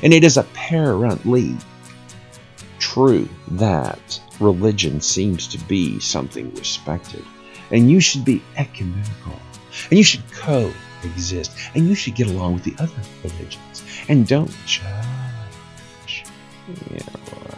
And 0.03 0.14
it 0.14 0.24
is 0.24 0.38
apparently 0.38 1.55
true 2.80 3.28
that 3.49 4.22
religion 4.39 5.01
seems 5.01 5.47
to 5.47 5.58
be 5.66 5.99
something 5.99 6.53
respected. 6.55 7.26
And 7.72 7.91
you 7.91 7.99
should 7.99 8.24
be 8.24 8.41
ecumenical. 8.55 9.39
And 9.89 9.97
you 9.97 10.03
should 10.03 10.24
coexist. 10.32 11.51
And 11.76 11.88
you 11.88 11.95
should 11.95 12.16
get 12.16 12.28
along 12.28 12.55
with 12.55 12.64
the 12.64 12.76
other 12.82 13.01
religions. 13.24 13.84
And 14.08 14.26
don't 14.28 14.53
judge. 14.66 16.24
Yeah. 16.91 17.57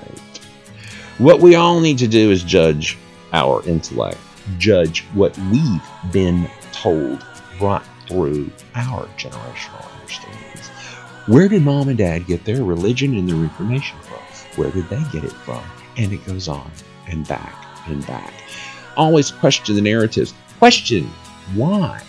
What 1.20 1.40
we 1.40 1.56
all 1.56 1.80
need 1.80 2.00
to 2.00 2.08
do 2.08 2.32
is 2.32 2.44
judge 2.44 2.98
our 3.34 3.64
intellect, 3.68 4.18
judge 4.58 5.02
what 5.14 5.38
we've 5.38 6.12
been 6.12 6.50
told 6.72 7.24
right 7.62 7.84
through 8.08 8.50
our 8.74 9.06
generational 9.18 9.94
understandings. 9.94 10.68
Where 11.28 11.48
did 11.48 11.62
mom 11.62 11.90
and 11.90 11.98
dad 11.98 12.26
get 12.26 12.46
their 12.46 12.64
religion 12.64 13.16
and 13.16 13.30
their 13.30 13.36
information 13.36 14.00
from? 14.00 14.20
Where 14.56 14.72
did 14.72 14.90
they 14.90 15.04
get 15.12 15.24
it 15.24 15.32
from? 15.32 15.64
And 15.98 16.12
it 16.12 16.26
goes 16.26 16.48
on 16.48 16.72
and 17.08 17.28
back 17.28 17.54
and 17.88 18.06
back 18.08 18.34
always 19.00 19.32
question 19.32 19.76
the 19.76 19.82
narratives. 19.82 20.34
Question 20.60 21.06
why 21.56 22.04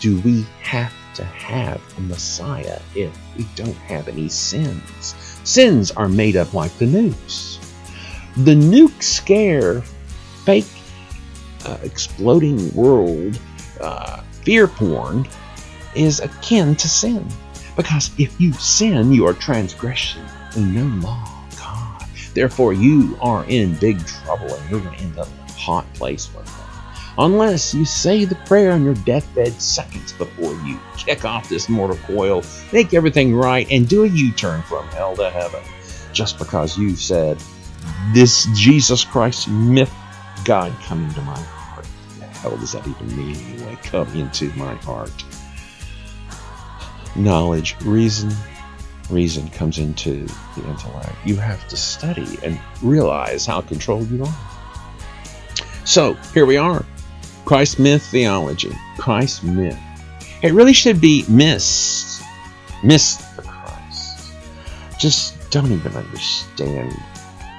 do 0.00 0.20
we 0.20 0.44
have 0.62 0.92
to 1.14 1.24
have 1.24 1.80
a 1.96 2.00
Messiah 2.00 2.80
if 2.94 3.16
we 3.36 3.46
don't 3.54 3.76
have 3.76 4.08
any 4.08 4.28
sins? 4.28 5.14
Sins 5.44 5.90
are 5.92 6.08
made 6.08 6.36
up 6.36 6.52
like 6.52 6.76
the 6.78 6.84
nukes. 6.84 7.51
The 8.36 8.54
nuke 8.54 9.02
scare, 9.02 9.82
fake 10.44 10.66
uh, 11.66 11.78
exploding 11.82 12.74
world, 12.74 13.38
uh, 13.80 14.22
fear 14.42 14.66
porn, 14.66 15.26
is 15.94 16.20
akin 16.20 16.74
to 16.76 16.88
sin. 16.88 17.26
Because 17.76 18.10
if 18.18 18.40
you 18.40 18.52
sin, 18.54 19.12
you 19.12 19.26
are 19.26 19.34
transgressing 19.34 20.22
known 20.56 21.00
law 21.00 21.28
God. 21.58 22.04
Therefore, 22.34 22.72
you 22.72 23.16
are 23.20 23.44
in 23.46 23.74
big 23.76 24.04
trouble 24.06 24.54
and 24.54 24.70
you're 24.70 24.80
going 24.80 24.96
to 24.96 25.02
end 25.02 25.18
up 25.18 25.28
in 25.28 25.38
a 25.48 25.52
hot 25.52 25.92
place 25.94 26.26
one 26.34 26.44
day. 26.44 26.50
Unless 27.18 27.74
you 27.74 27.84
say 27.84 28.24
the 28.24 28.34
prayer 28.46 28.72
on 28.72 28.84
your 28.84 28.94
deathbed 28.94 29.60
seconds 29.60 30.12
before 30.12 30.54
you 30.66 30.80
kick 30.96 31.24
off 31.24 31.48
this 31.48 31.68
mortal 31.68 31.98
coil, 32.06 32.42
make 32.72 32.94
everything 32.94 33.34
right, 33.34 33.70
and 33.70 33.86
do 33.86 34.04
a 34.04 34.08
U 34.08 34.32
turn 34.32 34.62
from 34.62 34.86
hell 34.88 35.14
to 35.16 35.28
heaven. 35.28 35.62
Just 36.12 36.38
because 36.38 36.78
you 36.78 36.96
said, 36.96 37.42
This 38.12 38.46
Jesus 38.54 39.04
Christ 39.04 39.48
myth, 39.48 39.92
God 40.44 40.72
come 40.82 41.04
into 41.04 41.20
my 41.22 41.38
heart. 41.38 41.86
The 42.18 42.26
hell 42.26 42.56
does 42.56 42.72
that 42.72 42.86
even 42.86 43.16
mean 43.16 43.36
anyway? 43.36 43.78
Come 43.82 44.08
into 44.14 44.52
my 44.54 44.74
heart. 44.76 45.12
knowledge, 47.16 47.76
reason. 47.82 48.32
Reason 49.10 49.48
comes 49.50 49.78
into 49.78 50.26
the 50.56 50.64
intellect. 50.68 51.12
You 51.24 51.36
have 51.36 51.66
to 51.68 51.76
study 51.76 52.38
and 52.42 52.58
realize 52.82 53.44
how 53.44 53.60
controlled 53.60 54.10
you 54.10 54.24
are. 54.24 54.34
So 55.84 56.14
here 56.32 56.46
we 56.46 56.56
are. 56.56 56.84
Christ 57.44 57.78
myth 57.78 58.02
theology. 58.06 58.72
Christ 58.98 59.44
myth. 59.44 59.78
It 60.42 60.52
really 60.54 60.72
should 60.72 61.00
be 61.00 61.24
missed. 61.28 62.22
Miss 62.82 63.16
the 63.36 63.42
Christ. 63.42 64.32
Just 64.98 65.50
don't 65.50 65.70
even 65.72 65.94
understand 65.94 66.96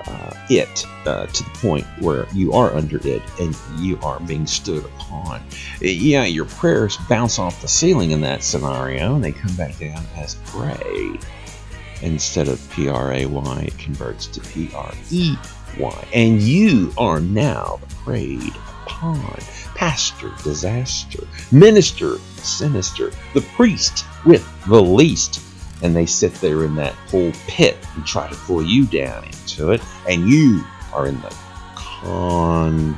uh, 0.08 0.34
it 0.50 0.86
uh, 1.06 1.26
to 1.28 1.44
the 1.44 1.50
point 1.52 1.86
where 2.00 2.28
you 2.34 2.54
are 2.54 2.74
under 2.74 2.98
it 3.08 3.22
and 3.40 3.56
you 3.78 4.00
are 4.02 4.20
being 4.22 4.48
stood 4.48 4.84
upon. 4.86 5.42
Yeah, 5.80 6.26
your 6.26 6.46
prayers 6.46 6.98
bounce 7.10 7.40
off 7.40 7.62
the 7.62 7.68
ceiling 7.68 8.12
in 8.12 8.22
that 8.22 8.44
scenario 8.44 9.16
and 9.16 9.24
they 9.24 9.32
come 9.32 9.56
back 9.56 9.78
down 9.80 10.04
as 10.16 10.36
pray. 10.46 11.18
Instead 12.02 12.50
of 12.50 12.60
P 12.72 12.90
R 12.90 13.14
A 13.14 13.26
Y, 13.26 13.62
it 13.68 13.78
converts 13.78 14.28
to 14.28 14.42
P 14.42 14.70
R 14.76 14.94
E 15.10 15.36
Y. 15.80 16.08
And 16.14 16.42
you 16.42 16.92
are 16.98 17.20
now 17.22 17.80
prayed 18.04 18.54
upon. 18.86 19.40
Pastor, 19.76 20.32
disaster. 20.44 21.26
Minister, 21.52 22.18
sinister. 22.38 23.12
The 23.34 23.42
priest 23.56 24.06
with 24.26 24.46
the 24.66 24.82
least 24.82 25.42
and 25.84 25.96
they 25.96 26.08
sit 26.08 26.34
there 26.36 26.64
in 26.64 26.76
that 26.76 26.94
whole 27.10 27.32
pit 27.48 27.78
and 27.96 28.06
try 28.06 28.30
to 28.30 28.36
pull 28.36 28.64
you 28.64 28.86
down 28.88 29.24
into 29.26 29.72
it, 29.72 29.82
and 30.10 30.30
you 30.30 30.64
are 30.94 31.08
in 31.08 31.20
the 31.22 31.36
congregation 31.76 32.96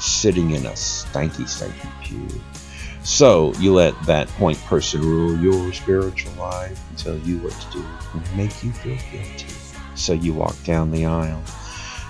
sitting 0.00 0.52
in 0.52 0.64
a 0.66 0.70
stanky, 0.70 1.44
stanky 1.44 1.88
pew. 2.02 2.26
So 3.04 3.52
you 3.54 3.74
let 3.74 4.00
that 4.06 4.28
point 4.28 4.58
person 4.64 5.00
rule 5.00 5.36
your 5.36 5.72
spiritual 5.72 6.32
life 6.34 6.80
and 6.88 6.98
tell 6.98 7.18
you 7.18 7.38
what 7.38 7.52
to 7.52 7.70
do 7.72 7.84
and 8.14 8.36
make 8.36 8.62
you 8.64 8.72
feel 8.72 8.96
guilty. 9.10 9.46
So 9.94 10.12
you 10.12 10.32
walk 10.32 10.56
down 10.64 10.90
the 10.90 11.06
aisle 11.06 11.42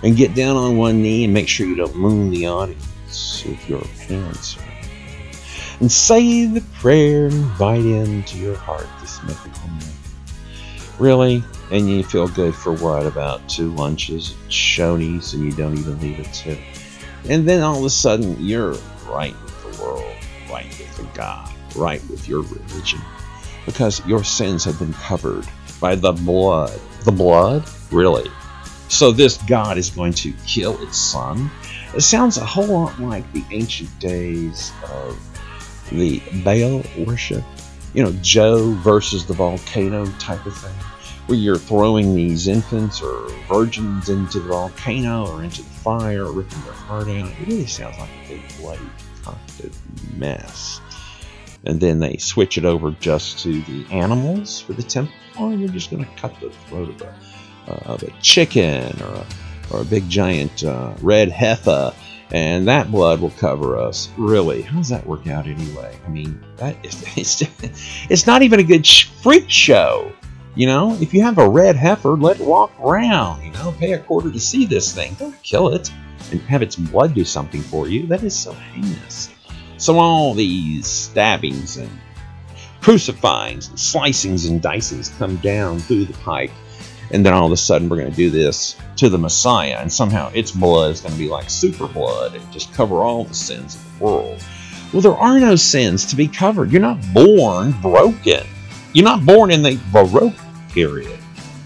and 0.03 0.16
get 0.16 0.34
down 0.34 0.57
on 0.57 0.76
one 0.76 1.03
knee 1.03 1.24
and 1.24 1.34
make 1.34 1.48
sure 1.48 1.66
you 1.66 1.76
don't 1.76 1.96
moon 1.96 2.30
the 2.30 2.46
audience 2.46 3.44
with 3.44 3.68
your 3.68 3.82
pants 4.07 4.57
and 5.83 5.91
say 5.91 6.47
the 6.47 6.61
prayer 6.74 7.24
and 7.24 7.35
invite 7.35 7.85
into 7.85 8.39
your 8.39 8.55
heart 8.55 8.87
this 9.01 9.20
mythical 9.24 9.68
myth. 9.70 10.95
Really? 11.01 11.43
And 11.72 11.91
you 11.91 12.05
feel 12.05 12.28
good 12.28 12.55
for 12.55 12.72
what? 12.72 13.05
About 13.05 13.49
two 13.49 13.74
lunches 13.74 14.30
at 14.30 14.53
Shoney's 14.53 15.35
and 15.35 15.43
you 15.43 15.51
don't 15.51 15.76
even 15.76 16.01
leave 16.01 16.20
a 16.20 16.22
tip. 16.30 16.61
And 17.28 17.49
then 17.49 17.62
all 17.62 17.80
of 17.80 17.85
a 17.85 17.91
sudden 17.91 18.37
you're 18.39 18.76
right 19.09 19.35
with 19.43 19.76
the 19.76 19.83
world, 19.83 20.14
right 20.49 20.66
with 20.66 20.97
the 20.97 21.03
God, 21.14 21.53
right 21.74 22.01
with 22.09 22.28
your 22.28 22.43
religion. 22.43 23.01
Because 23.66 24.07
your 24.07 24.22
sins 24.22 24.64
have 24.64 24.78
been 24.78 24.93
covered 24.93 25.49
by 25.80 25.97
the 25.97 26.12
blood. 26.12 26.80
The 27.03 27.11
blood? 27.11 27.68
Really? 27.91 28.30
So 28.87 29.11
this 29.11 29.37
God 29.49 29.78
is 29.78 29.91
going 29.91 30.12
to 30.12 30.33
kill 30.47 30.80
its 30.80 30.97
son? 30.97 31.51
It 31.97 32.03
sounds 32.03 32.37
a 32.37 32.45
whole 32.45 32.68
lot 32.68 33.01
like 33.01 33.30
the 33.33 33.45
ancient 33.51 33.91
days 33.99 34.70
of 34.85 35.18
the 35.93 36.22
Baal 36.45 36.82
worship, 37.07 37.45
you 37.95 38.03
know, 38.03 38.12
Joe 38.22 38.72
versus 38.72 39.26
the 39.26 39.34
volcano 39.34 40.07
type 40.18 40.45
of 40.47 40.57
thing, 40.57 40.74
where 41.26 41.38
you're 41.38 41.57
throwing 41.57 42.14
these 42.14 42.49
infants 42.49 43.03
or 43.03 43.28
virgins 43.49 44.09
into 44.09 44.40
the 44.40 44.49
volcano 44.49 45.26
or 45.26 45.45
into 45.45 45.62
the 45.62 45.68
fire, 45.68 46.30
ripping 46.30 46.61
their 46.62 46.72
heart 46.72 47.09
out. 47.09 47.28
It 47.28 47.47
really 47.47 47.66
sounds 47.66 47.99
like 47.99 48.11
a 48.24 48.28
big 48.28 48.43
bloody 48.59 48.80
concocted 49.14 49.72
mess. 50.16 50.80
And 51.64 51.80
then 51.80 52.01
they 52.01 52.16
switch 52.16 52.59
it 52.59 52.64
over 52.64 52.90
just 52.99 53.38
to 53.40 53.62
the 53.62 53.86
animals 53.93 54.61
for 54.61 54.72
the 54.72 54.82
temple, 54.82 55.14
or 55.38 55.53
you're 55.53 55.68
just 55.68 55.90
going 55.90 56.05
to 56.05 56.11
cut 56.16 56.34
the 56.40 56.51
throat 56.51 56.88
of 56.88 57.03
a, 57.03 57.14
uh, 57.68 57.93
of 57.93 58.03
a 58.03 58.11
chicken 58.20 59.01
or 59.01 59.14
a, 59.14 59.26
or 59.70 59.80
a 59.82 59.84
big 59.84 60.09
giant 60.09 60.64
uh, 60.64 60.93
red 61.01 61.28
heifer 61.28 61.95
and 62.33 62.66
that 62.66 62.91
blood 62.91 63.20
will 63.20 63.30
cover 63.30 63.76
us. 63.76 64.09
Really, 64.16 64.62
how 64.62 64.78
does 64.78 64.89
that 64.89 65.07
work 65.07 65.26
out 65.26 65.47
anyway? 65.47 65.97
I 66.05 66.09
mean, 66.09 66.43
that 66.57 66.85
is 66.85 67.05
it's, 67.16 67.43
it's 68.11 68.26
not 68.26 68.43
even 68.43 68.59
a 68.59 68.64
good 68.64 68.87
freak 68.87 69.49
show. 69.49 70.12
You 70.55 70.66
know, 70.66 70.97
if 71.01 71.14
you 71.14 71.22
have 71.22 71.39
a 71.39 71.49
red 71.49 71.76
heifer, 71.76 72.11
let 72.11 72.41
it 72.41 72.47
walk 72.47 72.72
around. 72.80 73.43
You 73.45 73.53
know, 73.53 73.72
pay 73.78 73.93
a 73.93 73.99
quarter 73.99 74.30
to 74.30 74.41
see 74.41 74.66
this 74.66 74.93
thing. 74.93 75.14
Don't 75.14 75.41
kill 75.43 75.68
it 75.68 75.91
and 76.30 76.41
have 76.43 76.62
its 76.62 76.76
blood 76.76 77.14
do 77.14 77.24
something 77.24 77.62
for 77.62 77.89
you. 77.89 78.07
That 78.07 78.22
is 78.22 78.35
so 78.39 78.53
heinous. 78.53 79.30
So 79.76 79.99
all 79.99 80.35
these 80.35 80.87
stabbings 80.87 81.76
and 81.76 81.91
crucifyings 82.80 83.68
and 83.68 83.78
slicings 83.78 84.49
and 84.49 84.61
dicings 84.61 85.11
come 85.18 85.37
down 85.37 85.78
through 85.78 86.05
the 86.05 86.14
pike 86.14 86.53
and 87.11 87.24
then 87.24 87.32
all 87.32 87.46
of 87.46 87.53
a 87.53 87.57
sudden 87.57 87.88
we're 87.88 87.96
going 87.96 88.11
to 88.11 88.16
do 88.16 88.30
this 88.30 88.76
to 88.96 89.09
the 89.09 89.18
Messiah, 89.18 89.78
and 89.80 89.92
somehow 89.92 90.30
its 90.34 90.50
blood 90.50 90.92
is 90.92 91.00
going 91.00 91.12
to 91.12 91.18
be 91.18 91.28
like 91.28 91.50
super 91.50 91.86
blood 91.86 92.34
and 92.34 92.53
just 92.53 92.72
cover 92.72 92.96
all 92.96 93.24
the 93.24 93.34
sins 93.34 93.74
of 93.74 93.98
the 93.98 94.05
world. 94.05 94.42
Well, 94.92 95.03
there 95.03 95.16
are 95.16 95.40
no 95.40 95.57
sins 95.57 96.05
to 96.07 96.16
be 96.16 96.28
covered. 96.28 96.70
You're 96.70 96.82
not 96.82 97.00
born 97.14 97.72
broken. 97.80 98.46
You're 98.92 99.05
not 99.05 99.24
born 99.24 99.50
in 99.50 99.62
the 99.62 99.80
Baroque 99.90 100.34
period. 100.70 101.18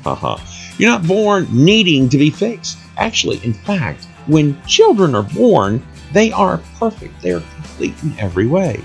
Uh-huh. 0.05 0.39
You're 0.79 0.91
not 0.91 1.07
born 1.07 1.49
needing 1.51 2.09
to 2.09 2.19
be 2.19 2.31
fixed. 2.31 2.79
Actually, 2.97 3.45
in 3.45 3.53
fact, 3.53 4.05
when 4.27 4.61
children 4.67 5.15
are 5.15 5.25
born, 5.25 5.85
they 6.13 6.31
are 6.31 6.61
perfect. 6.79 7.21
They 7.21 7.33
are 7.33 7.43
complete 7.57 8.01
in 8.03 8.17
every 8.19 8.47
way. 8.47 8.81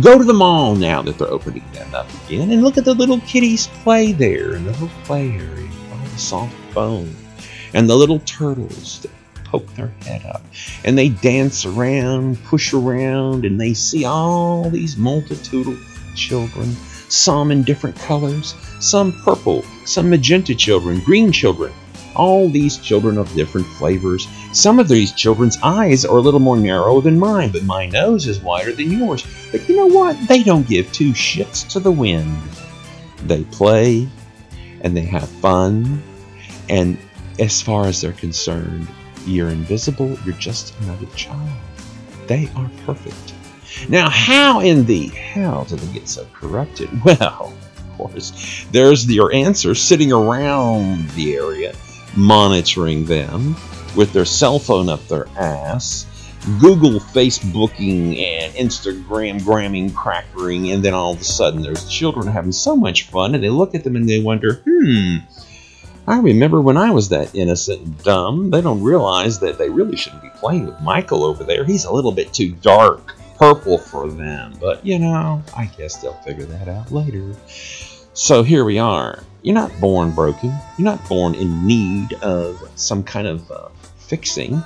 Go 0.00 0.16
to 0.16 0.24
the 0.24 0.32
mall 0.32 0.74
now 0.74 1.02
that 1.02 1.18
they're 1.18 1.28
opening 1.28 1.64
them 1.72 1.94
up 1.94 2.08
again 2.24 2.50
and 2.50 2.62
look 2.62 2.78
at 2.78 2.84
the 2.84 2.94
little 2.94 3.20
kitties 3.20 3.66
play 3.82 4.12
there 4.12 4.54
in 4.54 4.64
the 4.64 4.72
little 4.72 4.90
play 5.04 5.30
area 5.32 5.68
the 6.12 6.18
soft 6.18 6.54
bone, 6.74 7.14
and 7.74 7.88
the 7.88 7.96
little 7.96 8.20
turtles 8.20 9.00
that 9.00 9.10
poke 9.44 9.66
their 9.74 9.92
head 10.02 10.24
up, 10.26 10.42
and 10.84 10.96
they 10.96 11.08
dance 11.08 11.64
around, 11.64 12.42
push 12.44 12.72
around, 12.72 13.44
and 13.44 13.60
they 13.60 13.74
see 13.74 14.04
all 14.04 14.68
these 14.68 14.96
multitudinal 14.96 15.78
children, 16.14 16.74
some 17.08 17.50
in 17.50 17.62
different 17.62 17.96
colors, 17.96 18.54
some 18.80 19.12
purple, 19.24 19.62
some 19.84 20.10
magenta 20.10 20.54
children, 20.54 21.00
green 21.00 21.32
children, 21.32 21.72
all 22.14 22.48
these 22.48 22.78
children 22.78 23.18
of 23.18 23.32
different 23.34 23.66
flavors. 23.66 24.28
Some 24.52 24.78
of 24.78 24.88
these 24.88 25.12
children's 25.12 25.58
eyes 25.62 26.04
are 26.04 26.16
a 26.16 26.20
little 26.20 26.40
more 26.40 26.56
narrow 26.56 27.00
than 27.00 27.18
mine, 27.18 27.50
but 27.50 27.64
my 27.64 27.86
nose 27.86 28.26
is 28.26 28.40
wider 28.40 28.72
than 28.72 28.90
yours. 28.90 29.26
But 29.50 29.68
you 29.68 29.76
know 29.76 29.86
what? 29.86 30.16
They 30.28 30.42
don't 30.42 30.66
give 30.68 30.92
two 30.92 31.12
shits 31.12 31.68
to 31.72 31.80
the 31.80 31.92
wind. 31.92 32.36
They 33.24 33.44
play 33.44 34.08
and 34.82 34.96
they 34.96 35.02
have 35.02 35.28
fun. 35.28 36.02
And 36.68 36.98
as 37.38 37.62
far 37.62 37.86
as 37.86 38.00
they're 38.00 38.12
concerned, 38.12 38.88
you're 39.26 39.48
invisible, 39.48 40.18
you're 40.24 40.34
just 40.34 40.78
another 40.80 41.06
child. 41.14 41.50
They 42.26 42.48
are 42.56 42.70
perfect. 42.84 43.34
Now, 43.88 44.10
how 44.10 44.60
in 44.60 44.84
the 44.84 45.08
hell 45.08 45.64
did 45.64 45.78
they 45.78 45.92
get 45.94 46.08
so 46.08 46.26
corrupted? 46.32 46.90
Well, 47.04 47.54
of 47.76 48.10
course, 48.10 48.66
there's 48.72 49.08
your 49.10 49.32
answer 49.32 49.74
sitting 49.74 50.12
around 50.12 51.08
the 51.10 51.34
area, 51.34 51.74
monitoring 52.16 53.04
them 53.04 53.56
with 53.96 54.12
their 54.12 54.24
cell 54.24 54.58
phone 54.58 54.88
up 54.88 55.06
their 55.08 55.28
ass, 55.38 56.06
Google 56.60 56.98
Facebooking 56.98 58.18
and 58.18 58.52
Instagram 58.54 59.44
gramming, 59.44 59.92
crackering, 59.92 60.72
and 60.72 60.84
then 60.84 60.94
all 60.94 61.12
of 61.12 61.20
a 61.20 61.24
sudden 61.24 61.62
there's 61.62 61.88
children 61.88 62.26
having 62.26 62.52
so 62.52 62.76
much 62.76 63.04
fun, 63.04 63.34
and 63.34 63.44
they 63.44 63.50
look 63.50 63.74
at 63.74 63.84
them 63.84 63.96
and 63.96 64.08
they 64.08 64.20
wonder, 64.20 64.62
hmm, 64.66 65.18
I 66.06 66.18
remember 66.18 66.60
when 66.60 66.76
I 66.76 66.90
was 66.90 67.10
that 67.10 67.34
innocent 67.34 67.82
and 67.82 68.02
dumb. 68.02 68.50
They 68.50 68.60
don't 68.60 68.82
realize 68.82 69.38
that 69.38 69.56
they 69.56 69.68
really 69.68 69.96
shouldn't 69.96 70.22
be 70.22 70.30
playing 70.30 70.66
with 70.66 70.80
Michael 70.80 71.24
over 71.24 71.44
there. 71.44 71.64
He's 71.64 71.84
a 71.84 71.92
little 71.92 72.10
bit 72.10 72.32
too 72.32 72.50
dark 72.50 73.14
purple 73.36 73.78
for 73.78 74.10
them, 74.10 74.54
but 74.60 74.84
you 74.84 74.98
know, 74.98 75.42
I 75.56 75.66
guess 75.66 75.96
they'll 75.96 76.12
figure 76.14 76.46
that 76.46 76.68
out 76.68 76.90
later. 76.90 77.34
So 78.14 78.42
here 78.42 78.64
we 78.64 78.78
are. 78.78 79.22
You're 79.42 79.54
not 79.54 79.78
born 79.80 80.12
broken. 80.12 80.50
You're 80.78 80.84
not 80.84 81.06
born 81.08 81.34
in 81.34 81.66
need 81.66 82.14
of 82.14 82.62
some 82.76 83.02
kind 83.02 83.26
of 83.26 83.50
uh, 83.50 83.68
fixing 83.98 84.62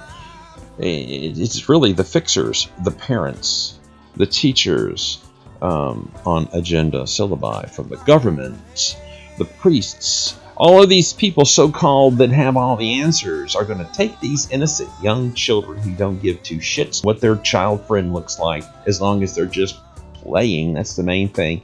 it's 0.78 1.68
really 1.68 1.92
the 1.92 2.04
fixers, 2.04 2.68
the 2.84 2.90
parents, 2.90 3.78
the 4.16 4.26
teachers 4.26 5.22
um, 5.62 6.12
on 6.24 6.48
agenda 6.52 7.02
syllabi 7.02 7.70
from 7.70 7.88
the 7.88 7.96
government, 7.98 8.98
the 9.38 9.44
priests, 9.44 10.36
all 10.56 10.82
of 10.82 10.88
these 10.88 11.12
people 11.12 11.44
so 11.44 11.70
called 11.70 12.18
that 12.18 12.30
have 12.30 12.56
all 12.56 12.76
the 12.76 13.00
answers 13.00 13.54
are 13.54 13.64
going 13.64 13.78
to 13.78 13.92
take 13.92 14.18
these 14.20 14.50
innocent 14.50 14.88
young 15.02 15.34
children 15.34 15.78
who 15.78 15.94
don't 15.94 16.20
give 16.22 16.42
two 16.42 16.58
shits 16.58 17.04
what 17.04 17.20
their 17.20 17.36
child 17.36 17.86
friend 17.86 18.14
looks 18.14 18.38
like 18.38 18.64
as 18.86 19.00
long 19.00 19.22
as 19.22 19.34
they're 19.34 19.44
just 19.44 19.76
playing. 20.14 20.74
That's 20.74 20.96
the 20.96 21.02
main 21.02 21.28
thing. 21.28 21.62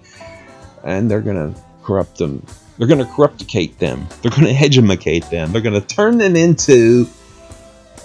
And 0.84 1.10
they're 1.10 1.22
going 1.22 1.54
to 1.54 1.60
corrupt 1.82 2.18
them. 2.18 2.44
They're 2.82 2.88
going 2.88 3.06
to 3.06 3.12
corrupticate 3.14 3.78
them. 3.78 4.08
They're 4.22 4.32
going 4.32 4.42
to 4.46 4.52
hegemocate 4.52 5.30
them. 5.30 5.52
They're 5.52 5.62
going 5.62 5.80
to 5.80 5.86
turn 5.86 6.18
them 6.18 6.34
into. 6.34 7.08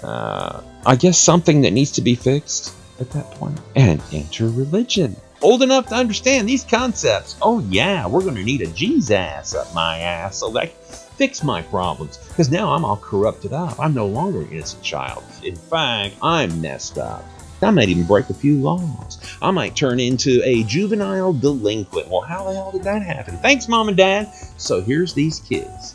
Uh, 0.04 0.62
I 0.86 0.94
guess 0.94 1.18
something 1.18 1.62
that 1.62 1.72
needs 1.72 1.90
to 1.92 2.00
be 2.00 2.14
fixed 2.14 2.72
at 3.00 3.10
that 3.10 3.28
point 3.32 3.58
and 3.74 4.00
enter 4.12 4.48
religion. 4.48 5.16
old 5.42 5.64
enough 5.64 5.88
to 5.88 5.96
understand 5.96 6.48
these 6.48 6.62
concepts. 6.62 7.36
Oh, 7.42 7.58
yeah, 7.58 8.06
we're 8.06 8.20
going 8.20 8.36
to 8.36 8.44
need 8.44 8.60
a 8.60 8.68
Jesus 8.68 9.52
up 9.52 9.74
my 9.74 9.98
ass 9.98 10.36
so 10.36 10.50
that 10.50 10.72
fix 11.16 11.42
my 11.42 11.60
problems. 11.62 12.18
Because 12.28 12.48
now 12.48 12.72
I'm 12.72 12.84
all 12.84 12.98
corrupted 12.98 13.52
up. 13.52 13.80
I'm 13.80 13.94
no 13.94 14.06
longer 14.06 14.42
an 14.42 14.52
innocent 14.52 14.84
child. 14.84 15.24
In 15.42 15.56
fact, 15.56 16.14
I'm 16.22 16.60
messed 16.60 16.98
up. 16.98 17.24
I 17.60 17.70
might 17.70 17.88
even 17.88 18.04
break 18.04 18.30
a 18.30 18.34
few 18.34 18.56
laws. 18.56 19.18
I 19.42 19.50
might 19.50 19.74
turn 19.74 19.98
into 20.00 20.40
a 20.44 20.62
juvenile 20.64 21.32
delinquent. 21.32 22.08
Well, 22.08 22.20
how 22.20 22.44
the 22.44 22.54
hell 22.54 22.70
did 22.70 22.84
that 22.84 23.02
happen? 23.02 23.36
Thanks, 23.38 23.68
mom 23.68 23.88
and 23.88 23.96
dad. 23.96 24.32
So 24.56 24.80
here's 24.80 25.14
these 25.14 25.40
kids, 25.40 25.94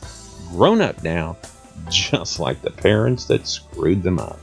grown 0.49 0.81
up 0.81 1.03
now, 1.03 1.37
just 1.89 2.39
like 2.39 2.61
the 2.61 2.71
parents 2.71 3.25
that 3.25 3.47
screwed 3.47 4.03
them 4.03 4.19
up. 4.19 4.39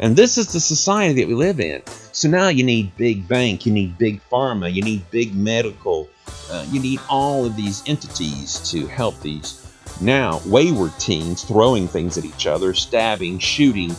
And 0.00 0.14
this 0.16 0.38
is 0.38 0.52
the 0.52 0.60
society 0.60 1.20
that 1.20 1.28
we 1.28 1.34
live 1.34 1.60
in. 1.60 1.82
So 2.12 2.28
now 2.28 2.48
you 2.48 2.64
need 2.64 2.96
big 2.96 3.26
bank, 3.28 3.66
you 3.66 3.72
need 3.72 3.98
big 3.98 4.20
pharma, 4.30 4.72
you 4.72 4.82
need 4.82 5.08
big 5.10 5.34
medical, 5.34 6.08
uh, 6.50 6.64
you 6.70 6.80
need 6.80 7.00
all 7.08 7.44
of 7.44 7.56
these 7.56 7.82
entities 7.86 8.58
to 8.70 8.86
help 8.86 9.20
these 9.20 9.64
now 10.00 10.40
wayward 10.46 10.92
teens 10.98 11.42
throwing 11.42 11.88
things 11.88 12.16
at 12.16 12.24
each 12.24 12.46
other, 12.46 12.74
stabbing, 12.74 13.38
shooting, 13.38 13.94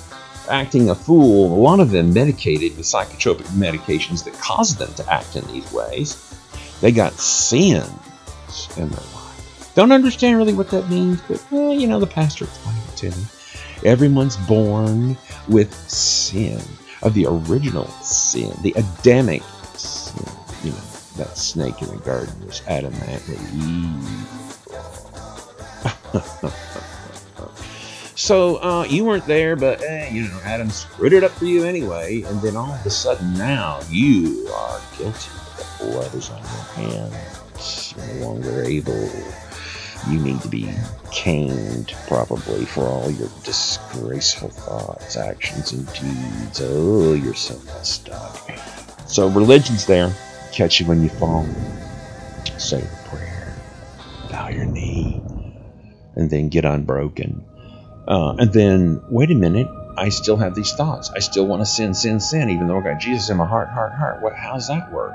acting 0.50 0.90
a 0.90 0.96
fool, 0.96 1.54
a 1.54 1.60
lot 1.62 1.80
of 1.80 1.92
them 1.92 2.14
medicated 2.14 2.76
with 2.76 2.86
psychotropic 2.86 3.46
medications 3.50 4.24
that 4.26 4.34
caused 4.36 4.78
them 4.78 4.94
to 4.96 5.12
act 5.12 5.36
in 5.36 5.46
these 5.48 5.72
ways. 5.72 6.36
They 6.82 6.92
got 6.92 7.14
sins 7.14 7.88
in 8.78 8.90
their 8.90 9.00
life. 9.00 9.72
Don't 9.76 9.92
understand 9.92 10.38
really 10.38 10.54
what 10.54 10.70
that 10.72 10.90
means, 10.90 11.22
but 11.22 11.46
well, 11.52 11.74
you 11.74 11.88
know, 11.88 12.00
the 12.00 12.08
pastor 12.08 12.46
explained 12.46 12.80
it 12.90 12.98
to 12.98 13.10
me. 13.12 13.26
Everyone's 13.86 14.38
born 14.38 15.18
with 15.48 15.74
sin, 15.74 16.62
of 17.02 17.14
the 17.14 17.26
original 17.28 17.88
sin, 17.88 18.52
the 18.62 18.74
Adamic 18.76 19.44
sin. 19.76 20.26
You 20.64 20.72
know, 20.72 20.84
that 21.18 21.38
snake 21.38 21.82
in 21.82 21.88
the 21.90 21.98
garden 21.98 22.46
was 22.46 22.62
Adam 22.68 22.94
and 22.94 23.22
Eve. 23.30 24.46
So 28.20 28.58
uh, 28.58 28.84
you 28.84 29.06
weren't 29.06 29.26
there, 29.26 29.56
but 29.56 29.82
eh, 29.82 30.10
you 30.12 30.24
know 30.24 30.40
Adam 30.44 30.70
screwed 30.70 31.14
it 31.14 31.24
up 31.24 31.32
for 31.32 31.46
you 31.46 31.64
anyway, 31.64 32.22
and 32.24 32.42
then 32.42 32.58
all 32.58 32.74
of 32.74 32.86
a 32.86 32.90
sudden 32.90 33.34
now 33.36 33.80
you 33.90 34.46
are 34.54 34.82
guilty. 34.98 35.30
The 35.56 35.86
blood 35.86 36.14
is 36.14 36.30
on 36.30 36.38
your 36.38 36.92
hands. 36.92 37.94
You're 37.96 38.06
no 38.16 38.28
longer 38.28 38.62
able. 38.62 39.10
You 40.10 40.20
need 40.20 40.42
to 40.42 40.50
be 40.50 40.70
caned, 41.14 41.96
probably, 42.10 42.66
for 42.66 42.82
all 42.82 43.10
your 43.10 43.30
disgraceful 43.46 44.50
thoughts, 44.50 45.16
actions, 45.16 45.72
and 45.72 45.88
deeds. 45.94 46.60
Oh, 46.62 47.14
you're 47.14 47.34
so 47.34 47.58
messed 47.68 48.10
up. 48.10 48.36
So 49.08 49.30
religion's 49.30 49.86
there. 49.86 50.14
Catch 50.52 50.82
you 50.82 50.88
when 50.88 51.02
you 51.02 51.10
fall. 51.10 51.48
Say 52.58 52.82
a 52.82 53.08
prayer. 53.10 53.56
Bow 54.30 54.50
your 54.50 54.66
knee. 54.66 55.22
And 56.16 56.30
then 56.30 56.50
get 56.50 56.66
unbroken 56.66 57.46
uh, 58.10 58.36
and 58.40 58.52
then, 58.52 59.04
wait 59.10 59.32
a 59.32 59.36
minute, 59.36 59.68
I 59.98 60.10
still 60.10 60.38
have 60.38 60.56
these 60.56 60.74
thoughts. 60.74 61.12
I 61.16 61.20
still 61.20 61.46
want 61.46 61.62
to 61.62 61.66
sin, 61.66 61.94
sin, 61.94 62.20
sin, 62.20 62.50
even 62.50 62.68
though 62.68 62.80
I 62.80 62.84
got 62.84 63.00
Jesus 63.00 63.30
in 63.30 63.38
my 63.38 63.46
heart, 63.46 63.70
heart, 63.70 63.94
heart. 63.94 64.22
What? 64.22 64.34
How 64.34 64.54
does 64.54 64.68
that 64.68 64.92
work? 64.92 65.14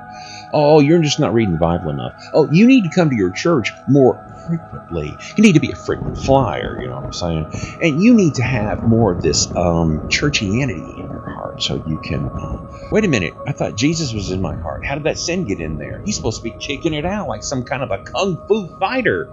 Oh, 0.52 0.80
you're 0.80 1.02
just 1.02 1.18
not 1.18 1.34
reading 1.34 1.54
the 1.54 1.58
Bible 1.58 1.90
enough. 1.90 2.14
Oh, 2.32 2.48
you 2.52 2.66
need 2.66 2.82
to 2.84 2.90
come 2.94 3.10
to 3.10 3.16
your 3.16 3.32
church 3.32 3.72
more 3.88 4.22
frequently. 4.46 5.18
You 5.36 5.42
need 5.42 5.54
to 5.54 5.60
be 5.60 5.72
a 5.72 5.76
frequent 5.76 6.18
flyer. 6.18 6.78
You 6.80 6.88
know 6.88 6.96
what 6.96 7.06
I'm 7.06 7.12
saying? 7.12 7.50
And 7.82 8.02
you 8.02 8.14
need 8.14 8.36
to 8.36 8.42
have 8.42 8.84
more 8.84 9.12
of 9.12 9.22
this 9.22 9.48
um, 9.56 10.02
churchianity 10.10 10.98
in 10.98 11.10
your 11.10 11.26
heart, 11.26 11.62
so 11.62 11.82
you 11.86 11.98
can. 11.98 12.30
Uh, 12.38 12.58
wait 12.92 13.04
a 13.04 13.08
minute. 13.08 13.34
I 13.46 13.52
thought 13.52 13.74
Jesus 13.74 14.12
was 14.12 14.30
in 14.30 14.40
my 14.40 14.54
heart. 14.54 14.84
How 14.84 14.94
did 14.94 15.04
that 15.04 15.18
sin 15.18 15.44
get 15.44 15.60
in 15.60 15.78
there? 15.78 16.02
He's 16.04 16.16
supposed 16.16 16.38
to 16.38 16.44
be 16.44 16.54
kicking 16.60 16.94
it 16.94 17.04
out 17.04 17.28
like 17.28 17.42
some 17.42 17.64
kind 17.64 17.82
of 17.82 17.90
a 17.90 17.98
kung 17.98 18.38
fu 18.46 18.68
fighter. 18.78 19.28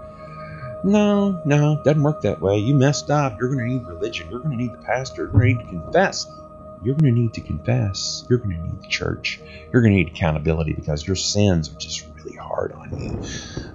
No, 0.84 1.40
no, 1.44 1.80
doesn't 1.84 2.02
work 2.02 2.22
that 2.22 2.40
way. 2.40 2.58
You 2.58 2.74
messed 2.74 3.10
up. 3.10 3.36
You're 3.38 3.54
going 3.54 3.60
to 3.68 3.74
need 3.74 3.86
religion. 3.86 4.28
You're 4.30 4.40
going 4.40 4.52
to 4.52 4.62
need 4.62 4.72
the 4.72 4.78
pastor. 4.78 5.22
You're 5.22 5.28
going 5.32 5.42
to 5.42 5.54
need 5.54 5.64
to 5.64 5.70
confess. 5.70 6.26
You're 6.82 6.96
going 6.96 7.14
to 7.14 7.20
need 7.20 7.34
to 7.34 7.40
confess. 7.42 8.24
You're 8.30 8.38
going 8.38 8.56
to 8.56 8.62
need 8.62 8.82
the 8.82 8.88
church. 8.88 9.40
You're 9.72 9.82
going 9.82 9.92
to 9.92 9.98
need 9.98 10.08
accountability 10.08 10.72
because 10.74 11.06
your 11.06 11.16
sins 11.16 11.70
are 11.70 11.78
just 11.78 12.04
really 12.16 12.36
hard 12.36 12.72
on 12.72 12.96
you. 12.98 13.20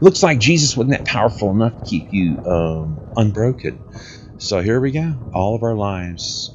Looks 0.01 0.23
like 0.23 0.39
Jesus 0.39 0.77
wasn't 0.77 0.91
that 0.91 1.05
powerful 1.05 1.51
enough 1.51 1.77
to 1.77 1.83
keep 1.83 2.11
you 2.11 2.41
um, 2.45 3.01
unbroken. 3.15 3.81
So 4.37 4.61
here 4.61 4.79
we 4.81 4.91
go. 4.91 5.15
All 5.33 5.55
of 5.55 5.63
our 5.63 5.75
lives 5.75 6.51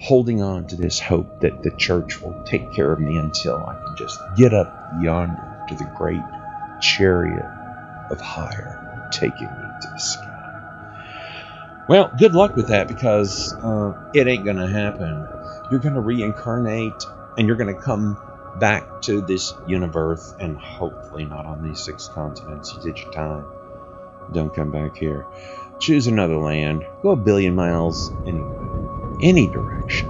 holding 0.00 0.42
on 0.42 0.66
to 0.68 0.76
this 0.76 1.00
hope 1.00 1.40
that 1.40 1.62
the 1.62 1.72
church 1.78 2.22
will 2.22 2.34
take 2.46 2.72
care 2.74 2.92
of 2.92 3.00
me 3.00 3.16
until 3.16 3.56
I 3.56 3.74
can 3.74 3.96
just 3.96 4.18
get 4.36 4.54
up 4.54 4.74
yonder 5.02 5.58
to 5.68 5.76
the 5.76 5.90
great 5.96 6.20
chariot 6.82 7.46
of 8.10 8.20
hire 8.20 9.08
taking 9.12 9.48
me 9.48 9.63
to 9.84 9.90
the 9.92 9.98
sky. 9.98 10.34
Well, 11.86 12.10
good 12.18 12.34
luck 12.34 12.56
with 12.56 12.68
that 12.68 12.88
because 12.88 13.52
uh, 13.52 14.10
it 14.14 14.26
ain't 14.26 14.44
going 14.44 14.56
to 14.56 14.66
happen. 14.66 15.28
You're 15.70 15.80
going 15.80 15.94
to 15.94 16.00
reincarnate 16.00 17.04
and 17.36 17.46
you're 17.46 17.56
going 17.56 17.74
to 17.74 17.80
come 17.80 18.16
back 18.58 19.02
to 19.02 19.20
this 19.20 19.52
universe 19.66 20.34
and 20.40 20.56
hopefully 20.56 21.26
not 21.26 21.44
on 21.44 21.62
these 21.62 21.80
six 21.80 22.08
continents. 22.08 22.72
You 22.72 22.82
did 22.82 22.98
your 22.98 23.12
time. 23.12 23.44
Don't 24.32 24.54
come 24.54 24.70
back 24.70 24.96
here. 24.96 25.26
Choose 25.78 26.06
another 26.06 26.36
land. 26.36 26.86
Go 27.02 27.10
a 27.10 27.16
billion 27.16 27.54
miles 27.54 28.10
anywhere, 28.26 29.18
any 29.20 29.48
direction, 29.48 30.08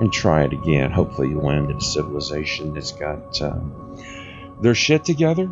and 0.00 0.12
try 0.12 0.42
it 0.42 0.52
again. 0.52 0.90
Hopefully, 0.90 1.28
you 1.28 1.38
land 1.38 1.70
in 1.70 1.76
a 1.76 1.80
civilization 1.80 2.74
that's 2.74 2.92
got 2.92 3.40
um, 3.42 3.96
their 4.60 4.74
shit 4.74 5.04
together. 5.04 5.48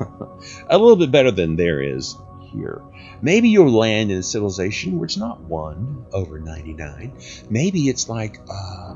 a 0.68 0.78
little 0.78 0.96
bit 0.96 1.12
better 1.12 1.30
than 1.30 1.54
there 1.54 1.80
is 1.80 2.16
here. 2.56 2.82
Maybe 3.22 3.48
you'll 3.48 3.70
land 3.70 4.10
in 4.10 4.18
a 4.18 4.22
civilization 4.22 4.98
where 4.98 5.06
it's 5.06 5.16
not 5.16 5.40
1 5.40 6.06
over 6.12 6.38
99. 6.38 7.12
Maybe 7.50 7.88
it's 7.88 8.08
like 8.08 8.40
uh, 8.50 8.94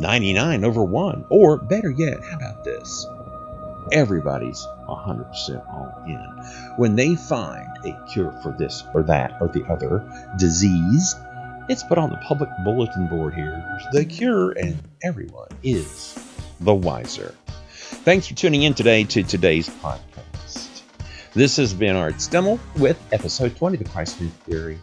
99 0.00 0.64
over 0.64 0.82
1. 0.82 1.26
Or 1.30 1.56
better 1.58 1.90
yet, 1.90 2.22
how 2.22 2.36
about 2.36 2.64
this? 2.64 3.06
Everybody's 3.92 4.66
100% 4.88 5.74
all 5.74 6.04
in. 6.06 6.74
When 6.76 6.96
they 6.96 7.14
find 7.14 7.68
a 7.84 8.06
cure 8.12 8.32
for 8.42 8.54
this 8.58 8.82
or 8.94 9.02
that 9.04 9.36
or 9.40 9.48
the 9.48 9.64
other 9.66 10.04
disease, 10.38 11.14
it's 11.68 11.82
put 11.82 11.98
on 11.98 12.10
the 12.10 12.16
public 12.16 12.50
bulletin 12.64 13.08
board 13.08 13.34
here. 13.34 13.78
The 13.92 14.04
cure, 14.04 14.52
and 14.52 14.76
everyone 15.02 15.48
is 15.62 16.18
the 16.60 16.74
wiser. 16.74 17.34
Thanks 18.06 18.28
for 18.28 18.34
tuning 18.34 18.62
in 18.62 18.74
today 18.74 19.04
to 19.04 19.22
today's 19.22 19.68
podcast. 19.68 20.15
This 21.36 21.58
has 21.58 21.74
been 21.74 21.96
Art 21.96 22.14
Stemmel 22.14 22.58
with 22.78 22.98
episode 23.12 23.54
20 23.58 23.76
of 23.76 23.84
the 23.84 23.90
Christ 23.90 24.22
Myth 24.22 24.32
Theory. 24.46 24.78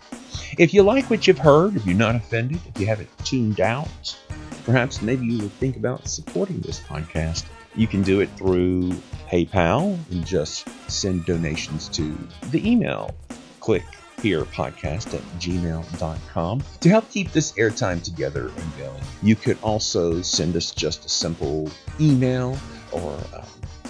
If 0.59 0.71
you 0.71 0.83
like 0.83 1.09
what 1.09 1.25
you've 1.25 1.39
heard, 1.39 1.75
if 1.75 1.83
you're 1.83 1.97
not 1.97 2.13
offended, 2.13 2.59
if 2.67 2.79
you 2.79 2.85
haven't 2.85 3.09
tuned 3.25 3.59
out, 3.59 4.15
perhaps 4.63 5.01
maybe 5.01 5.25
you 5.25 5.39
would 5.39 5.51
think 5.53 5.77
about 5.77 6.07
supporting 6.07 6.59
this 6.59 6.79
podcast. 6.79 7.45
You 7.73 7.87
can 7.87 8.03
do 8.03 8.19
it 8.19 8.29
through 8.37 8.91
PayPal 9.31 9.97
and 10.11 10.23
just 10.27 10.69
send 10.91 11.25
donations 11.25 11.89
to 11.89 12.15
the 12.51 12.71
email. 12.71 13.15
Click 13.59 13.83
here 14.21 14.43
podcast 14.43 15.15
at 15.15 15.21
gmail.com 15.39 16.63
to 16.81 16.89
help 16.89 17.09
keep 17.09 17.31
this 17.31 17.53
airtime 17.53 18.03
together 18.03 18.49
and 18.49 18.77
going. 18.77 19.01
You 19.23 19.35
could 19.35 19.57
also 19.63 20.21
send 20.21 20.55
us 20.55 20.69
just 20.69 21.03
a 21.03 21.09
simple 21.09 21.71
email 21.99 22.59
or 22.91 23.17
um, 23.33 23.47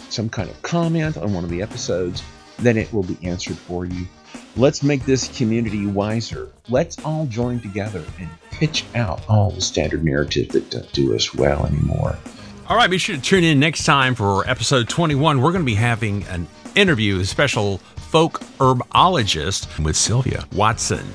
some 0.08 0.30
kind 0.30 0.50
of 0.50 0.62
comment 0.62 1.18
on 1.18 1.34
one 1.34 1.44
of 1.44 1.50
the 1.50 1.62
episodes, 1.62 2.24
then 2.60 2.78
it 2.78 2.92
will 2.94 3.04
be 3.04 3.18
answered 3.24 3.58
for 3.58 3.86
you. 3.86 4.08
Let's 4.56 4.84
make 4.84 5.06
this 5.06 5.36
community 5.36 5.86
wiser. 5.86 6.50
Let's 6.70 7.04
all 7.04 7.26
join 7.26 7.60
together 7.60 8.04
and 8.20 8.30
pitch 8.52 8.86
out 8.96 9.22
all 9.28 9.52
the 9.52 9.62
standard 9.62 10.04
narratives 10.04 10.50
that 10.50 10.70
don't 10.70 10.92
do 10.94 11.16
us 11.16 11.34
well 11.34 11.66
anymore. 11.66 12.18
All 12.68 12.78
right, 12.78 12.90
be 12.90 12.98
sure 12.98 13.16
to 13.16 13.22
tune 13.22 13.44
in 13.44 13.60
next 13.60 13.84
time 13.84 14.16
for 14.16 14.48
episode 14.50 14.88
21. 14.88 15.42
We're 15.42 15.52
going 15.52 15.64
to 15.64 15.66
be 15.66 15.76
having 15.76 16.24
an 16.28 16.48
interview, 16.76 17.20
a 17.20 17.26
special 17.26 17.80
folk 17.98 18.40
herbologist 18.60 19.84
with 19.84 19.96
Sylvia 19.96 20.46
Watson. 20.54 21.06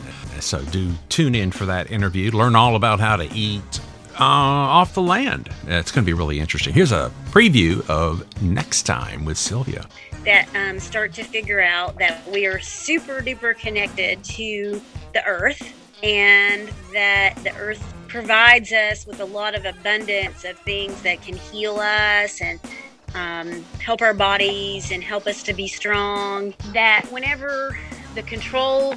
So 0.41 0.63
do 0.67 0.93
tune 1.09 1.35
in 1.35 1.51
for 1.51 1.67
that 1.67 1.91
interview. 1.91 2.31
Learn 2.31 2.55
all 2.55 2.77
about 2.77 3.01
how 3.01 3.17
to 3.17 3.33
eat 3.33 3.81
uh, 4.21 4.25
off 4.25 4.95
the 4.95 5.03
land. 5.03 5.49
It's 5.67 5.91
going 5.91 6.05
to 6.05 6.07
be 6.07 6.13
really 6.13 6.41
interesting. 6.41 6.75
Here's 6.75 6.93
a 6.93 7.13
preview 7.31 7.89
of 7.89 8.25
next 8.43 8.83
time 8.83 9.25
with 9.25 9.39
Sylvia. 9.39 9.87
That 10.25 10.49
um, 10.55 10.79
start 10.81 11.15
to 11.15 11.25
figure 11.25 11.61
out 11.61 11.99
that 11.99 12.27
we 12.31 12.47
are 12.47 12.59
super 12.59 13.21
duper 13.21 13.57
connected 13.57 14.23
to 14.25 14.83
the 15.15 15.25
earth 15.25 15.75
and 16.03 16.69
that 16.93 17.35
the 17.43 17.55
earth 17.57 17.83
provides 18.09 18.73
us 18.73 19.07
with 19.07 19.21
a 19.21 19.25
lot 19.25 19.55
of 19.55 19.65
abundance 19.65 20.45
of 20.45 20.59
things 20.61 21.01
that 21.03 21.23
can 21.23 21.37
heal 21.37 21.79
us 21.79 22.41
and 22.41 22.59
um, 23.15 23.65
help 23.81 24.03
our 24.03 24.15
bodies 24.15 24.91
and 24.91 25.03
help 25.03 25.27
us 25.27 25.43
to 25.45 25.53
be 25.55 25.69
strong. 25.69 26.55
That 26.73 27.07
whenever 27.11 27.79
the 28.15 28.23
control 28.23 28.95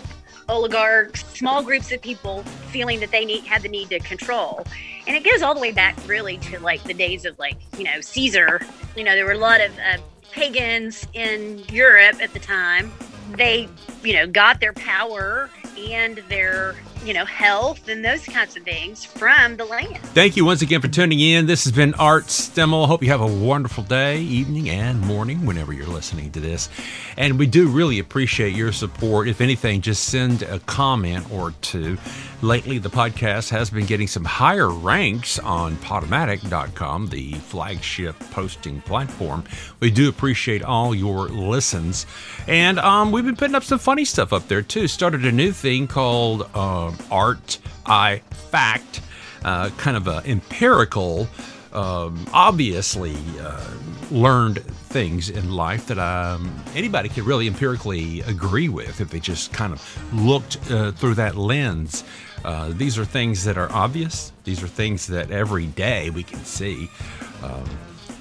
oligarchs, 0.50 1.26
small 1.34 1.64
groups 1.64 1.92
of 1.92 2.02
people 2.02 2.44
feeling 2.72 3.00
that 3.00 3.12
they 3.12 3.26
need 3.26 3.44
have 3.46 3.64
the 3.64 3.70
need 3.70 3.90
to 3.90 4.00
control, 4.00 4.66
and 5.08 5.16
it 5.16 5.24
goes 5.24 5.42
all 5.42 5.54
the 5.54 5.62
way 5.62 5.72
back 5.72 5.98
really 6.08 6.38
to 6.38 6.60
like 6.60 6.84
the 6.84 6.94
days 6.94 7.26
of 7.26 7.38
like 7.40 7.58
you 7.78 7.84
know 7.84 8.02
Caesar. 8.02 8.62
You 8.96 9.04
know, 9.04 9.16
there 9.16 9.26
were 9.26 9.32
a 9.32 9.38
lot 9.38 9.62
of 9.62 9.72
uh, 9.80 9.98
pagans 10.32 11.06
in 11.14 11.60
Europe 11.70 12.22
at 12.22 12.34
the 12.34 12.40
time. 12.40 12.92
They, 13.36 13.70
you 14.04 14.14
know, 14.14 14.28
got 14.28 14.60
their 14.60 14.74
power 14.74 15.50
and 15.78 16.18
their 16.30 16.76
you 17.04 17.14
know, 17.14 17.26
health 17.26 17.88
and 17.88 18.06
those 18.06 18.24
kinds 18.26 18.56
of 18.56 18.64
things 18.64 19.04
from 19.04 19.58
the 19.58 19.66
land. 19.66 19.98
Thank 19.98 20.38
you 20.38 20.46
once 20.46 20.62
again 20.62 20.82
for 20.82 20.88
tuning 20.88 21.20
in. 21.20 21.48
This 21.48 21.64
has 21.64 21.74
been 21.74 21.94
Art 21.96 22.26
Stemmel. 22.26 22.86
Hope 22.88 23.02
you 23.02 23.10
have 23.10 23.22
a 23.22 23.28
wonderful 23.28 23.84
day, 23.84 24.22
evening, 24.22 24.70
and 24.70 25.02
morning 25.02 25.46
whenever 25.46 25.74
you're 25.74 25.88
listening 25.88 26.32
to 26.32 26.40
this. 26.40 26.70
And 27.18 27.40
we 27.40 27.48
do 27.48 27.68
really 27.68 28.00
appreciate 28.00 28.56
your 28.56 28.72
support. 28.72 29.28
If 29.28 29.42
anything, 29.42 29.82
just 29.82 30.06
send 30.06 30.44
a 30.44 30.60
comment 30.60 31.32
or 31.32 31.52
two. 31.62 31.98
Lately, 32.44 32.80
the 32.80 32.90
podcast 32.90 33.50
has 33.50 33.70
been 33.70 33.86
getting 33.86 34.08
some 34.08 34.26
higher 34.26 34.70
ranks 34.70 35.38
on 35.40 35.76
Podomatic.com, 35.78 37.08
the 37.08 37.34
flagship 37.34 38.18
posting 38.32 38.82
platform. 38.82 39.44
We 39.80 39.92
do 39.92 40.10
appreciate 40.10 40.64
all 40.64 40.96
your 40.96 41.30
listens. 41.30 42.08
And 42.48 42.80
um, 42.80 43.12
we've 43.12 43.26
been 43.26 43.36
putting 43.36 43.56
up 43.56 43.64
some 43.64 43.78
funny 43.92 44.06
stuff 44.06 44.32
up 44.32 44.48
there 44.48 44.62
too. 44.62 44.88
Started 44.88 45.26
a 45.26 45.32
new 45.34 45.52
thing 45.52 45.86
called. 45.86 46.50
Uh, 46.54 46.96
art, 47.12 47.58
I 47.86 48.20
fact, 48.50 49.02
uh, 49.44 49.70
kind 49.72 49.98
of 49.98 50.08
a 50.08 50.22
empirical, 50.26 51.28
um, 51.74 52.26
obviously 52.32 53.18
uh, 53.42 53.70
learned 54.10 54.64
things 54.64 55.30
in 55.30 55.52
life 55.52 55.88
that 55.88 56.00
um, 56.00 56.56
anybody 56.74 57.10
could 57.10 57.26
really 57.26 57.48
empirically 57.48 58.22
agree 58.22 58.70
with 58.70 59.02
if 59.02 59.10
they 59.10 59.20
just 59.20 59.52
kind 59.52 59.74
of 59.74 60.14
looked 60.14 60.72
uh, 60.72 60.94
through 60.94 61.16
that 61.16 61.36
lens. 61.36 62.06
Uh, 62.46 62.70
these 62.70 62.98
are 62.98 63.04
things 63.04 63.44
that 63.44 63.58
are 63.58 63.70
obvious. 63.74 64.32
These 64.46 64.64
are 64.64 64.70
things 64.70 65.08
that 65.08 65.32
every 65.32 65.66
day 65.66 66.12
we 66.12 66.24
can 66.24 66.46
see. 66.46 66.90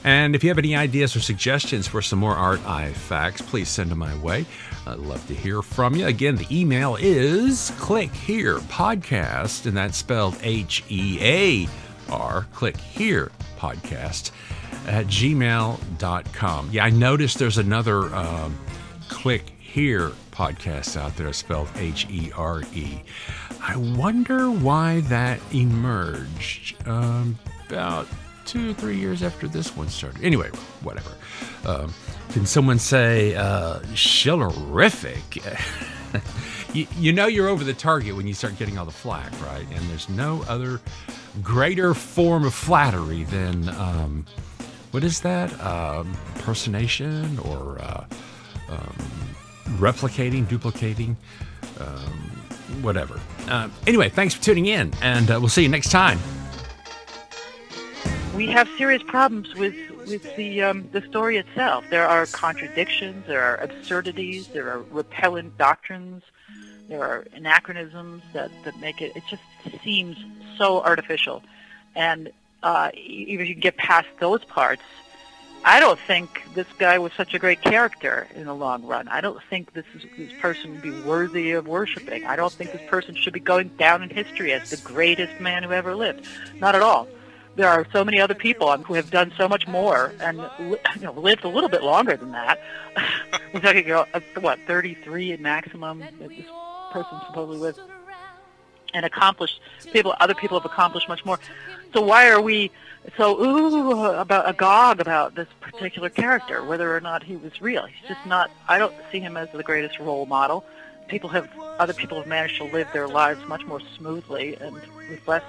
And 0.04 0.34
if 0.34 0.42
you 0.42 0.48
have 0.48 0.58
any 0.58 0.74
ideas 0.74 1.14
or 1.14 1.20
suggestions 1.20 1.86
for 1.86 2.00
some 2.00 2.18
more 2.18 2.34
art 2.34 2.60
I 2.66 2.92
facts, 2.92 3.42
please 3.42 3.68
send 3.68 3.90
them 3.90 3.98
my 3.98 4.16
way. 4.18 4.46
I'd 4.86 4.98
love 4.98 5.26
to 5.26 5.34
hear 5.34 5.62
from 5.62 5.94
you. 5.94 6.06
Again, 6.06 6.36
the 6.36 6.46
email 6.50 6.96
is 6.96 7.70
click 7.78 8.12
here 8.12 8.58
podcast, 8.60 9.66
and 9.66 9.76
that's 9.76 9.98
spelled 9.98 10.38
H 10.42 10.82
E 10.88 11.18
A 11.20 11.68
R, 12.10 12.46
click 12.54 12.76
here 12.78 13.30
podcast 13.58 14.30
at 14.86 15.06
gmail.com. 15.06 16.70
Yeah, 16.72 16.84
I 16.84 16.90
noticed 16.90 17.38
there's 17.38 17.58
another 17.58 18.14
um, 18.14 18.58
click 19.08 19.52
here 19.58 20.12
podcast 20.30 20.96
out 20.96 21.16
there 21.16 21.32
spelled 21.32 21.68
H 21.76 22.06
E 22.10 22.32
R 22.34 22.62
E. 22.74 23.02
I 23.62 23.76
wonder 23.76 24.50
why 24.50 25.00
that 25.02 25.38
emerged 25.52 26.88
um, 26.88 27.38
about 27.68 28.08
two 28.50 28.70
or 28.70 28.74
three 28.74 28.96
years 28.96 29.22
after 29.22 29.46
this 29.46 29.76
one 29.76 29.88
started. 29.88 30.24
Anyway, 30.24 30.48
whatever. 30.82 31.10
Um, 31.64 31.94
can 32.30 32.46
someone 32.46 32.80
say 32.80 33.36
uh, 33.36 33.78
you, 36.72 36.88
you 36.98 37.12
know 37.12 37.28
you're 37.28 37.46
over 37.46 37.62
the 37.62 37.72
target 37.72 38.16
when 38.16 38.26
you 38.26 38.34
start 38.34 38.58
getting 38.58 38.76
all 38.76 38.84
the 38.84 38.90
flack, 38.90 39.30
right? 39.40 39.64
And 39.72 39.88
there's 39.88 40.08
no 40.08 40.42
other 40.48 40.80
greater 41.44 41.94
form 41.94 42.44
of 42.44 42.52
flattery 42.52 43.22
than 43.22 43.68
um, 43.68 44.26
what 44.90 45.04
is 45.04 45.20
that? 45.20 45.52
Um, 45.64 46.16
or 47.38 47.78
uh, 47.80 48.04
um, 48.68 48.96
replicating, 49.78 50.48
duplicating, 50.48 51.16
um, 51.78 52.32
whatever. 52.82 53.20
Uh, 53.46 53.68
anyway, 53.86 54.08
thanks 54.08 54.34
for 54.34 54.42
tuning 54.42 54.66
in, 54.66 54.92
and 55.02 55.30
uh, 55.30 55.38
we'll 55.38 55.48
see 55.48 55.62
you 55.62 55.68
next 55.68 55.90
time 55.90 56.18
we 58.40 58.46
have 58.46 58.66
serious 58.78 59.02
problems 59.02 59.54
with 59.54 59.76
with 60.08 60.34
the 60.34 60.62
um, 60.62 60.88
the 60.92 61.02
story 61.02 61.36
itself. 61.36 61.84
There 61.90 62.08
are 62.08 62.24
contradictions, 62.24 63.26
there 63.26 63.42
are 63.42 63.56
absurdities, 63.58 64.48
there 64.48 64.70
are 64.70 64.80
repellent 64.90 65.58
doctrines, 65.58 66.22
there 66.88 67.02
are 67.02 67.26
anachronisms 67.34 68.22
that, 68.32 68.50
that 68.64 68.80
make 68.80 69.02
it. 69.02 69.14
It 69.14 69.24
just 69.28 69.42
seems 69.84 70.16
so 70.56 70.80
artificial, 70.80 71.42
and 71.94 72.30
uh, 72.62 72.90
even 72.96 73.42
if 73.44 73.48
you 73.50 73.54
get 73.56 73.76
past 73.76 74.08
those 74.20 74.42
parts, 74.42 74.84
I 75.62 75.78
don't 75.78 76.00
think 76.00 76.42
this 76.54 76.68
guy 76.78 76.96
was 76.98 77.12
such 77.12 77.34
a 77.34 77.38
great 77.38 77.60
character 77.60 78.26
in 78.34 78.46
the 78.46 78.54
long 78.54 78.86
run. 78.86 79.06
I 79.08 79.20
don't 79.20 79.42
think 79.50 79.74
this 79.74 79.84
is, 79.94 80.02
this 80.16 80.32
person 80.40 80.70
would 80.72 80.82
be 80.82 80.98
worthy 81.02 81.52
of 81.52 81.68
worshiping. 81.68 82.24
I 82.24 82.36
don't 82.36 82.54
think 82.54 82.72
this 82.72 82.88
person 82.88 83.14
should 83.16 83.34
be 83.34 83.40
going 83.40 83.68
down 83.76 84.02
in 84.02 84.08
history 84.08 84.54
as 84.54 84.70
the 84.70 84.78
greatest 84.78 85.38
man 85.40 85.62
who 85.62 85.72
ever 85.72 85.94
lived. 85.94 86.26
Not 86.58 86.74
at 86.74 86.80
all 86.80 87.06
there 87.56 87.68
are 87.68 87.86
so 87.92 88.04
many 88.04 88.20
other 88.20 88.34
people 88.34 88.76
who 88.78 88.94
have 88.94 89.10
done 89.10 89.32
so 89.36 89.48
much 89.48 89.66
more 89.66 90.12
and 90.20 90.38
you 90.58 90.78
know 91.02 91.12
lived 91.12 91.44
a 91.44 91.48
little 91.48 91.68
bit 91.68 91.82
longer 91.82 92.16
than 92.16 92.32
that. 92.32 92.60
We're 93.52 93.60
talking 93.60 93.90
about 93.90 94.08
what 94.40 94.58
33 94.66 95.32
at 95.32 95.40
maximum 95.40 96.00
that 96.00 96.18
this 96.18 96.46
person 96.92 97.20
supposedly 97.26 97.58
lived, 97.58 97.80
and 98.94 99.06
accomplished 99.06 99.60
people. 99.92 100.14
Other 100.20 100.34
people 100.34 100.58
have 100.58 100.70
accomplished 100.70 101.08
much 101.08 101.24
more. 101.24 101.38
So 101.94 102.00
why 102.00 102.30
are 102.30 102.40
we 102.40 102.70
so 103.16 103.40
ooh 103.40 104.04
about 104.04 104.48
agog 104.48 105.00
about 105.00 105.34
this 105.34 105.48
particular 105.60 106.08
character, 106.08 106.64
whether 106.64 106.94
or 106.94 107.00
not 107.00 107.22
he 107.22 107.36
was 107.36 107.60
real? 107.60 107.86
He's 107.86 108.08
just 108.08 108.24
not. 108.26 108.50
I 108.68 108.78
don't 108.78 108.94
see 109.10 109.20
him 109.20 109.36
as 109.36 109.48
the 109.52 109.62
greatest 109.62 109.98
role 109.98 110.26
model. 110.26 110.64
People 111.08 111.30
have 111.30 111.48
other 111.78 111.92
people 111.92 112.18
have 112.18 112.26
managed 112.26 112.56
to 112.58 112.64
live 112.64 112.88
their 112.92 113.08
lives 113.08 113.44
much 113.48 113.64
more 113.66 113.80
smoothly 113.96 114.56
and 114.56 114.74
with 114.74 115.26
less 115.26 115.42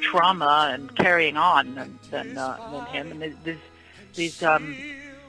trauma 0.00 0.70
and 0.72 0.94
carrying 0.96 1.36
on 1.36 1.74
than 1.74 1.98
than, 2.10 2.38
uh, 2.38 2.56
than 2.72 2.86
him. 2.86 3.22
And 3.22 3.36
these 3.44 3.56
these 4.14 4.42
um, 4.42 4.76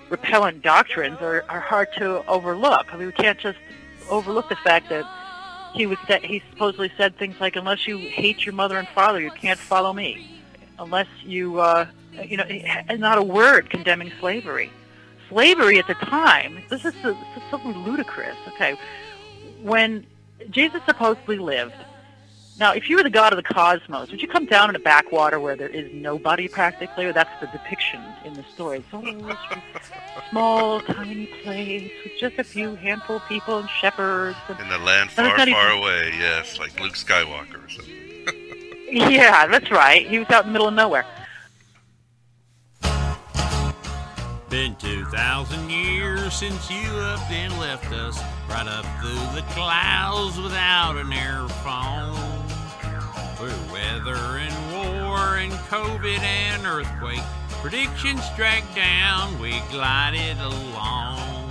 repellent 0.10 0.62
doctrines 0.62 1.20
are, 1.22 1.46
are 1.50 1.60
hard 1.60 1.90
to 1.98 2.26
overlook. 2.28 2.94
I 2.94 2.98
mean, 2.98 3.08
we 3.08 3.14
can't 3.14 3.40
just 3.40 3.60
overlook 4.10 4.50
the 4.50 4.56
fact 4.58 4.90
that 4.90 5.06
he 5.74 5.86
was 5.86 5.98
that 6.08 6.24
he 6.24 6.42
supposedly 6.50 6.92
said 6.98 7.18
things 7.18 7.36
like, 7.40 7.56
"Unless 7.56 7.88
you 7.88 7.98
hate 7.98 8.46
your 8.46 8.54
mother 8.54 8.78
and 8.78 8.88
father, 8.90 9.20
you 9.20 9.32
can't 9.32 9.60
follow 9.60 9.94
me. 9.94 10.42
Unless 10.80 11.08
you, 11.24 11.60
uh, 11.60 11.86
you 12.24 12.38
know, 12.38 12.44
and 12.44 13.00
not 13.00 13.18
a 13.18 13.24
word 13.24 13.70
condemning 13.70 14.12
slavery. 14.20 14.72
Slavery 15.28 15.78
at 15.78 15.88
the 15.88 15.94
time. 15.94 16.64
This 16.70 16.86
is, 16.86 16.94
this 17.04 17.16
is 17.38 17.44
something 17.52 17.78
ludicrous. 17.84 18.38
Okay, 18.48 18.76
when 19.62 20.06
Jesus 20.50 20.82
supposedly 20.88 21.38
lived 21.38 21.76
now, 22.60 22.74
if 22.74 22.90
you 22.90 22.98
were 22.98 23.04
the 23.04 23.10
god 23.10 23.32
of 23.32 23.38
the 23.38 23.44
cosmos, 23.44 24.12
would 24.12 24.22
you 24.22 24.28
come 24.28 24.46
down 24.46 24.70
in 24.70 24.76
a 24.76 24.80
backwater 24.80 25.40
where 25.40 25.56
there 25.56 25.70
is 25.70 25.90
nobody 25.94 26.50
practically, 26.50 27.06
or 27.06 27.14
that's 27.14 27.30
the 27.40 27.48
depiction 27.48 28.04
in 28.26 28.34
the 28.34 28.44
story? 28.54 28.84
So 28.92 29.02
small, 30.30 30.82
tiny 30.82 31.28
place 31.42 31.90
with 32.04 32.14
just 32.20 32.38
a 32.38 32.44
few 32.44 32.76
handful 32.76 33.18
of 33.18 33.26
people 33.28 33.60
and 33.60 33.70
shepherds. 33.70 34.38
And, 34.50 34.60
in 34.60 34.68
the 34.68 34.78
land 34.80 35.10
far, 35.10 35.30
far 35.38 35.48
even... 35.48 35.56
away, 35.56 36.14
yes, 36.18 36.60
like 36.60 36.78
Luke 36.82 36.96
Skywalker 36.96 37.66
or 37.66 37.70
something. 37.70 37.96
yeah, 39.12 39.48
that's 39.48 39.72
right. 39.72 40.06
He 40.06 40.20
was 40.20 40.30
out 40.30 40.46
in 40.46 40.50
the 40.50 40.54
middle 40.54 40.68
of 40.68 40.74
nowhere. 40.74 41.06
Been 44.50 44.76
2,000 44.78 45.70
years 45.70 46.34
since 46.34 46.70
you 46.72 46.90
up 46.98 47.32
and 47.32 47.58
left 47.60 47.94
us, 47.94 48.20
right 48.50 48.68
up 48.68 48.86
through 49.00 49.40
the 49.40 49.46
clouds 49.52 50.40
without 50.40 50.98
an 50.98 51.12
airphone. 51.12 52.39
Through 53.40 53.72
weather 53.72 54.18
and 54.38 54.74
war 54.74 55.38
and 55.38 55.54
COVID 55.72 56.20
and 56.20 56.66
earthquake, 56.66 57.24
predictions 57.62 58.22
dragged 58.36 58.76
down, 58.76 59.40
we 59.40 59.62
glided 59.72 60.38
along. 60.40 61.50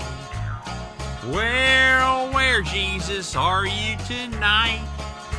Where, 1.32 2.01
oh, 2.03 2.30
where, 2.34 2.61
Jesus, 2.61 3.34
are 3.34 3.66
you 3.66 3.97
tonight? 4.07 4.84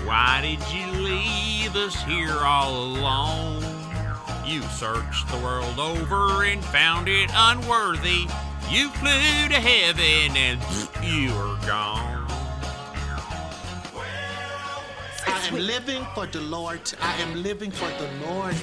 Why 0.05 0.39
did 0.41 0.59
you 0.73 0.91
leave 0.99 1.75
us 1.75 2.01
here 2.01 2.39
all 2.39 2.73
alone? 2.73 3.63
You 4.43 4.63
searched 4.63 5.29
the 5.29 5.37
world 5.43 5.77
over 5.77 6.45
and 6.45 6.65
found 6.65 7.07
it 7.07 7.29
unworthy. 7.31 8.25
You 8.71 8.89
flew 8.89 9.49
to 9.49 9.59
heaven 9.59 10.35
and 10.35 10.59
you 11.03 11.31
are 11.31 11.67
gone. 11.67 12.18
I 15.31 15.47
am 15.47 15.55
living 15.55 16.03
for 16.15 16.25
the 16.25 16.41
Lord. 16.41 16.81
I 16.99 17.15
am 17.21 17.43
living 17.43 17.69
for 17.69 17.89
the 18.01 18.09
Lord. 18.25 18.55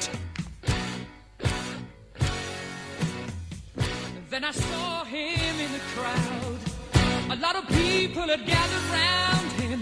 Then 4.31 4.43
I 4.45 4.51
saw 4.51 5.05
him 5.05 5.61
in 5.65 5.73
the 5.73 5.85
crowd. 5.95 6.59
A 7.31 7.37
lot 7.37 7.55
of 7.55 7.69
people 7.69 8.23
had 8.23 8.45
gathered 8.47 8.87
round 9.01 9.53
him. 9.63 9.81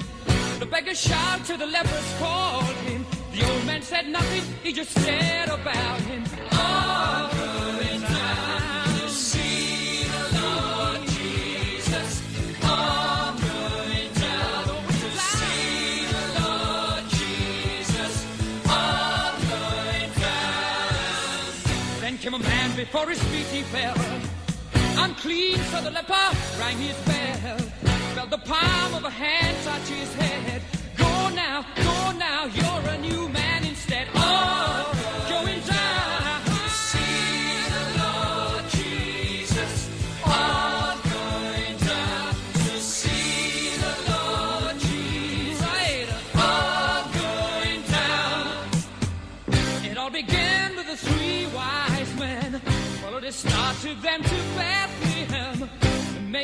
The 0.58 0.66
beggar 0.66 0.94
shouted 0.94 1.46
to 1.46 1.56
the 1.56 1.66
lepers 1.66 2.14
called 2.18 2.76
him. 2.86 3.06
The 3.32 3.50
old 3.50 3.64
man 3.64 3.80
said 3.80 4.06
nothing, 4.08 4.42
he 4.62 4.72
just 4.72 4.92
said 4.92 5.48
about 5.48 6.00
him. 6.02 6.22
Oh, 6.52 7.34
before 22.76 23.08
his 23.08 23.22
feet 23.24 23.46
he 23.46 23.62
fell. 23.62 23.94
Unclean, 24.98 25.58
so 25.70 25.80
the 25.80 25.90
leper 25.90 26.28
rang 26.58 26.76
his 26.78 26.96
bell. 27.06 27.58
Felt 28.14 28.30
the 28.30 28.38
palm 28.38 28.94
of 28.94 29.04
a 29.04 29.10
hand 29.10 29.56
touch 29.64 29.88
his 29.88 30.12
head. 30.14 30.62
Go 30.96 31.28
now, 31.30 31.64
go 31.76 32.12
now, 32.18 32.46
you're 32.46 32.90
a 32.90 32.98
new 32.98 33.28
man 33.28 33.64
instead. 33.64 34.08
Oh, 34.14 34.93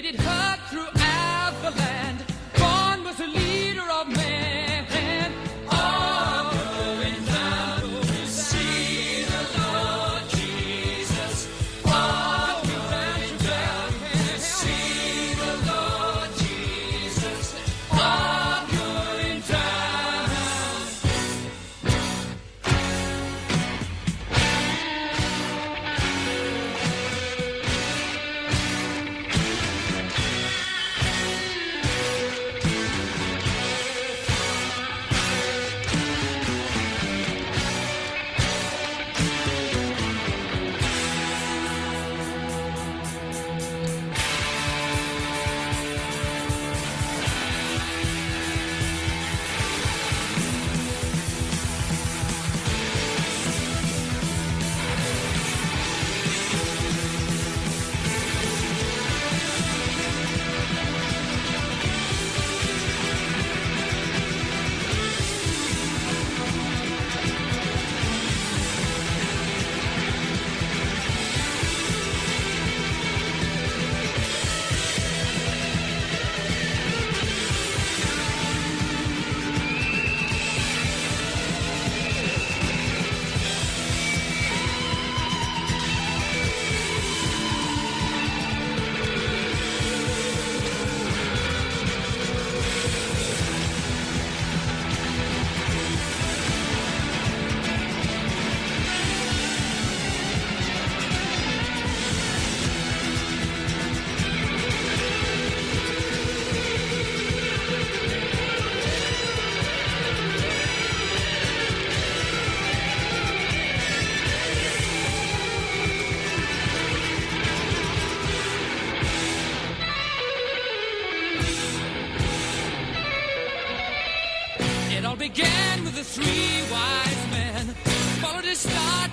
made 0.03 0.15
it 0.15 0.21
heard 0.21 0.59
throughout 0.71 1.53
the 1.63 1.71
land. 1.79 2.10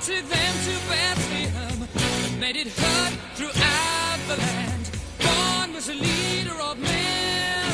To 0.07 0.23
Bethlehem. 0.29 1.87
Made 2.39 2.55
it 2.55 2.67
heard 2.69 3.13
throughout 3.35 4.19
the 4.29 4.37
land. 4.37 4.89
Born 5.19 5.73
was 5.73 5.89
a 5.89 5.95
leader 5.95 6.55
of 6.61 6.79
men. 6.79 7.73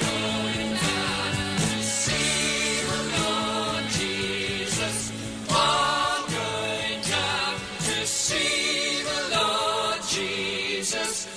Going 0.00 0.74
to 0.74 1.80
see 1.80 2.82
the 2.90 3.02
Lord 3.22 3.84
Jesus. 3.90 5.12
All 5.48 6.26
going 6.26 7.00
down 7.02 7.54
to 7.78 8.04
see 8.04 9.04
the 9.04 9.36
Lord 9.36 10.02
Jesus. 10.08 11.28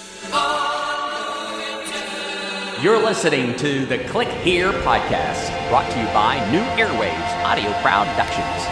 You're 2.82 3.04
listening 3.04 3.56
to 3.58 3.86
the 3.86 4.00
Click 4.06 4.30
Here 4.30 4.72
podcast, 4.82 5.70
brought 5.70 5.92
to 5.92 6.00
you 6.00 6.08
by 6.08 6.40
New 6.52 6.64
Airwaves 6.82 7.44
Audio 7.44 7.72
Productions. 7.84 8.67